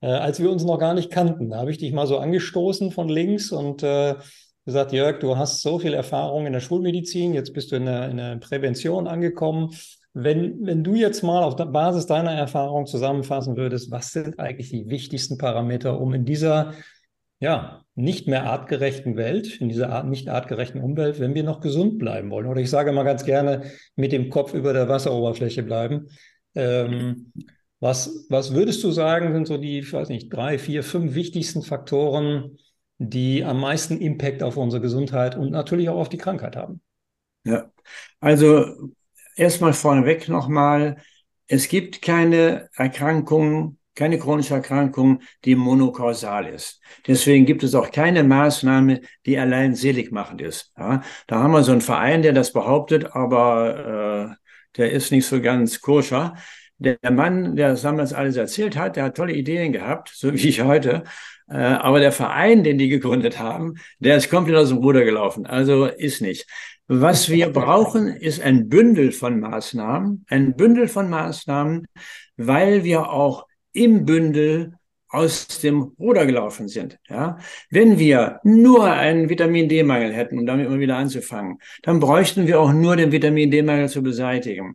äh, 0.00 0.06
als 0.08 0.40
wir 0.40 0.50
uns 0.50 0.64
noch 0.64 0.78
gar 0.78 0.94
nicht 0.94 1.10
kannten. 1.10 1.50
Da 1.50 1.58
habe 1.58 1.70
ich 1.70 1.78
dich 1.78 1.92
mal 1.92 2.06
so 2.06 2.18
angestoßen 2.18 2.90
von 2.90 3.08
links 3.08 3.52
und 3.52 3.82
äh, 3.82 4.14
gesagt, 4.64 4.92
Jörg, 4.92 5.18
du 5.20 5.36
hast 5.36 5.62
so 5.62 5.78
viel 5.78 5.94
Erfahrung 5.94 6.46
in 6.46 6.52
der 6.52 6.60
Schulmedizin, 6.60 7.34
jetzt 7.34 7.52
bist 7.52 7.72
du 7.72 7.76
in 7.76 7.86
der, 7.86 8.08
in 8.08 8.16
der 8.16 8.36
Prävention 8.36 9.06
angekommen. 9.06 9.74
Wenn, 10.12 10.66
wenn 10.66 10.82
du 10.82 10.94
jetzt 10.94 11.22
mal 11.22 11.42
auf 11.42 11.56
Basis 11.56 12.06
deiner 12.06 12.32
Erfahrung 12.32 12.86
zusammenfassen 12.86 13.56
würdest, 13.56 13.90
was 13.90 14.12
sind 14.12 14.40
eigentlich 14.40 14.70
die 14.70 14.88
wichtigsten 14.88 15.38
Parameter, 15.38 16.00
um 16.00 16.12
in 16.14 16.24
dieser 16.24 16.72
ja, 17.40 17.82
nicht 17.94 18.28
mehr 18.28 18.44
artgerechten 18.44 19.16
Welt, 19.16 19.60
in 19.60 19.70
dieser 19.70 19.90
Art, 19.90 20.06
nicht 20.06 20.28
artgerechten 20.28 20.80
Umwelt, 20.80 21.20
wenn 21.20 21.34
wir 21.34 21.42
noch 21.42 21.60
gesund 21.60 21.98
bleiben 21.98 22.30
wollen. 22.30 22.46
Oder 22.46 22.60
ich 22.60 22.68
sage 22.68 22.92
mal 22.92 23.02
ganz 23.02 23.24
gerne, 23.24 23.70
mit 23.96 24.12
dem 24.12 24.28
Kopf 24.28 24.52
über 24.52 24.74
der 24.74 24.88
Wasseroberfläche 24.88 25.62
bleiben. 25.62 26.08
Ähm, 26.54 27.32
was, 27.80 28.26
was 28.28 28.52
würdest 28.52 28.84
du 28.84 28.90
sagen, 28.90 29.32
sind 29.32 29.46
so 29.46 29.56
die, 29.56 29.78
ich 29.78 29.92
weiß 29.92 30.10
nicht, 30.10 30.28
drei, 30.28 30.58
vier, 30.58 30.82
fünf 30.82 31.14
wichtigsten 31.14 31.62
Faktoren, 31.62 32.58
die 32.98 33.42
am 33.42 33.58
meisten 33.58 33.98
Impact 33.98 34.42
auf 34.42 34.58
unsere 34.58 34.82
Gesundheit 34.82 35.34
und 35.34 35.50
natürlich 35.50 35.88
auch 35.88 35.98
auf 35.98 36.10
die 36.10 36.18
Krankheit 36.18 36.56
haben? 36.56 36.82
Ja, 37.44 37.70
also 38.20 38.90
erstmal 39.40 39.72
vorneweg 39.72 40.28
nochmal, 40.28 40.96
es 41.48 41.68
gibt 41.68 42.02
keine 42.02 42.68
Erkrankung, 42.76 43.78
keine 43.96 44.18
chronische 44.18 44.54
Erkrankung, 44.54 45.20
die 45.44 45.56
monokausal 45.56 46.46
ist. 46.46 46.80
Deswegen 47.06 47.44
gibt 47.44 47.62
es 47.64 47.74
auch 47.74 47.90
keine 47.90 48.22
Maßnahme, 48.22 49.00
die 49.26 49.36
allein 49.38 49.74
seligmachend 49.74 50.42
ist. 50.42 50.72
Ja, 50.78 51.02
da 51.26 51.40
haben 51.40 51.52
wir 51.52 51.64
so 51.64 51.72
einen 51.72 51.80
Verein, 51.80 52.22
der 52.22 52.32
das 52.32 52.52
behauptet, 52.52 53.16
aber 53.16 54.36
äh, 54.36 54.76
der 54.76 54.92
ist 54.92 55.10
nicht 55.10 55.26
so 55.26 55.40
ganz 55.40 55.80
koscher. 55.80 56.36
Der 56.78 56.98
Mann, 57.10 57.56
der 57.56 57.70
das 57.70 57.82
damals 57.82 58.12
alles 58.12 58.36
erzählt 58.36 58.76
hat, 58.76 58.96
der 58.96 59.04
hat 59.04 59.16
tolle 59.16 59.34
Ideen 59.34 59.72
gehabt, 59.72 60.10
so 60.14 60.32
wie 60.32 60.48
ich 60.48 60.62
heute. 60.62 61.02
Äh, 61.48 61.56
aber 61.56 62.00
der 62.00 62.12
Verein, 62.12 62.62
den 62.62 62.78
die 62.78 62.88
gegründet 62.88 63.38
haben, 63.38 63.74
der 63.98 64.16
ist 64.16 64.30
komplett 64.30 64.56
aus 64.56 64.68
dem 64.68 64.78
Ruder 64.78 65.04
gelaufen. 65.04 65.46
Also 65.46 65.86
ist 65.86 66.22
nicht. 66.22 66.46
Was 66.92 67.30
wir 67.30 67.50
brauchen, 67.50 68.08
ist 68.08 68.40
ein 68.40 68.68
Bündel 68.68 69.12
von 69.12 69.38
Maßnahmen, 69.38 70.26
ein 70.28 70.56
Bündel 70.56 70.88
von 70.88 71.08
Maßnahmen, 71.08 71.86
weil 72.36 72.82
wir 72.82 73.10
auch 73.12 73.46
im 73.72 74.04
Bündel 74.04 74.74
aus 75.08 75.46
dem 75.60 75.92
Ruder 76.00 76.26
gelaufen 76.26 76.66
sind. 76.66 76.98
Ja? 77.08 77.38
Wenn 77.70 78.00
wir 78.00 78.40
nur 78.42 78.90
einen 78.90 79.28
Vitamin 79.28 79.68
D-Mangel 79.68 80.12
hätten, 80.12 80.36
um 80.36 80.46
damit 80.46 80.68
mal 80.68 80.80
wieder 80.80 80.96
anzufangen, 80.96 81.58
dann 81.84 82.00
bräuchten 82.00 82.48
wir 82.48 82.58
auch 82.58 82.72
nur 82.72 82.96
den 82.96 83.12
Vitamin 83.12 83.52
D-Mangel 83.52 83.88
zu 83.88 84.02
beseitigen. 84.02 84.74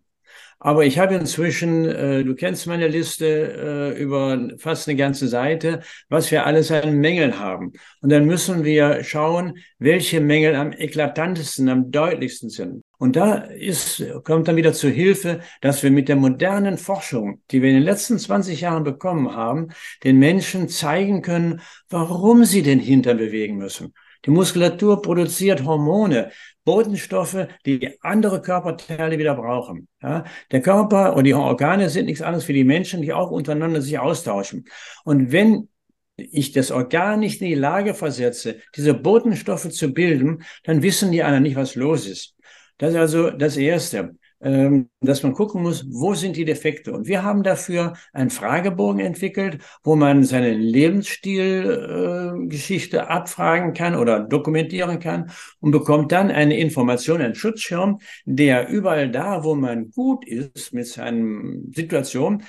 Aber 0.65 0.83
ich 0.83 0.97
habe 0.97 1.13
inzwischen, 1.13 1.85
äh, 1.85 2.23
du 2.23 2.33
kennst 2.33 2.65
meine 2.65 2.87
Liste 2.87 3.93
äh, 3.95 4.01
über 4.01 4.47
fast 4.57 4.87
eine 4.87 4.97
ganze 4.97 5.27
Seite, 5.27 5.81
was 6.09 6.31
wir 6.31 6.47
alles 6.47 6.71
an 6.71 6.97
Mängeln 6.97 7.39
haben. 7.39 7.73
Und 8.01 8.11
dann 8.11 8.25
müssen 8.25 8.63
wir 8.63 9.03
schauen, 9.03 9.59
welche 9.77 10.21
Mängel 10.21 10.55
am 10.55 10.73
eklatantesten, 10.73 11.69
am 11.69 11.91
deutlichsten 11.91 12.49
sind. 12.49 12.83
Und 12.97 13.15
da 13.15 13.35
ist, 13.35 14.03
kommt 14.23 14.47
dann 14.47 14.55
wieder 14.55 14.73
zur 14.73 14.89
Hilfe, 14.89 15.41
dass 15.61 15.83
wir 15.83 15.91
mit 15.91 16.09
der 16.09 16.15
modernen 16.15 16.79
Forschung, 16.79 17.43
die 17.51 17.61
wir 17.61 17.69
in 17.69 17.75
den 17.75 17.83
letzten 17.83 18.17
20 18.17 18.61
Jahren 18.61 18.83
bekommen 18.83 19.35
haben, 19.35 19.67
den 20.03 20.17
Menschen 20.17 20.67
zeigen 20.67 21.21
können, 21.21 21.61
warum 21.89 22.43
sie 22.43 22.63
den 22.63 22.79
Hintern 22.79 23.17
bewegen 23.17 23.57
müssen. 23.57 23.93
Die 24.25 24.31
Muskulatur 24.31 25.03
produziert 25.03 25.63
Hormone, 25.63 26.31
Botenstoffe, 26.65 27.47
die 27.65 27.97
andere 28.01 28.41
Körperteile 28.41 29.17
wieder 29.17 29.35
brauchen. 29.35 29.87
Ja, 30.01 30.25
der 30.51 30.61
Körper 30.61 31.15
und 31.15 31.23
die 31.23 31.33
Organe 31.33 31.89
sind 31.89 32.05
nichts 32.05 32.21
anderes 32.21 32.47
wie 32.47 32.53
die 32.53 32.63
Menschen, 32.63 33.01
die 33.01 33.13
auch 33.13 33.31
untereinander 33.31 33.81
sich 33.81 33.99
austauschen. 33.99 34.65
Und 35.03 35.31
wenn 35.31 35.69
ich 36.17 36.51
das 36.51 36.71
Organ 36.71 37.19
nicht 37.19 37.41
in 37.41 37.47
die 37.47 37.55
Lage 37.55 37.93
versetze, 37.93 38.57
diese 38.75 38.93
Botenstoffe 38.93 39.69
zu 39.69 39.93
bilden, 39.93 40.43
dann 40.63 40.81
wissen 40.81 41.11
die 41.11 41.23
anderen 41.23 41.43
nicht, 41.43 41.55
was 41.55 41.75
los 41.75 42.07
ist. 42.07 42.35
Das 42.77 42.91
ist 42.91 42.97
also 42.97 43.29
das 43.29 43.57
Erste. 43.57 44.15
Ähm, 44.45 44.89
dass 45.01 45.23
man 45.23 45.33
gucken 45.33 45.63
muss, 45.63 45.85
wo 45.89 46.13
sind 46.13 46.37
die 46.37 46.45
Defekte. 46.45 46.93
Und 46.93 47.07
wir 47.07 47.23
haben 47.23 47.41
dafür 47.41 47.93
einen 48.13 48.29
Fragebogen 48.29 48.99
entwickelt, 48.99 49.57
wo 49.83 49.95
man 49.95 50.23
seine 50.23 50.53
Lebensstilgeschichte 50.53 52.97
äh, 52.97 52.99
abfragen 52.99 53.73
kann 53.73 53.95
oder 53.95 54.19
dokumentieren 54.19 54.99
kann 54.99 55.31
und 55.61 55.71
bekommt 55.71 56.11
dann 56.11 56.29
eine 56.29 56.59
Information, 56.59 57.21
einen 57.21 57.33
Schutzschirm, 57.33 57.97
der 58.25 58.69
überall 58.69 59.09
da, 59.09 59.43
wo 59.43 59.55
man 59.55 59.89
gut 59.89 60.27
ist 60.27 60.73
mit 60.73 60.85
seinen 60.85 61.73
Situationen, 61.73 62.43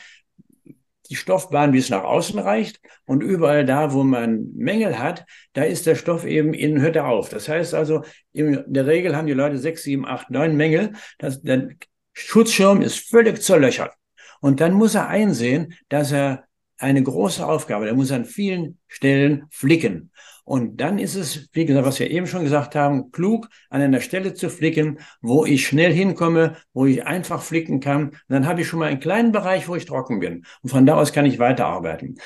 die 1.08 1.16
Stoffbahn 1.16 1.72
bis 1.72 1.90
nach 1.90 2.04
außen 2.04 2.38
reicht 2.38 2.80
und 3.04 3.22
überall 3.22 3.64
da, 3.64 3.92
wo 3.92 4.02
man 4.04 4.52
Mängel 4.54 4.98
hat, 4.98 5.24
da 5.52 5.62
ist 5.62 5.86
der 5.86 5.94
Stoff 5.94 6.24
eben 6.24 6.54
innen 6.54 6.80
hört 6.80 6.96
er 6.96 7.06
auf. 7.06 7.28
Das 7.28 7.48
heißt 7.48 7.74
also, 7.74 8.02
in 8.32 8.64
der 8.66 8.86
Regel 8.86 9.16
haben 9.16 9.26
die 9.26 9.32
Leute 9.32 9.58
sechs, 9.58 9.82
sieben, 9.82 10.06
acht, 10.06 10.30
neun 10.30 10.56
Mängel. 10.56 10.92
Das, 11.18 11.42
der 11.42 11.70
Schutzschirm 12.12 12.82
ist 12.82 13.08
völlig 13.10 13.42
zerlöchert. 13.42 13.92
Und 14.40 14.60
dann 14.60 14.72
muss 14.72 14.94
er 14.94 15.08
einsehen, 15.08 15.74
dass 15.88 16.12
er 16.12 16.44
eine 16.78 17.02
große 17.02 17.46
Aufgabe, 17.46 17.88
er 17.88 17.94
muss 17.94 18.12
an 18.12 18.24
vielen 18.24 18.78
Stellen 18.86 19.46
flicken. 19.50 20.10
Und 20.46 20.80
dann 20.80 21.00
ist 21.00 21.16
es, 21.16 21.48
wie 21.54 21.66
gesagt, 21.66 21.84
was 21.84 21.98
wir 21.98 22.08
eben 22.08 22.28
schon 22.28 22.44
gesagt 22.44 22.76
haben, 22.76 23.10
klug, 23.10 23.48
an 23.68 23.82
einer 23.82 24.00
Stelle 24.00 24.32
zu 24.32 24.48
flicken, 24.48 25.00
wo 25.20 25.44
ich 25.44 25.66
schnell 25.66 25.92
hinkomme, 25.92 26.54
wo 26.72 26.86
ich 26.86 27.04
einfach 27.04 27.42
flicken 27.42 27.80
kann. 27.80 28.10
Und 28.10 28.20
dann 28.28 28.46
habe 28.46 28.60
ich 28.60 28.68
schon 28.68 28.78
mal 28.78 28.86
einen 28.86 29.00
kleinen 29.00 29.32
Bereich, 29.32 29.66
wo 29.66 29.74
ich 29.74 29.86
trocken 29.86 30.20
bin. 30.20 30.46
Und 30.62 30.70
von 30.70 30.86
da 30.86 30.94
aus 30.94 31.12
kann 31.12 31.26
ich 31.26 31.40
weiterarbeiten. 31.40 32.20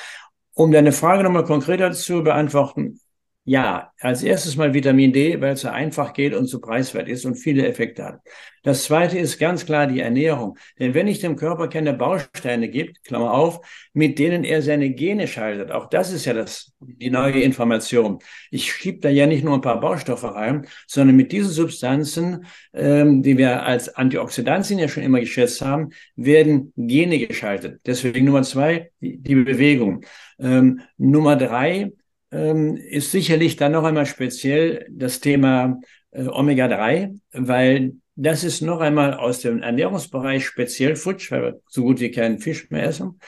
Um 0.53 0.71
deine 0.71 0.93
Frage 0.93 1.23
nochmal 1.23 1.45
konkreter 1.45 1.93
zu 1.93 2.23
beantworten, 2.23 3.01
ja, 3.45 3.91
als 3.99 4.23
erstes 4.23 4.57
mal 4.57 4.75
Vitamin 4.75 5.13
D, 5.13 5.41
weil 5.41 5.55
es 5.55 5.63
so 5.63 5.69
einfach 5.69 6.13
geht 6.13 6.35
und 6.35 6.47
so 6.47 6.61
preiswert 6.61 7.09
ist 7.09 7.25
und 7.25 7.37
viele 7.37 7.67
Effekte 7.67 8.05
hat. 8.05 8.21
Das 8.63 8.85
zweite 8.85 9.19
ist 9.19 9.39
ganz 9.39 9.65
klar 9.65 9.87
die 9.87 10.01
Ernährung. 10.01 10.59
Denn 10.79 10.93
wenn 10.93 11.09
ich 11.09 11.21
dem 11.21 11.37
Körper 11.37 11.69
keine 11.69 11.95
Bausteine 11.95 12.69
gibt, 12.69 13.03
Klammer 13.05 13.33
auf, 13.33 13.61
mit 13.95 14.19
denen 14.19 14.45
er 14.45 14.61
seine 14.61 14.91
Gene 14.91 15.27
schaltet, 15.27 15.71
auch 15.71 15.89
das 15.89 16.13
ist 16.13 16.27
ja 16.27 16.35
das, 16.35 16.75
die 16.81 17.09
neue 17.09 17.41
Information. 17.41 18.19
Ich 18.51 18.71
schiebe 18.71 19.01
da 19.01 19.09
ja 19.09 19.27
nicht 19.27 19.43
nur 19.43 19.55
ein 19.55 19.63
paar 19.63 19.81
Baustoffe 19.81 20.25
rein, 20.25 20.67
sondern 20.87 21.17
mit 21.17 21.33
diesen 21.33 21.51
Substanzen, 21.51 22.45
ähm, 22.75 23.23
die 23.23 23.39
wir 23.39 23.65
als 23.65 23.89
Antioxidantien 23.95 24.79
ja 24.79 24.89
schon 24.89 25.03
immer 25.03 25.21
geschätzt 25.21 25.63
haben, 25.63 25.91
werden 26.15 26.75
Gene 26.77 27.27
geschaltet. 27.27 27.81
Deswegen 27.87 28.27
Nummer 28.27 28.43
zwei, 28.43 28.91
die, 29.01 29.17
die 29.17 29.37
Bewegung. 29.37 30.05
Ähm, 30.39 30.81
Nummer 30.99 31.37
drei, 31.37 31.93
ähm, 32.33 32.77
ist 32.77 33.11
sicherlich 33.11 33.57
dann 33.57 33.73
noch 33.73 33.85
einmal 33.85 34.07
speziell 34.07 34.87
das 34.91 35.21
Thema 35.21 35.81
äh, 36.11 36.27
Omega-3, 36.27 37.19
weil 37.33 37.95
das 38.17 38.45
ist 38.45 38.61
noch 38.61 38.81
einmal 38.81 39.15
aus 39.15 39.41
dem 39.41 39.63
Ernährungsbereich 39.63 40.45
speziell 40.45 40.97
futsch, 40.97 41.31
weil 41.31 41.43
wir 41.43 41.61
so 41.69 41.83
gut 41.83 42.01
wie 42.01 42.11
keinen 42.11 42.39
Fisch 42.39 42.71
mehr 42.71 42.85
essen. 42.85 43.19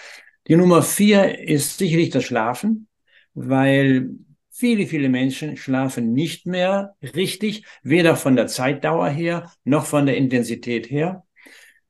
Die 0.49 0.57
Nummer 0.57 0.83
vier 0.83 1.39
ist 1.39 1.79
sicherlich 1.79 2.11
das 2.11 2.25
Schlafen, 2.25 2.89
weil 3.33 4.11
viele, 4.51 4.87
viele 4.87 5.09
Menschen 5.09 5.57
schlafen 5.57 6.13
nicht 6.13 6.47
mehr 6.47 6.95
richtig, 7.03 7.65
weder 7.83 8.17
von 8.17 8.37
der 8.37 8.49
Zeitdauer 8.49 9.09
her 9.09 9.51
noch 9.65 9.87
von 9.87 10.07
der 10.07 10.17
Intensität 10.17 10.91
her. 10.91 11.25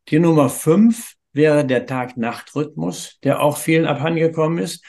Die 0.08 0.18
Nummer 0.18 0.48
fünf 0.48 1.14
wäre 1.32 1.66
der 1.66 1.86
Tag-Nacht-Rhythmus, 1.86 3.18
der 3.24 3.40
auch 3.40 3.56
vielen 3.56 3.86
abhandengekommen 3.86 4.58
ist 4.58 4.84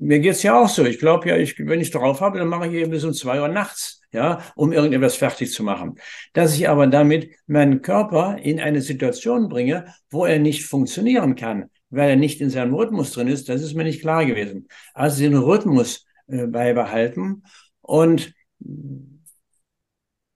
mir 0.00 0.18
geht's 0.18 0.42
ja 0.42 0.58
auch 0.58 0.68
so. 0.68 0.84
Ich 0.84 0.98
glaube 0.98 1.28
ja, 1.28 1.36
ich, 1.36 1.58
wenn 1.58 1.80
ich 1.80 1.90
drauf 1.90 2.20
habe, 2.20 2.38
dann 2.38 2.48
mache 2.48 2.66
ich 2.66 2.72
eben 2.72 2.90
bis 2.90 3.04
um 3.04 3.12
zwei 3.12 3.40
Uhr 3.40 3.48
nachts, 3.48 4.00
ja, 4.12 4.42
um 4.56 4.72
irgendetwas 4.72 5.16
fertig 5.16 5.52
zu 5.52 5.62
machen. 5.62 5.96
Dass 6.32 6.54
ich 6.54 6.68
aber 6.68 6.86
damit 6.86 7.30
meinen 7.46 7.82
Körper 7.82 8.38
in 8.42 8.60
eine 8.60 8.80
Situation 8.80 9.48
bringe, 9.48 9.94
wo 10.10 10.24
er 10.24 10.38
nicht 10.38 10.64
funktionieren 10.64 11.36
kann, 11.36 11.70
weil 11.90 12.10
er 12.10 12.16
nicht 12.16 12.40
in 12.40 12.50
seinem 12.50 12.74
Rhythmus 12.74 13.12
drin 13.12 13.28
ist, 13.28 13.48
das 13.48 13.62
ist 13.62 13.74
mir 13.74 13.84
nicht 13.84 14.00
klar 14.00 14.24
gewesen. 14.24 14.68
Also 14.94 15.22
den 15.22 15.36
Rhythmus 15.36 16.06
äh, 16.28 16.46
beibehalten. 16.46 17.44
Und 17.82 18.32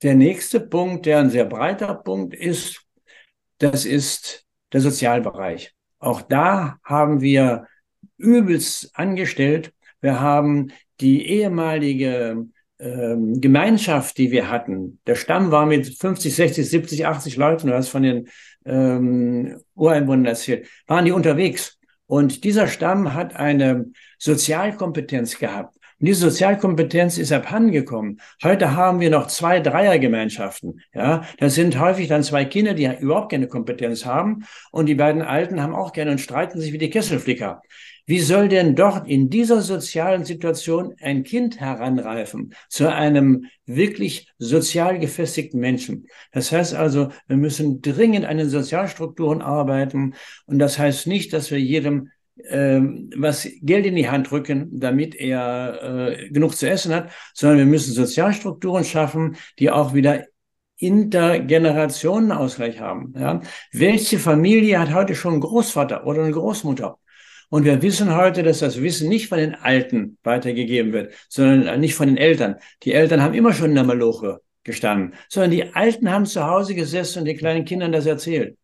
der 0.03 0.13
nächste 0.13 0.59
Punkt, 0.59 1.07
der 1.07 1.19
ein 1.19 1.31
sehr 1.31 1.45
breiter 1.45 1.95
Punkt 1.95 2.35
ist, 2.35 2.83
das 3.57 3.85
ist 3.85 4.45
der 4.73 4.81
Sozialbereich. 4.81 5.73
Auch 5.97 6.21
da 6.21 6.77
haben 6.83 7.21
wir 7.21 7.65
übelst 8.17 8.91
angestellt. 8.93 9.73
Wir 10.01 10.19
haben 10.19 10.71
die 10.99 11.27
ehemalige 11.27 12.47
ähm, 12.79 13.41
Gemeinschaft, 13.41 14.17
die 14.17 14.31
wir 14.31 14.49
hatten. 14.49 14.99
Der 15.07 15.15
Stamm 15.15 15.51
war 15.51 15.65
mit 15.65 15.87
50, 15.97 16.35
60, 16.35 16.69
70, 16.69 17.05
80 17.05 17.37
Leuten, 17.37 17.67
du 17.67 17.73
hast 17.73 17.89
von 17.89 18.03
den 18.03 18.27
ähm, 18.65 19.61
Ureinwohnern 19.75 20.25
erzählt, 20.25 20.67
waren 20.87 21.05
die 21.05 21.11
unterwegs. 21.11 21.79
Und 22.07 22.43
dieser 22.43 22.67
Stamm 22.67 23.13
hat 23.13 23.35
eine 23.35 23.91
Sozialkompetenz 24.19 25.39
gehabt, 25.39 25.74
Und 25.99 26.07
diese 26.07 26.29
Sozialkompetenz 26.29 27.17
ist 27.17 27.31
abhandengekommen. 27.31 28.19
Heute 28.43 28.75
haben 28.75 28.99
wir 28.99 29.09
noch 29.09 29.27
zwei 29.27 29.61
Dreiergemeinschaften. 29.61 30.81
Ja, 30.93 31.23
das 31.37 31.55
sind 31.55 31.79
häufig 31.79 32.09
dann 32.09 32.23
zwei 32.23 32.43
Kinder, 32.43 32.73
die 32.73 32.89
überhaupt 32.99 33.31
keine 33.31 33.47
Kompetenz 33.47 34.05
haben. 34.05 34.45
Und 34.71 34.87
die 34.87 34.95
beiden 34.95 35.21
Alten 35.21 35.61
haben 35.61 35.73
auch 35.73 35.93
gerne 35.93 36.11
und 36.11 36.19
streiten 36.19 36.59
sich 36.59 36.73
wie 36.73 36.77
die 36.77 36.89
Kesselflicker. 36.89 37.61
Wie 38.07 38.19
soll 38.19 38.49
denn 38.49 38.75
dort 38.75 39.07
in 39.07 39.31
dieser 39.31 39.61
sozialen 39.61 40.25
Situation 40.25 40.93
ein 41.01 41.23
Kind 41.23 41.59
heranreifen 41.59 42.53
zu 42.69 42.93
einem 42.93 43.45
wirklich 43.65 44.31
sozial 44.37 44.99
gefestigten 44.99 45.59
Menschen? 45.59 46.07
Das 46.31 46.51
heißt 46.51 46.75
also, 46.75 47.09
wir 47.27 47.37
müssen 47.37 47.81
dringend 47.81 48.25
an 48.25 48.37
den 48.37 48.49
Sozialstrukturen 48.49 49.41
arbeiten. 49.41 50.13
Und 50.45 50.59
das 50.59 50.77
heißt 50.77 51.07
nicht, 51.07 51.33
dass 51.33 51.49
wir 51.49 51.59
jedem 51.59 52.11
ähm, 52.43 53.09
was 53.15 53.47
Geld 53.61 53.85
in 53.85 53.95
die 53.95 54.09
Hand 54.09 54.31
drücken, 54.31 54.79
damit 54.79 55.15
er 55.15 56.09
äh, 56.09 56.29
genug 56.29 56.55
zu 56.55 56.69
essen 56.69 56.93
hat, 56.93 57.11
sondern 57.33 57.59
wir 57.59 57.65
müssen 57.65 57.93
Sozialstrukturen 57.93 58.83
schaffen, 58.83 59.37
die 59.59 59.71
auch 59.71 59.93
wieder 59.93 60.25
Intergenerationenausgleich 60.77 62.79
haben. 62.79 63.13
Ja? 63.17 63.41
Welche 63.71 64.19
Familie 64.19 64.79
hat 64.79 64.93
heute 64.93 65.15
schon 65.15 65.33
einen 65.33 65.41
Großvater 65.41 66.05
oder 66.05 66.23
eine 66.23 66.31
Großmutter? 66.31 66.99
Und 67.49 67.63
wir 67.63 67.81
wissen 67.81 68.15
heute, 68.15 68.43
dass 68.43 68.59
das 68.59 68.81
Wissen 68.81 69.07
nicht 69.07 69.29
von 69.29 69.37
den 69.37 69.55
Alten 69.55 70.17
weitergegeben 70.23 70.91
wird, 70.91 71.13
sondern 71.29 71.79
nicht 71.79 71.95
von 71.95 72.07
den 72.07 72.17
Eltern. 72.17 72.55
Die 72.83 72.93
Eltern 72.93 73.21
haben 73.21 73.33
immer 73.33 73.53
schon 73.53 73.69
in 73.69 73.75
der 73.75 73.83
Maloche 73.83 74.41
gestanden, 74.63 75.13
sondern 75.29 75.51
die 75.51 75.73
Alten 75.73 76.11
haben 76.11 76.25
zu 76.25 76.45
Hause 76.45 76.75
gesessen 76.75 77.19
und 77.19 77.25
den 77.25 77.37
kleinen 77.37 77.63
Kindern 77.63 77.91
das 77.91 78.07
erzählt. 78.07 78.57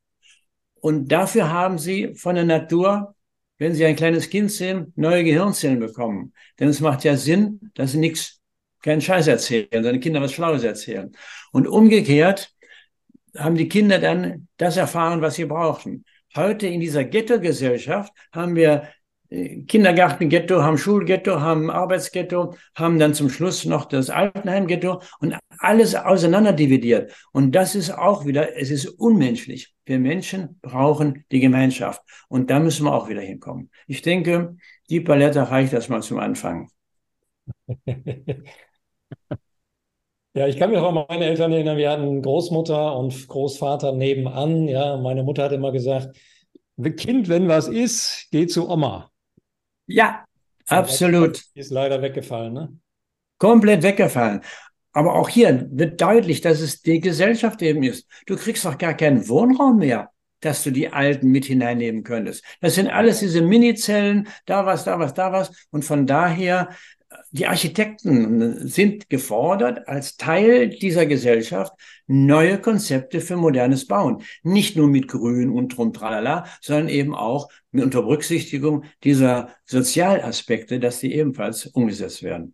Und 0.81 1.11
dafür 1.11 1.51
haben 1.51 1.77
sie 1.77 2.15
von 2.15 2.35
der 2.35 2.43
Natur, 2.43 3.15
wenn 3.61 3.75
sie 3.75 3.85
ein 3.85 3.95
kleines 3.95 4.31
Kind 4.31 4.51
sehen, 4.51 4.91
neue 4.95 5.23
Gehirnzellen 5.23 5.79
bekommen. 5.79 6.33
Denn 6.59 6.67
es 6.67 6.79
macht 6.79 7.03
ja 7.03 7.15
Sinn, 7.15 7.59
dass 7.75 7.91
sie 7.91 7.99
nichts, 7.99 8.41
keinen 8.81 9.01
Scheiß 9.01 9.27
erzählen, 9.27 9.67
sondern 9.71 9.99
Kinder 9.99 10.19
was 10.19 10.33
Schlaues 10.33 10.63
erzählen. 10.63 11.11
Und 11.51 11.67
umgekehrt 11.67 12.55
haben 13.37 13.53
die 13.53 13.69
Kinder 13.69 13.99
dann 13.99 14.47
das 14.57 14.77
erfahren, 14.77 15.21
was 15.21 15.35
sie 15.35 15.45
brauchten. 15.45 16.05
Heute 16.35 16.65
in 16.65 16.79
dieser 16.79 17.03
Ghetto-Gesellschaft 17.03 18.11
haben 18.31 18.55
wir 18.55 18.87
äh, 19.29 19.61
Kindergarten-Ghetto, 19.61 20.63
haben 20.63 20.79
Schulghetto, 20.79 21.39
haben 21.39 21.69
Arbeitsghetto, 21.69 22.55
haben 22.73 22.97
dann 22.97 23.13
zum 23.13 23.29
Schluss 23.29 23.65
noch 23.65 23.85
das 23.85 24.09
Altenheim-Ghetto 24.09 25.03
und 25.19 25.37
alles 25.59 25.93
auseinanderdividiert. 25.93 27.13
Und 27.31 27.51
das 27.51 27.75
ist 27.75 27.91
auch 27.91 28.25
wieder, 28.25 28.57
es 28.57 28.71
ist 28.71 28.87
unmenschlich. 28.87 29.71
Wir 29.91 29.99
Menschen 29.99 30.57
brauchen 30.61 31.25
die 31.33 31.41
Gemeinschaft. 31.41 32.01
Und 32.29 32.49
da 32.49 32.61
müssen 32.61 32.85
wir 32.85 32.93
auch 32.93 33.09
wieder 33.09 33.19
hinkommen. 33.19 33.69
Ich 33.87 34.01
denke, 34.01 34.55
die 34.89 35.01
Palette 35.01 35.51
reicht 35.51 35.73
erstmal 35.73 36.01
zum 36.01 36.17
Anfang. 36.19 36.69
Ja, 40.33 40.47
ich 40.47 40.55
kann 40.55 40.69
mich 40.69 40.79
auch 40.79 40.95
an 40.95 41.05
meine 41.09 41.25
Eltern 41.25 41.51
erinnern, 41.51 41.75
wir 41.75 41.91
hatten 41.91 42.21
Großmutter 42.21 42.95
und 42.95 43.27
Großvater 43.27 43.91
nebenan. 43.91 44.65
Ja, 44.69 44.95
meine 44.95 45.23
Mutter 45.23 45.43
hat 45.43 45.51
immer 45.51 45.73
gesagt, 45.73 46.17
Kind, 46.95 47.27
wenn 47.27 47.49
was 47.49 47.67
ist, 47.67 48.29
geh 48.31 48.47
zu 48.47 48.69
Oma. 48.69 49.11
Ja, 49.87 50.23
absolut. 50.67 51.43
Ist 51.53 51.71
leider 51.71 52.01
weggefallen, 52.01 52.53
ne? 52.53 52.79
Komplett 53.39 53.83
weggefallen. 53.83 54.39
Aber 54.93 55.15
auch 55.15 55.29
hier 55.29 55.67
wird 55.71 56.01
deutlich, 56.01 56.41
dass 56.41 56.59
es 56.59 56.81
die 56.81 56.99
Gesellschaft 56.99 57.61
eben 57.61 57.83
ist. 57.83 58.07
Du 58.25 58.35
kriegst 58.35 58.65
doch 58.65 58.77
gar 58.77 58.93
keinen 58.93 59.27
Wohnraum 59.29 59.77
mehr, 59.77 60.11
dass 60.41 60.63
du 60.63 60.71
die 60.71 60.89
Alten 60.89 61.29
mit 61.29 61.45
hineinnehmen 61.45 62.03
könntest. 62.03 62.43
Das 62.59 62.75
sind 62.75 62.87
alles 62.87 63.19
diese 63.19 63.41
Minizellen, 63.41 64.27
da 64.45 64.65
was, 64.65 64.83
da 64.83 64.99
was, 64.99 65.13
da 65.13 65.31
was. 65.31 65.51
Und 65.71 65.85
von 65.85 66.07
daher 66.07 66.69
die 67.31 67.47
Architekten 67.47 68.67
sind 68.67 69.09
gefordert, 69.09 69.87
als 69.87 70.17
Teil 70.17 70.69
dieser 70.69 71.05
Gesellschaft 71.05 71.73
neue 72.07 72.59
Konzepte 72.59 73.21
für 73.21 73.37
modernes 73.37 73.87
Bauen. 73.87 74.23
Nicht 74.43 74.77
nur 74.77 74.87
mit 74.87 75.07
Grün 75.07 75.49
und 75.49 75.75
drum 75.75 75.93
tralala, 75.93 76.45
sondern 76.61 76.89
eben 76.89 77.15
auch 77.15 77.49
mit 77.71 77.83
unter 77.83 78.01
Berücksichtigung 78.01 78.83
dieser 79.03 79.49
Sozialaspekte, 79.65 80.79
dass 80.79 80.99
die 80.99 81.13
ebenfalls 81.13 81.67
umgesetzt 81.67 82.23
werden. 82.23 82.53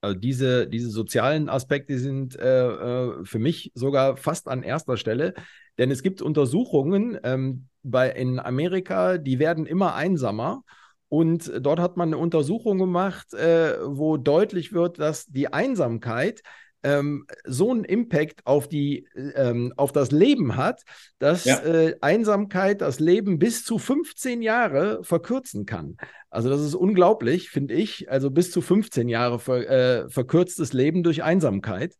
Also 0.00 0.18
diese, 0.18 0.68
diese 0.68 0.90
sozialen 0.90 1.48
Aspekte 1.48 1.98
sind 1.98 2.38
äh, 2.38 2.68
äh 2.68 3.24
für 3.24 3.38
mich 3.38 3.72
sogar 3.74 4.16
fast 4.16 4.48
an 4.48 4.62
erster 4.62 4.96
Stelle, 4.96 5.34
denn 5.76 5.90
es 5.90 6.02
gibt 6.02 6.22
Untersuchungen 6.22 7.18
ähm, 7.22 7.68
bei, 7.82 8.10
in 8.10 8.38
Amerika, 8.38 9.18
die 9.18 9.38
werden 9.38 9.66
immer 9.66 9.94
einsamer. 9.94 10.62
Und 11.08 11.50
dort 11.60 11.80
hat 11.80 11.96
man 11.96 12.10
eine 12.10 12.18
Untersuchung 12.18 12.78
gemacht, 12.78 13.32
äh, 13.32 13.76
wo 13.82 14.18
deutlich 14.18 14.72
wird, 14.72 14.98
dass 14.98 15.24
die 15.26 15.52
Einsamkeit 15.52 16.42
ähm, 16.82 17.26
so 17.44 17.70
einen 17.70 17.84
Impact 17.84 18.46
auf, 18.46 18.68
die, 18.68 19.06
ähm, 19.34 19.72
auf 19.76 19.92
das 19.92 20.10
Leben 20.10 20.56
hat, 20.56 20.82
dass 21.18 21.44
ja. 21.44 21.58
äh, 21.64 21.96
Einsamkeit 22.00 22.80
das 22.80 23.00
Leben 23.00 23.38
bis 23.38 23.64
zu 23.64 23.78
15 23.78 24.42
Jahre 24.42 25.02
verkürzen 25.02 25.66
kann. 25.66 25.96
Also 26.30 26.48
das 26.48 26.60
ist 26.60 26.74
unglaublich, 26.74 27.50
finde 27.50 27.74
ich. 27.74 28.10
Also 28.10 28.30
bis 28.30 28.50
zu 28.50 28.60
15 28.60 29.08
Jahre 29.08 29.38
ver, 29.38 29.68
äh, 29.68 30.08
verkürztes 30.08 30.72
Leben 30.72 31.02
durch 31.02 31.22
Einsamkeit 31.22 31.94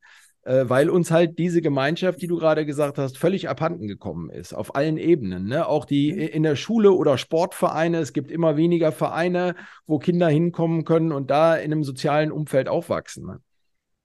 äh, 0.48 0.68
weil 0.68 0.88
uns 0.88 1.10
halt 1.10 1.38
diese 1.38 1.60
Gemeinschaft, 1.60 2.22
die 2.22 2.26
du 2.26 2.38
gerade 2.38 2.64
gesagt 2.64 2.96
hast, 2.96 3.18
völlig 3.18 3.48
abhanden 3.50 3.86
gekommen 3.86 4.30
ist, 4.30 4.54
auf 4.54 4.74
allen 4.74 4.96
Ebenen. 4.96 5.46
Ne? 5.46 5.66
Auch 5.66 5.84
die 5.84 6.10
in 6.10 6.42
der 6.42 6.56
Schule 6.56 6.92
oder 6.92 7.18
Sportvereine, 7.18 7.98
es 7.98 8.14
gibt 8.14 8.30
immer 8.30 8.56
weniger 8.56 8.90
Vereine, 8.90 9.54
wo 9.86 9.98
Kinder 9.98 10.28
hinkommen 10.28 10.84
können 10.84 11.12
und 11.12 11.30
da 11.30 11.56
in 11.56 11.72
einem 11.72 11.84
sozialen 11.84 12.32
Umfeld 12.32 12.68
aufwachsen. 12.68 13.26
Ne? 13.26 13.40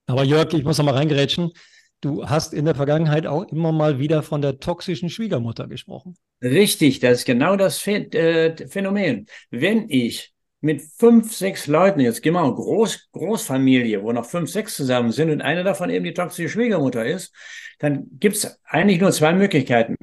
Aber 0.06 0.24
Jörg, 0.24 0.52
ich 0.52 0.64
muss 0.64 0.78
noch 0.78 0.84
mal 0.84 0.94
reingerätschen. 0.94 1.52
Du 2.00 2.28
hast 2.28 2.52
in 2.52 2.66
der 2.66 2.74
Vergangenheit 2.74 3.26
auch 3.26 3.44
immer 3.44 3.72
mal 3.72 3.98
wieder 3.98 4.22
von 4.22 4.42
der 4.42 4.58
toxischen 4.60 5.08
Schwiegermutter 5.08 5.66
gesprochen. 5.66 6.16
Richtig, 6.42 7.00
das 7.00 7.20
ist 7.20 7.24
genau 7.24 7.56
das 7.56 7.86
äh, 7.86 8.68
Phänomen. 8.68 9.26
Wenn 9.50 9.88
ich 9.88 10.34
mit 10.60 10.82
fünf, 10.82 11.34
sechs 11.34 11.66
Leuten, 11.66 12.00
jetzt 12.00 12.22
gehen 12.22 12.34
wir 12.34 12.42
mal 12.42 12.54
Groß, 12.54 13.08
Großfamilie, 13.12 14.02
wo 14.02 14.12
noch 14.12 14.26
fünf, 14.26 14.50
sechs 14.50 14.76
zusammen 14.76 15.12
sind 15.12 15.30
und 15.30 15.40
eine 15.40 15.64
davon 15.64 15.90
eben 15.90 16.04
die 16.04 16.14
toxische 16.14 16.48
Schwiegermutter 16.48 17.04
ist, 17.06 17.34
dann 17.78 18.06
gibt 18.18 18.36
es 18.36 18.58
eigentlich 18.64 19.00
nur 19.00 19.12
zwei 19.12 19.32
Möglichkeiten. 19.32 19.96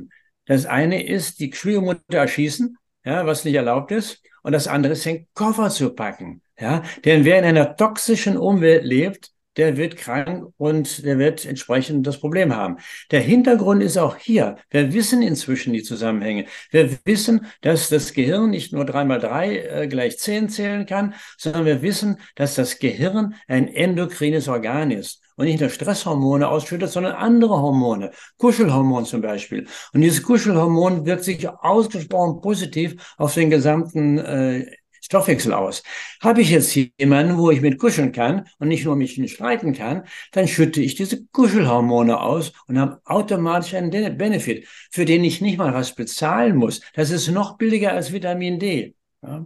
Das 0.46 0.66
eine 0.66 1.06
ist, 1.06 1.40
die 1.40 1.54
Schwiegermutter 1.54 2.18
erschießen, 2.18 2.78
ja, 3.06 3.26
was 3.26 3.46
nicht 3.46 3.56
erlaubt 3.56 3.92
ist, 3.92 4.22
und 4.44 4.54
das 4.54 4.68
andere 4.68 4.94
ist, 4.94 5.06
den 5.06 5.28
Koffer 5.34 5.70
zu 5.70 5.94
packen. 5.94 6.42
Ja, 6.60 6.84
denn 7.06 7.26
wer 7.26 7.40
in 7.40 7.46
einer 7.46 7.76
toxischen 7.76 8.38
Umwelt 8.38 8.84
lebt, 8.84 9.32
der 9.58 9.78
wird 9.78 9.98
krank 9.98 10.54
und 10.58 11.06
der 11.06 11.18
wird 11.18 11.46
entsprechend 11.46 12.08
das 12.08 12.20
Problem 12.20 12.56
haben. 12.56 12.78
Der 13.12 13.22
Hintergrund 13.22 13.84
ist 13.84 13.98
auch 13.98 14.16
hier. 14.16 14.56
Wir 14.70 14.94
wissen 14.94 15.22
inzwischen 15.22 15.74
die 15.74 15.84
Zusammenhänge. 15.84 16.46
Wir 16.72 16.98
wissen, 17.06 17.46
dass 17.62 17.90
das 17.90 18.14
Gehirn 18.14 18.50
nicht 18.50 18.74
nur 18.74 18.86
drei 18.86 19.04
mal 19.04 19.20
drei 19.20 19.58
äh, 19.58 19.88
gleich 19.88 20.18
zehn 20.18 20.50
zählen 20.50 20.86
kann, 20.86 21.14
sondern 21.38 21.66
wir 21.66 21.82
wissen, 21.82 22.18
dass 22.36 22.56
das 22.56 22.80
Gehirn 22.80 23.36
ein 23.48 23.68
endokrines 23.68 24.48
Organ 24.48 24.92
ist 24.92 25.22
und 25.36 25.46
nicht 25.46 25.60
nur 25.60 25.70
Stresshormone 25.70 26.48
ausschüttet, 26.48 26.90
sondern 26.90 27.14
andere 27.14 27.62
Hormone, 27.62 28.12
Kuschelhormon 28.38 29.06
zum 29.06 29.22
Beispiel. 29.22 29.68
Und 29.94 30.02
dieses 30.02 30.24
Kuschelhormon 30.24 31.06
wirkt 31.06 31.24
sich 31.24 31.48
ausgesprochen 31.50 32.42
positiv 32.42 33.16
auf 33.18 33.34
den 33.34 33.50
gesamten 33.50 34.18
äh, 34.20 34.66
Stoffwechsel 35.12 35.52
aus. 35.52 35.84
Habe 36.22 36.42
ich 36.42 36.52
jetzt 36.52 36.74
jemanden, 36.74 37.38
wo 37.38 37.52
ich 37.52 37.60
mit 37.60 37.78
kuscheln 37.78 38.14
kann 38.14 38.48
und 38.60 38.70
nicht 38.70 38.86
nur 38.86 38.96
mich 38.96 39.20
streiten 39.30 39.74
kann, 39.74 40.06
dann 40.32 40.48
schütte 40.48 40.82
ich 40.82 40.96
diese 40.96 41.26
Kuschelhormone 41.28 42.18
aus 42.18 42.54
und 42.68 42.80
habe 42.80 43.02
automatisch 43.04 43.74
einen 43.74 43.92
Benefit, 44.18 44.66
für 44.90 45.04
den 45.04 45.26
ich 45.26 45.42
nicht 45.42 45.58
mal 45.58 45.74
was 45.74 45.96
bezahlen 45.96 46.56
muss. 46.56 46.80
Das 46.94 47.10
ist 47.10 47.28
noch 47.28 47.58
billiger 47.58 47.92
als 47.92 48.14
Vitamin 48.14 48.58
D. 48.58 48.96
Ja. 49.22 49.46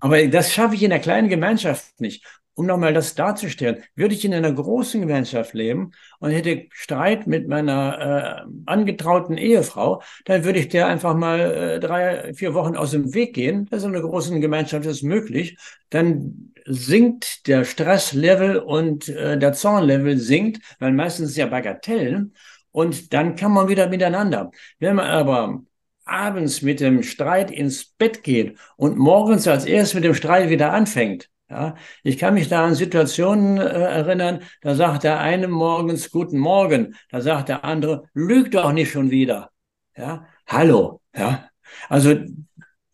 Aber 0.00 0.26
das 0.26 0.52
schaffe 0.52 0.74
ich 0.74 0.82
in 0.82 0.90
der 0.90 0.98
kleinen 0.98 1.28
Gemeinschaft 1.28 2.00
nicht 2.00 2.26
um 2.60 2.66
nochmal 2.66 2.92
das 2.92 3.14
darzustellen, 3.14 3.82
würde 3.94 4.14
ich 4.14 4.22
in 4.22 4.34
einer 4.34 4.52
großen 4.52 5.00
Gemeinschaft 5.00 5.54
leben 5.54 5.92
und 6.18 6.30
hätte 6.30 6.66
Streit 6.72 7.26
mit 7.26 7.48
meiner 7.48 8.44
äh, 8.46 8.50
angetrauten 8.66 9.38
Ehefrau, 9.38 10.02
dann 10.26 10.44
würde 10.44 10.58
ich 10.58 10.68
der 10.68 10.86
einfach 10.86 11.14
mal 11.16 11.40
äh, 11.40 11.80
drei, 11.80 12.34
vier 12.34 12.52
Wochen 12.52 12.76
aus 12.76 12.90
dem 12.90 13.14
Weg 13.14 13.34
gehen. 13.34 13.66
Das 13.70 13.78
ist 13.78 13.88
in 13.88 13.94
einer 13.94 14.06
großen 14.06 14.42
Gemeinschaft 14.42 14.84
ist 14.84 15.02
möglich. 15.02 15.56
Dann 15.88 16.52
sinkt 16.66 17.46
der 17.46 17.64
Stresslevel 17.64 18.58
und 18.58 19.08
äh, 19.08 19.38
der 19.38 19.54
Zornlevel 19.54 20.18
sinkt, 20.18 20.60
weil 20.80 20.92
meistens 20.92 21.30
ist 21.30 21.36
ja 21.38 21.46
Bagatellen. 21.46 22.34
Und 22.72 23.14
dann 23.14 23.36
kann 23.36 23.52
man 23.52 23.68
wieder 23.68 23.88
miteinander. 23.88 24.50
Wenn 24.78 24.96
man 24.96 25.06
aber 25.06 25.62
abends 26.04 26.60
mit 26.60 26.80
dem 26.80 27.02
Streit 27.02 27.50
ins 27.50 27.86
Bett 27.86 28.22
geht 28.22 28.58
und 28.76 28.98
morgens 28.98 29.48
als 29.48 29.64
erstes 29.64 29.94
mit 29.94 30.04
dem 30.04 30.14
Streit 30.14 30.50
wieder 30.50 30.74
anfängt, 30.74 31.30
ja, 31.50 31.74
ich 32.04 32.16
kann 32.16 32.34
mich 32.34 32.48
da 32.48 32.64
an 32.64 32.74
Situationen 32.76 33.58
äh, 33.58 33.62
erinnern, 33.62 34.40
da 34.62 34.74
sagt 34.76 35.02
der 35.02 35.18
eine 35.18 35.48
morgens 35.48 36.10
Guten 36.10 36.38
Morgen, 36.38 36.94
da 37.10 37.20
sagt 37.20 37.48
der 37.48 37.64
andere, 37.64 38.04
lüg 38.14 38.52
doch 38.52 38.72
nicht 38.72 38.92
schon 38.92 39.10
wieder. 39.10 39.50
Ja, 39.96 40.26
hallo. 40.46 41.00
Ja, 41.14 41.50
also 41.88 42.14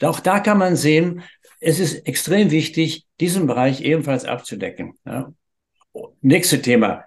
auch 0.02 0.20
da 0.20 0.40
kann 0.40 0.58
man 0.58 0.76
sehen, 0.76 1.22
es 1.60 1.80
ist 1.80 2.06
extrem 2.06 2.50
wichtig, 2.50 3.06
diesen 3.20 3.46
Bereich 3.46 3.82
ebenfalls 3.82 4.24
abzudecken. 4.24 4.94
Ja. 5.04 5.32
Nächste 6.20 6.62
Thema, 6.62 7.04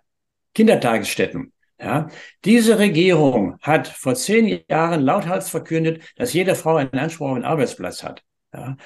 Kindertagesstätten. 0.53 1.53
Ja, 1.81 2.09
diese 2.43 2.77
Regierung 2.77 3.57
hat 3.61 3.87
vor 3.87 4.13
zehn 4.13 4.61
Jahren 4.69 5.01
lauthals 5.01 5.49
verkündet, 5.49 6.03
dass 6.17 6.33
jede 6.33 6.55
Frau 6.55 6.75
einen 6.75 6.93
Anspruch 6.93 7.29
auf 7.29 7.35
einen 7.35 7.45
Arbeitsplatz 7.45 8.03
hat. 8.03 8.21
Ja, 8.51 8.77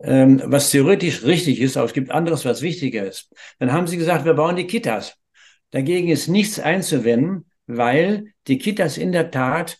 ähm, 0.00 0.42
was 0.44 0.70
theoretisch 0.70 1.22
richtig 1.22 1.60
ist, 1.60 1.76
aber 1.76 1.86
es 1.86 1.92
gibt 1.92 2.10
anderes, 2.10 2.44
was 2.44 2.60
wichtiger 2.60 3.06
ist. 3.06 3.32
Dann 3.60 3.72
haben 3.72 3.86
sie 3.86 3.96
gesagt, 3.96 4.24
wir 4.24 4.34
bauen 4.34 4.56
die 4.56 4.66
Kitas. 4.66 5.16
Dagegen 5.70 6.08
ist 6.08 6.26
nichts 6.26 6.58
einzuwenden, 6.58 7.46
weil 7.66 8.32
die 8.48 8.58
Kitas 8.58 8.98
in 8.98 9.12
der 9.12 9.30
Tat 9.30 9.78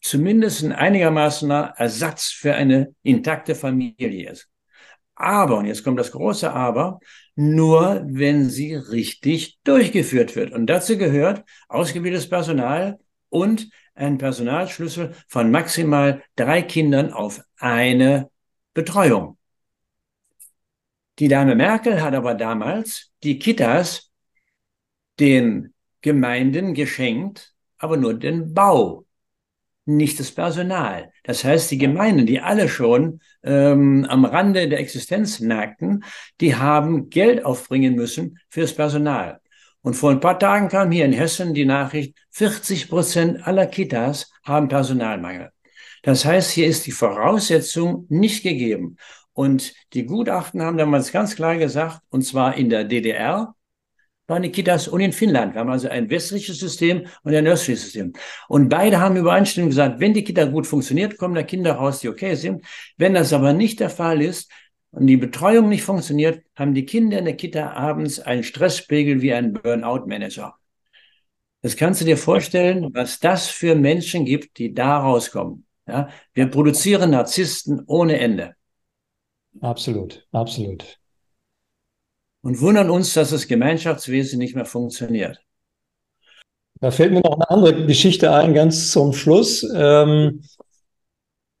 zumindest 0.00 0.64
ein 0.64 0.72
einigermaßen 0.72 1.50
Ersatz 1.50 2.30
für 2.30 2.54
eine 2.54 2.94
intakte 3.02 3.54
Familie 3.54 4.30
ist. 4.30 4.48
Aber, 5.14 5.58
und 5.58 5.66
jetzt 5.66 5.84
kommt 5.84 5.98
das 5.98 6.12
große 6.12 6.50
Aber, 6.52 7.00
nur 7.34 8.02
wenn 8.06 8.48
sie 8.48 8.74
richtig 8.74 9.58
durchgeführt 9.64 10.36
wird. 10.36 10.52
Und 10.52 10.66
dazu 10.66 10.96
gehört 10.96 11.44
ausgebildetes 11.68 12.28
Personal 12.28 12.98
und 13.28 13.68
ein 13.94 14.16
Personalschlüssel 14.16 15.14
von 15.26 15.50
maximal 15.50 16.22
drei 16.36 16.62
Kindern 16.62 17.12
auf 17.12 17.40
eine 17.58 18.30
Betreuung. 18.78 19.36
Die 21.18 21.26
Dame 21.26 21.56
Merkel 21.56 22.00
hat 22.00 22.14
aber 22.14 22.34
damals 22.34 23.10
die 23.24 23.40
Kitas 23.40 24.12
den 25.18 25.74
Gemeinden 26.00 26.74
geschenkt, 26.74 27.54
aber 27.76 27.96
nur 27.96 28.14
den 28.14 28.54
Bau 28.54 29.04
nicht 29.84 30.20
das 30.20 30.30
Personal. 30.30 31.10
Das 31.24 31.42
heißt, 31.42 31.72
die 31.72 31.78
Gemeinden, 31.78 32.24
die 32.24 32.40
alle 32.40 32.68
schon 32.68 33.20
ähm, 33.42 34.06
am 34.08 34.24
Rande 34.24 34.68
der 34.68 34.78
Existenz 34.78 35.40
nagten, 35.40 36.04
die 36.40 36.54
haben 36.54 37.10
Geld 37.10 37.44
aufbringen 37.44 37.96
müssen 37.96 38.38
fürs 38.48 38.72
Personal. 38.72 39.40
Und 39.82 39.94
vor 39.94 40.12
ein 40.12 40.20
paar 40.20 40.38
Tagen 40.38 40.68
kam 40.68 40.92
hier 40.92 41.04
in 41.04 41.12
Hessen 41.12 41.52
die 41.52 41.64
Nachricht, 41.64 42.16
40 42.30 42.88
Prozent 42.88 43.44
aller 43.44 43.66
Kitas 43.66 44.30
haben 44.44 44.68
Personalmangel. 44.68 45.50
Das 46.02 46.24
heißt, 46.24 46.50
hier 46.50 46.66
ist 46.66 46.86
die 46.86 46.92
Voraussetzung 46.92 48.06
nicht 48.08 48.42
gegeben. 48.42 48.96
Und 49.32 49.74
die 49.92 50.04
Gutachten 50.04 50.62
haben 50.62 50.78
damals 50.78 51.12
ganz 51.12 51.36
klar 51.36 51.56
gesagt, 51.56 52.00
und 52.08 52.22
zwar 52.22 52.56
in 52.56 52.70
der 52.70 52.84
DDR, 52.84 53.54
waren 54.28 54.42
die 54.42 54.52
Kitas 54.52 54.88
und 54.88 55.00
in 55.00 55.12
Finnland. 55.12 55.54
Wir 55.54 55.60
haben 55.60 55.70
also 55.70 55.88
ein 55.88 56.10
westliches 56.10 56.58
System 56.58 57.06
und 57.22 57.34
ein 57.34 57.46
östliches 57.46 57.84
System. 57.84 58.12
Und 58.48 58.68
beide 58.68 59.00
haben 59.00 59.16
übereinstimmend 59.16 59.70
gesagt, 59.70 60.00
wenn 60.00 60.12
die 60.12 60.22
Kita 60.22 60.44
gut 60.44 60.66
funktioniert, 60.66 61.16
kommen 61.16 61.34
da 61.34 61.42
Kinder 61.42 61.72
raus, 61.72 62.00
die 62.00 62.08
okay 62.08 62.34
sind. 62.34 62.64
Wenn 62.96 63.14
das 63.14 63.32
aber 63.32 63.52
nicht 63.52 63.80
der 63.80 63.90
Fall 63.90 64.20
ist 64.20 64.50
und 64.90 65.06
die 65.06 65.16
Betreuung 65.16 65.68
nicht 65.68 65.82
funktioniert, 65.82 66.42
haben 66.54 66.74
die 66.74 66.84
Kinder 66.84 67.18
in 67.18 67.24
der 67.24 67.36
Kita 67.36 67.72
abends 67.72 68.20
einen 68.20 68.44
Stresspegel 68.44 69.22
wie 69.22 69.32
ein 69.32 69.54
Burnout-Manager. 69.54 70.54
Das 71.62 71.76
kannst 71.76 72.00
du 72.00 72.04
dir 72.04 72.18
vorstellen, 72.18 72.94
was 72.94 73.18
das 73.18 73.48
für 73.48 73.74
Menschen 73.74 74.24
gibt, 74.24 74.58
die 74.58 74.74
da 74.74 74.98
rauskommen. 74.98 75.67
Ja, 75.88 76.08
wir 76.34 76.50
produzieren 76.50 77.10
Narzissten 77.10 77.82
ohne 77.86 78.18
Ende. 78.18 78.54
Absolut, 79.60 80.26
absolut 80.30 80.98
und 82.42 82.60
wundern 82.60 82.90
uns, 82.90 83.14
dass 83.14 83.30
das 83.30 83.46
Gemeinschaftswesen 83.46 84.38
nicht 84.38 84.54
mehr 84.54 84.64
funktioniert. 84.64 85.40
Da 86.80 86.90
fällt 86.90 87.12
mir 87.12 87.20
noch 87.20 87.34
eine 87.34 87.50
andere 87.50 87.86
Geschichte 87.86 88.32
ein, 88.32 88.54
ganz 88.54 88.92
zum 88.92 89.12
Schluss. 89.12 89.66
Ähm, 89.74 90.42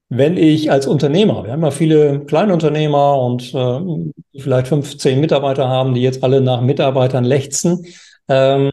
wenn 0.08 0.36
ich 0.36 0.70
als 0.70 0.86
Unternehmer, 0.86 1.44
wir 1.44 1.52
haben 1.52 1.62
ja 1.62 1.70
viele 1.70 2.24
Kleinunternehmer 2.24 3.20
und 3.20 3.52
äh, 3.52 4.40
vielleicht 4.40 4.68
15 4.68 5.20
Mitarbeiter 5.20 5.68
haben, 5.68 5.94
die 5.94 6.00
jetzt 6.00 6.22
alle 6.22 6.40
nach 6.40 6.62
Mitarbeitern 6.62 7.24
lechzen. 7.24 7.84
Ähm, 8.28 8.70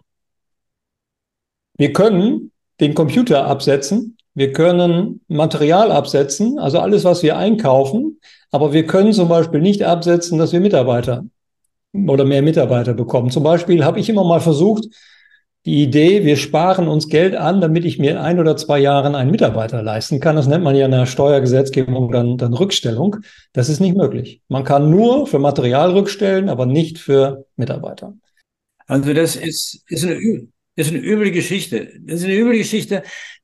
wir 1.78 1.92
können 1.92 2.52
den 2.80 2.94
Computer 2.94 3.46
absetzen, 3.46 4.15
wir 4.36 4.52
können 4.52 5.22
Material 5.30 5.92
absetzen, 5.92 6.60
also 6.60 6.80
alles, 6.80 7.06
was 7.06 7.24
wir 7.24 7.38
einkaufen, 7.38 8.20
aber 8.52 8.74
wir 8.74 8.86
können 8.86 9.14
zum 9.14 9.30
Beispiel 9.30 9.62
nicht 9.62 9.84
absetzen, 9.84 10.38
dass 10.38 10.52
wir 10.52 10.60
Mitarbeiter 10.60 11.24
oder 11.94 12.26
mehr 12.26 12.42
Mitarbeiter 12.42 12.94
bekommen. 12.94 13.30
Zum 13.32 13.44
Beispiel 13.44 13.86
habe 13.86 14.00
ich 14.00 14.10
immer 14.10 14.26
mal 14.26 14.42
versucht, 14.42 14.88
die 15.66 15.82
Idee, 15.82 16.26
wir 16.26 16.36
sparen 16.36 16.88
uns 16.88 17.08
Geld 17.08 17.36
an, 17.36 17.60
damit 17.60 17.86
ich 17.86 17.98
mir 17.98 18.12
in 18.12 18.18
ein 18.18 18.40
oder 18.40 18.56
zwei 18.56 18.78
Jahren 18.78 19.16
einen 19.16 19.32
Mitarbeiter 19.32 19.82
leisten 19.82 20.20
kann. 20.20 20.36
Das 20.36 20.48
nennt 20.48 20.64
man 20.64 20.76
ja 20.76 20.86
in 20.86 20.92
der 20.92 21.08
Steuergesetzgebung 21.08 22.12
dann, 22.12 22.38
dann 22.38 22.54
Rückstellung. 22.54 23.18
Das 23.52 23.70
ist 23.70 23.80
nicht 23.80 23.98
möglich. 23.98 24.42
Man 24.48 24.64
kann 24.64 24.92
nur 24.92 25.26
für 25.26 25.40
Material 25.40 25.92
rückstellen, 25.92 26.50
aber 26.50 26.68
nicht 26.68 27.00
für 27.00 27.46
Mitarbeiter. 27.56 28.14
Also 28.86 29.14
das 29.14 29.36
ist, 29.38 29.82
ist, 29.88 30.06
eine, 30.06 30.20
ist 30.76 30.92
eine 30.92 31.00
üble 31.00 31.32
Geschichte. 31.32 31.90
Das 32.02 32.20
ist 32.20 32.26
eine 32.26 32.36
üble 32.36 32.58
Geschichte, 32.58 33.02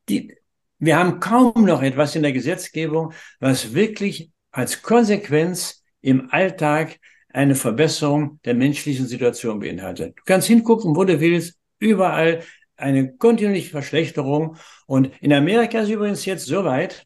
die, 0.08 0.36
wir 0.82 0.98
haben 0.98 1.20
kaum 1.20 1.64
noch 1.64 1.84
etwas 1.84 2.16
in 2.16 2.24
der 2.24 2.34
Gesetzgebung, 2.34 3.14
was 3.40 3.76
wirklich 3.76 4.32
als 4.52 4.82
Konsequenz 4.82 5.84
im 6.02 6.30
Alltag 6.32 7.00
eine 7.30 7.54
Verbesserung 7.54 8.40
der 8.46 8.56
menschlichen 8.56 9.06
Situation 9.06 9.60
beinhaltet. 9.60 10.18
Du 10.18 10.24
kannst 10.26 10.48
hingucken, 10.48 10.96
wo 10.96 11.04
du 11.04 11.20
willst, 11.20 11.60
überall 11.78 12.42
eine 12.78 13.16
kontinuierliche 13.16 13.70
Verschlechterung. 13.70 14.58
Und 14.88 15.12
in 15.22 15.32
Amerika 15.34 15.82
ist 15.82 15.90
übrigens 15.90 16.26
jetzt 16.26 16.48
so 16.48 16.66
weit 16.66 17.06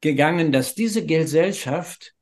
gegangen, 0.00 0.52
dass 0.52 0.76
diese 0.76 1.04
Gesellschaft 1.04 2.14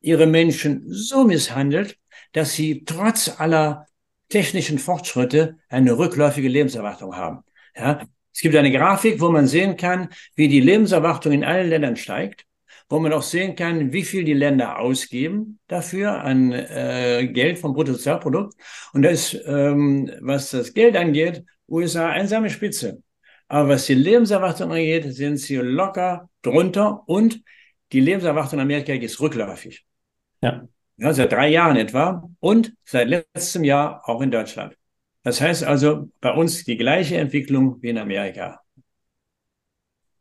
ihre 0.00 0.26
Menschen 0.26 0.82
so 0.88 1.22
misshandelt, 1.22 1.96
dass 2.32 2.54
sie 2.54 2.84
trotz 2.84 3.38
aller 3.38 3.86
technischen 4.28 4.80
Fortschritte 4.80 5.58
eine 5.68 5.96
rückläufige 5.96 6.48
Lebenserwartung 6.48 7.14
haben. 7.14 7.44
Ja, 7.76 8.02
es 8.32 8.40
gibt 8.40 8.56
eine 8.56 8.72
Grafik, 8.72 9.20
wo 9.20 9.30
man 9.30 9.46
sehen 9.46 9.76
kann, 9.76 10.08
wie 10.34 10.48
die 10.48 10.60
Lebenserwartung 10.60 11.32
in 11.32 11.44
allen 11.44 11.68
Ländern 11.68 11.96
steigt 11.96 12.46
wo 12.92 12.98
man 12.98 13.14
auch 13.14 13.22
sehen 13.22 13.56
kann, 13.56 13.90
wie 13.90 14.02
viel 14.02 14.22
die 14.22 14.34
Länder 14.34 14.78
ausgeben 14.78 15.58
dafür 15.66 16.20
an 16.20 16.52
äh, 16.52 17.26
Geld 17.32 17.58
vom 17.58 17.72
Bruttosozialprodukt. 17.72 18.54
Und 18.92 19.00
da 19.00 19.08
ist, 19.08 19.34
ähm, 19.46 20.10
was 20.20 20.50
das 20.50 20.74
Geld 20.74 20.94
angeht, 20.94 21.42
USA 21.68 22.10
einsame 22.10 22.50
Spitze. 22.50 23.02
Aber 23.48 23.70
was 23.70 23.86
die 23.86 23.94
Lebenserwartung 23.94 24.72
angeht, 24.72 25.14
sind 25.14 25.38
sie 25.38 25.56
locker 25.56 26.28
drunter 26.42 27.02
und 27.06 27.40
die 27.92 28.00
Lebenserwartung 28.00 28.58
in 28.58 28.64
Amerika 28.64 28.92
ist 28.92 29.20
rückläufig. 29.20 29.86
Ja. 30.42 30.68
ja. 30.98 31.14
Seit 31.14 31.32
drei 31.32 31.48
Jahren 31.48 31.76
etwa 31.76 32.28
und 32.40 32.74
seit 32.84 33.08
letztem 33.08 33.64
Jahr 33.64 34.06
auch 34.06 34.20
in 34.20 34.30
Deutschland. 34.30 34.76
Das 35.22 35.40
heißt 35.40 35.64
also 35.64 36.08
bei 36.20 36.32
uns 36.32 36.64
die 36.64 36.76
gleiche 36.76 37.16
Entwicklung 37.16 37.78
wie 37.80 37.90
in 37.90 37.98
Amerika. 37.98 38.60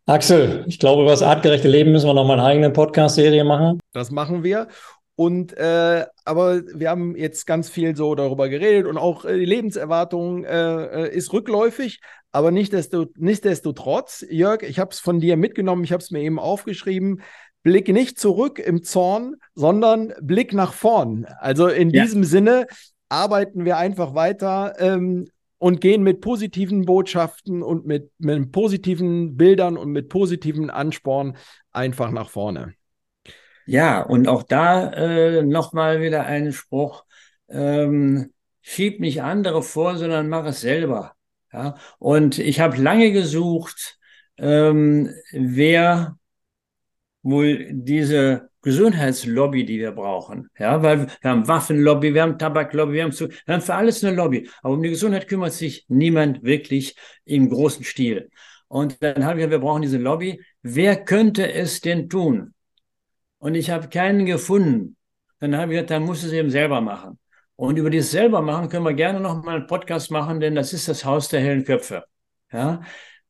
Axel, 0.06 0.66
ich 0.68 0.80
glaube, 0.80 1.04
über 1.04 1.12
das 1.12 1.22
artgerechte 1.22 1.68
Leben 1.68 1.92
müssen 1.92 2.08
wir 2.08 2.14
noch 2.14 2.26
mal 2.26 2.34
eine 2.34 2.44
eigene 2.44 2.70
Podcast-Serie 2.72 3.44
machen. 3.44 3.80
Das 3.94 4.12
machen 4.12 4.44
wir. 4.44 4.68
Und 5.16 5.56
äh, 5.58 6.06
aber 6.26 6.62
wir 6.66 6.90
haben 6.90 7.16
jetzt 7.16 7.46
ganz 7.46 7.70
viel 7.70 7.96
so 7.96 8.16
darüber 8.16 8.50
geredet 8.50 8.88
und 8.88 8.98
auch 8.98 9.26
äh, 9.26 9.38
die 9.38 9.46
Lebenserwartung 9.46 10.44
äh, 10.44 11.06
äh 11.06 11.16
ist 11.16 11.32
rückläufig, 11.32 12.00
aber 12.32 12.52
nicht 12.52 12.74
desto, 12.74 13.06
nichtsdestotrotz, 13.18 14.26
Jörg, 14.30 14.64
ich 14.64 14.80
habe 14.80 14.92
es 14.92 15.00
von 15.00 15.20
dir 15.20 15.38
mitgenommen, 15.38 15.84
ich 15.84 15.92
habe 15.92 16.02
es 16.02 16.12
mir 16.12 16.22
eben 16.22 16.40
aufgeschrieben. 16.40 17.22
Blick 17.64 17.90
nicht 17.90 18.20
zurück 18.20 18.58
im 18.58 18.84
Zorn, 18.84 19.36
sondern 19.54 20.14
Blick 20.22 20.54
nach 20.54 20.74
vorn. 20.74 21.28
Also 21.40 21.68
in 21.68 21.92
ja. 21.92 22.04
diesem 22.04 22.24
Sinne 22.24 22.66
arbeiten 23.12 23.66
wir 23.66 23.78
einfach 23.78 24.16
weiter 24.16 24.76
ähm, 24.80 25.30
und 25.58 25.82
gehen 25.82 26.02
mit 26.02 26.22
positiven 26.22 26.86
Botschaften 26.86 27.62
und 27.62 27.86
mit, 27.86 28.12
mit 28.18 28.52
positiven 28.52 29.36
Bildern 29.38 29.78
und 29.78 29.92
mit 29.92 30.10
positiven 30.10 30.70
Ansporn 30.70 31.36
einfach 31.72 32.12
nach 32.12 32.30
vorne. 32.30 32.74
Ja, 33.66 34.02
und 34.02 34.28
auch 34.28 34.44
da 34.44 34.92
äh, 34.92 35.44
nochmal 35.44 36.02
wieder 36.02 36.26
ein 36.26 36.52
Spruch. 36.52 37.06
Ähm, 37.48 38.34
schieb 38.62 39.00
nicht 39.00 39.22
andere 39.22 39.62
vor, 39.62 39.98
sondern 39.98 40.30
mach 40.30 40.46
es 40.46 40.62
selber. 40.62 41.14
Ja? 41.52 41.76
Und 42.00 42.40
ich 42.40 42.60
habe 42.60 42.78
lange 42.78 43.12
gesucht, 43.12 44.00
ähm, 44.38 45.12
wer 45.32 46.18
wohl 47.24 47.68
diese 47.72 48.51
Gesundheitslobby, 48.62 49.66
die 49.66 49.80
wir 49.80 49.92
brauchen. 49.92 50.50
Ja, 50.58 50.82
weil 50.84 51.08
wir 51.22 51.30
haben 51.30 51.48
Waffenlobby, 51.48 52.14
wir 52.14 52.22
haben 52.22 52.38
Tabaklobby, 52.38 52.94
wir 52.94 53.04
haben, 53.04 53.12
zu, 53.12 53.30
wir 53.30 53.54
haben 53.54 53.62
für 53.62 53.74
alles 53.74 54.04
eine 54.04 54.16
Lobby. 54.16 54.50
Aber 54.62 54.74
um 54.76 54.84
die 54.84 54.90
Gesundheit 54.90 55.28
kümmert 55.28 55.54
sich 55.54 55.86
niemand 55.88 56.44
wirklich 56.44 56.96
im 57.26 57.50
großen 57.50 57.84
Stil. 57.84 58.30
Und 58.68 59.02
dann 59.04 59.26
haben 59.26 59.38
wir, 59.38 59.50
wir 59.50 59.60
brauchen 59.60 59.82
diese 59.82 59.98
Lobby. 59.98 60.42
Wer 60.62 61.04
könnte 61.04 61.52
es 61.52 61.82
denn 61.82 62.08
tun? 62.10 62.54
Und 63.40 63.56
ich 63.56 63.72
habe 63.72 63.90
keinen 63.90 64.26
gefunden. 64.26 64.96
Dann 65.40 65.58
habe 65.58 65.72
ich 65.72 65.78
gesagt, 65.78 65.92
dann 65.92 66.04
muss 66.04 66.24
es 66.24 66.32
eben 66.32 66.52
selber 66.52 66.80
machen. 66.82 67.18
Und 67.56 67.78
über 67.78 67.90
dieses 67.90 68.12
selber 68.12 68.42
machen 68.42 68.70
können 68.70 68.86
wir 68.86 68.94
gerne 68.94 69.20
noch 69.20 69.44
mal 69.44 69.58
einen 69.58 69.68
Podcast 69.68 70.12
machen, 70.12 70.40
denn 70.40 70.56
das 70.56 70.74
ist 70.74 70.88
das 70.88 71.04
Haus 71.06 71.30
der 71.30 71.42
hellen 71.42 71.64
Köpfe. 71.64 72.06
Ja, 72.52 72.82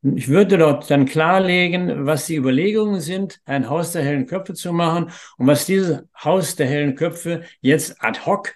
Ich 0.03 0.29
würde 0.29 0.57
dort 0.57 0.89
dann 0.89 1.05
klarlegen, 1.05 2.07
was 2.07 2.25
die 2.25 2.35
Überlegungen 2.35 3.01
sind, 3.01 3.39
ein 3.45 3.69
Haus 3.69 3.91
der 3.91 4.03
hellen 4.03 4.25
Köpfe 4.25 4.55
zu 4.55 4.73
machen 4.73 5.11
und 5.37 5.47
was 5.47 5.67
dieses 5.67 6.01
Haus 6.23 6.55
der 6.55 6.67
hellen 6.67 6.95
Köpfe 6.95 7.43
jetzt 7.61 8.03
ad 8.03 8.21
hoc 8.25 8.53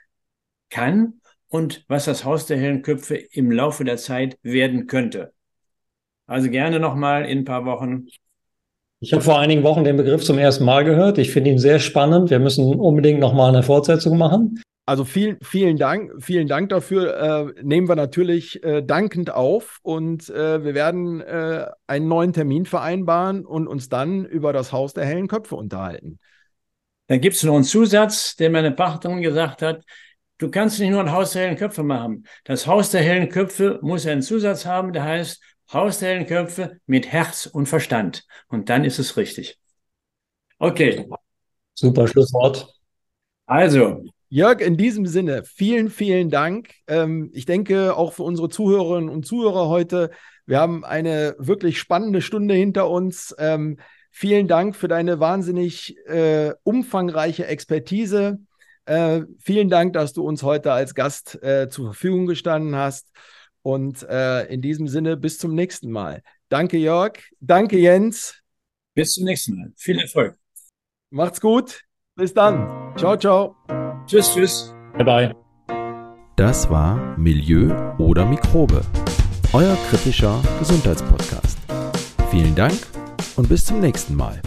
kann 0.71 1.21
und 1.47 1.85
was 1.87 2.05
das 2.05 2.25
Haus 2.25 2.47
der 2.47 2.57
hellen 2.57 2.81
Köpfe 2.81 3.15
im 3.15 3.51
Laufe 3.51 3.83
der 3.83 3.97
Zeit 3.97 4.39
werden 4.41 4.87
könnte. 4.87 5.33
Also 6.25 6.49
gerne 6.49 6.79
nochmal 6.79 7.25
in 7.25 7.39
ein 7.39 7.45
paar 7.45 7.65
Wochen. 7.65 8.07
Ich 8.99 9.13
habe 9.13 9.21
vor 9.21 9.37
einigen 9.37 9.61
Wochen 9.61 9.83
den 9.83 9.97
Begriff 9.97 10.23
zum 10.23 10.39
ersten 10.39 10.65
Mal 10.65 10.83
gehört. 10.83 11.19
Ich 11.19 11.29
finde 11.29 11.51
ihn 11.51 11.59
sehr 11.59 11.79
spannend. 11.79 12.31
Wir 12.31 12.39
müssen 12.39 12.73
unbedingt 12.73 13.19
nochmal 13.19 13.49
eine 13.49 13.61
Fortsetzung 13.61 14.17
machen. 14.17 14.61
Also 14.87 15.03
vielen, 15.03 15.37
vielen 15.41 15.77
Dank, 15.77 16.11
vielen 16.23 16.47
Dank 16.47 16.69
dafür. 16.69 17.55
Äh, 17.57 17.63
nehmen 17.63 17.87
wir 17.87 17.95
natürlich 17.95 18.63
äh, 18.63 18.83
dankend 18.83 19.31
auf 19.31 19.79
und 19.81 20.29
äh, 20.29 20.63
wir 20.63 20.75
werden 20.75 21.21
äh, 21.21 21.65
einen 21.87 22.07
neuen 22.07 22.33
Termin 22.33 22.67
vereinbaren 22.67 23.45
und 23.45 23.67
uns 23.67 23.89
dann 23.89 24.25
über 24.25 24.53
das 24.53 24.71
Haus 24.71 24.93
der 24.93 25.05
hellen 25.05 25.27
Köpfe 25.27 25.55
unterhalten. 25.55 26.19
Dann 27.07 27.19
gibt 27.19 27.35
es 27.35 27.43
noch 27.43 27.55
einen 27.55 27.63
Zusatz, 27.63 28.35
den 28.35 28.51
meine 28.51 28.71
Partnerin 28.71 29.21
gesagt 29.21 29.63
hat. 29.63 29.83
Du 30.37 30.51
kannst 30.51 30.79
nicht 30.79 30.91
nur 30.91 30.99
ein 30.99 31.11
Haus 31.11 31.31
der 31.31 31.43
hellen 31.43 31.57
Köpfe 31.57 31.81
machen. 31.81 32.27
Das 32.43 32.67
Haus 32.67 32.91
der 32.91 33.01
hellen 33.01 33.29
Köpfe 33.29 33.79
muss 33.81 34.05
einen 34.05 34.21
Zusatz 34.21 34.65
haben, 34.65 34.93
der 34.93 35.03
heißt 35.03 35.41
Haus 35.73 35.99
der 35.99 36.09
hellen 36.09 36.27
Köpfe 36.27 36.79
mit 36.85 37.07
Herz 37.07 37.47
und 37.47 37.67
Verstand. 37.67 38.25
Und 38.49 38.69
dann 38.69 38.83
ist 38.83 38.99
es 38.99 39.17
richtig. 39.17 39.57
Okay. 40.59 41.07
Super 41.73 42.07
Schlusswort. 42.07 42.67
Also, 43.47 44.03
Jörg, 44.29 44.61
in 44.61 44.77
diesem 44.77 45.05
Sinne, 45.05 45.43
vielen, 45.43 45.89
vielen 45.89 46.29
Dank. 46.29 46.69
Ähm, 46.87 47.29
ich 47.33 47.45
denke 47.45 47.95
auch 47.95 48.13
für 48.13 48.23
unsere 48.23 48.49
Zuhörerinnen 48.49 49.09
und 49.09 49.25
Zuhörer 49.25 49.69
heute, 49.69 50.11
wir 50.45 50.59
haben 50.59 50.85
eine 50.85 51.35
wirklich 51.39 51.79
spannende 51.79 52.21
Stunde 52.21 52.53
hinter 52.53 52.89
uns. 52.89 53.35
Ähm, 53.39 53.79
vielen 54.11 54.47
Dank 54.47 54.75
für 54.75 54.87
deine 54.87 55.19
wahnsinnig 55.19 55.97
äh, 56.07 56.53
umfangreiche 56.63 57.47
Expertise. 57.47 58.39
Äh, 58.85 59.21
vielen 59.39 59.69
Dank, 59.69 59.93
dass 59.93 60.13
du 60.13 60.23
uns 60.23 60.43
heute 60.43 60.71
als 60.71 60.93
Gast 60.93 61.41
äh, 61.43 61.69
zur 61.69 61.85
Verfügung 61.85 62.27
gestanden 62.27 62.75
hast. 62.75 63.09
Und 63.63 64.03
äh, 64.03 64.45
in 64.45 64.61
diesem 64.61 64.87
Sinne, 64.87 65.17
bis 65.17 65.39
zum 65.39 65.55
nächsten 65.55 65.89
Mal. 65.89 66.21
Danke, 66.49 66.77
Jörg. 66.77 67.13
Danke, 67.39 67.79
Jens. 67.79 68.41
Bis 68.93 69.13
zum 69.13 69.25
nächsten 69.25 69.57
Mal. 69.57 69.73
Viel 69.75 69.99
Erfolg. 69.99 70.37
Macht's 71.09 71.41
gut. 71.41 71.81
Bis 72.15 72.33
dann. 72.33 72.93
Ciao, 72.95 73.17
ciao. 73.17 73.84
Tschüss, 74.07 74.33
tschüss. 74.33 74.73
Bye, 74.97 75.03
bye. 75.03 75.35
Das 76.35 76.69
war 76.69 77.17
Milieu 77.17 77.73
oder 77.97 78.25
Mikrobe, 78.25 78.81
euer 79.53 79.75
kritischer 79.89 80.41
Gesundheitspodcast. 80.59 81.57
Vielen 82.29 82.53
Dank 82.53 82.77
und 83.35 83.49
bis 83.49 83.65
zum 83.65 83.79
nächsten 83.79 84.15
Mal. 84.15 84.41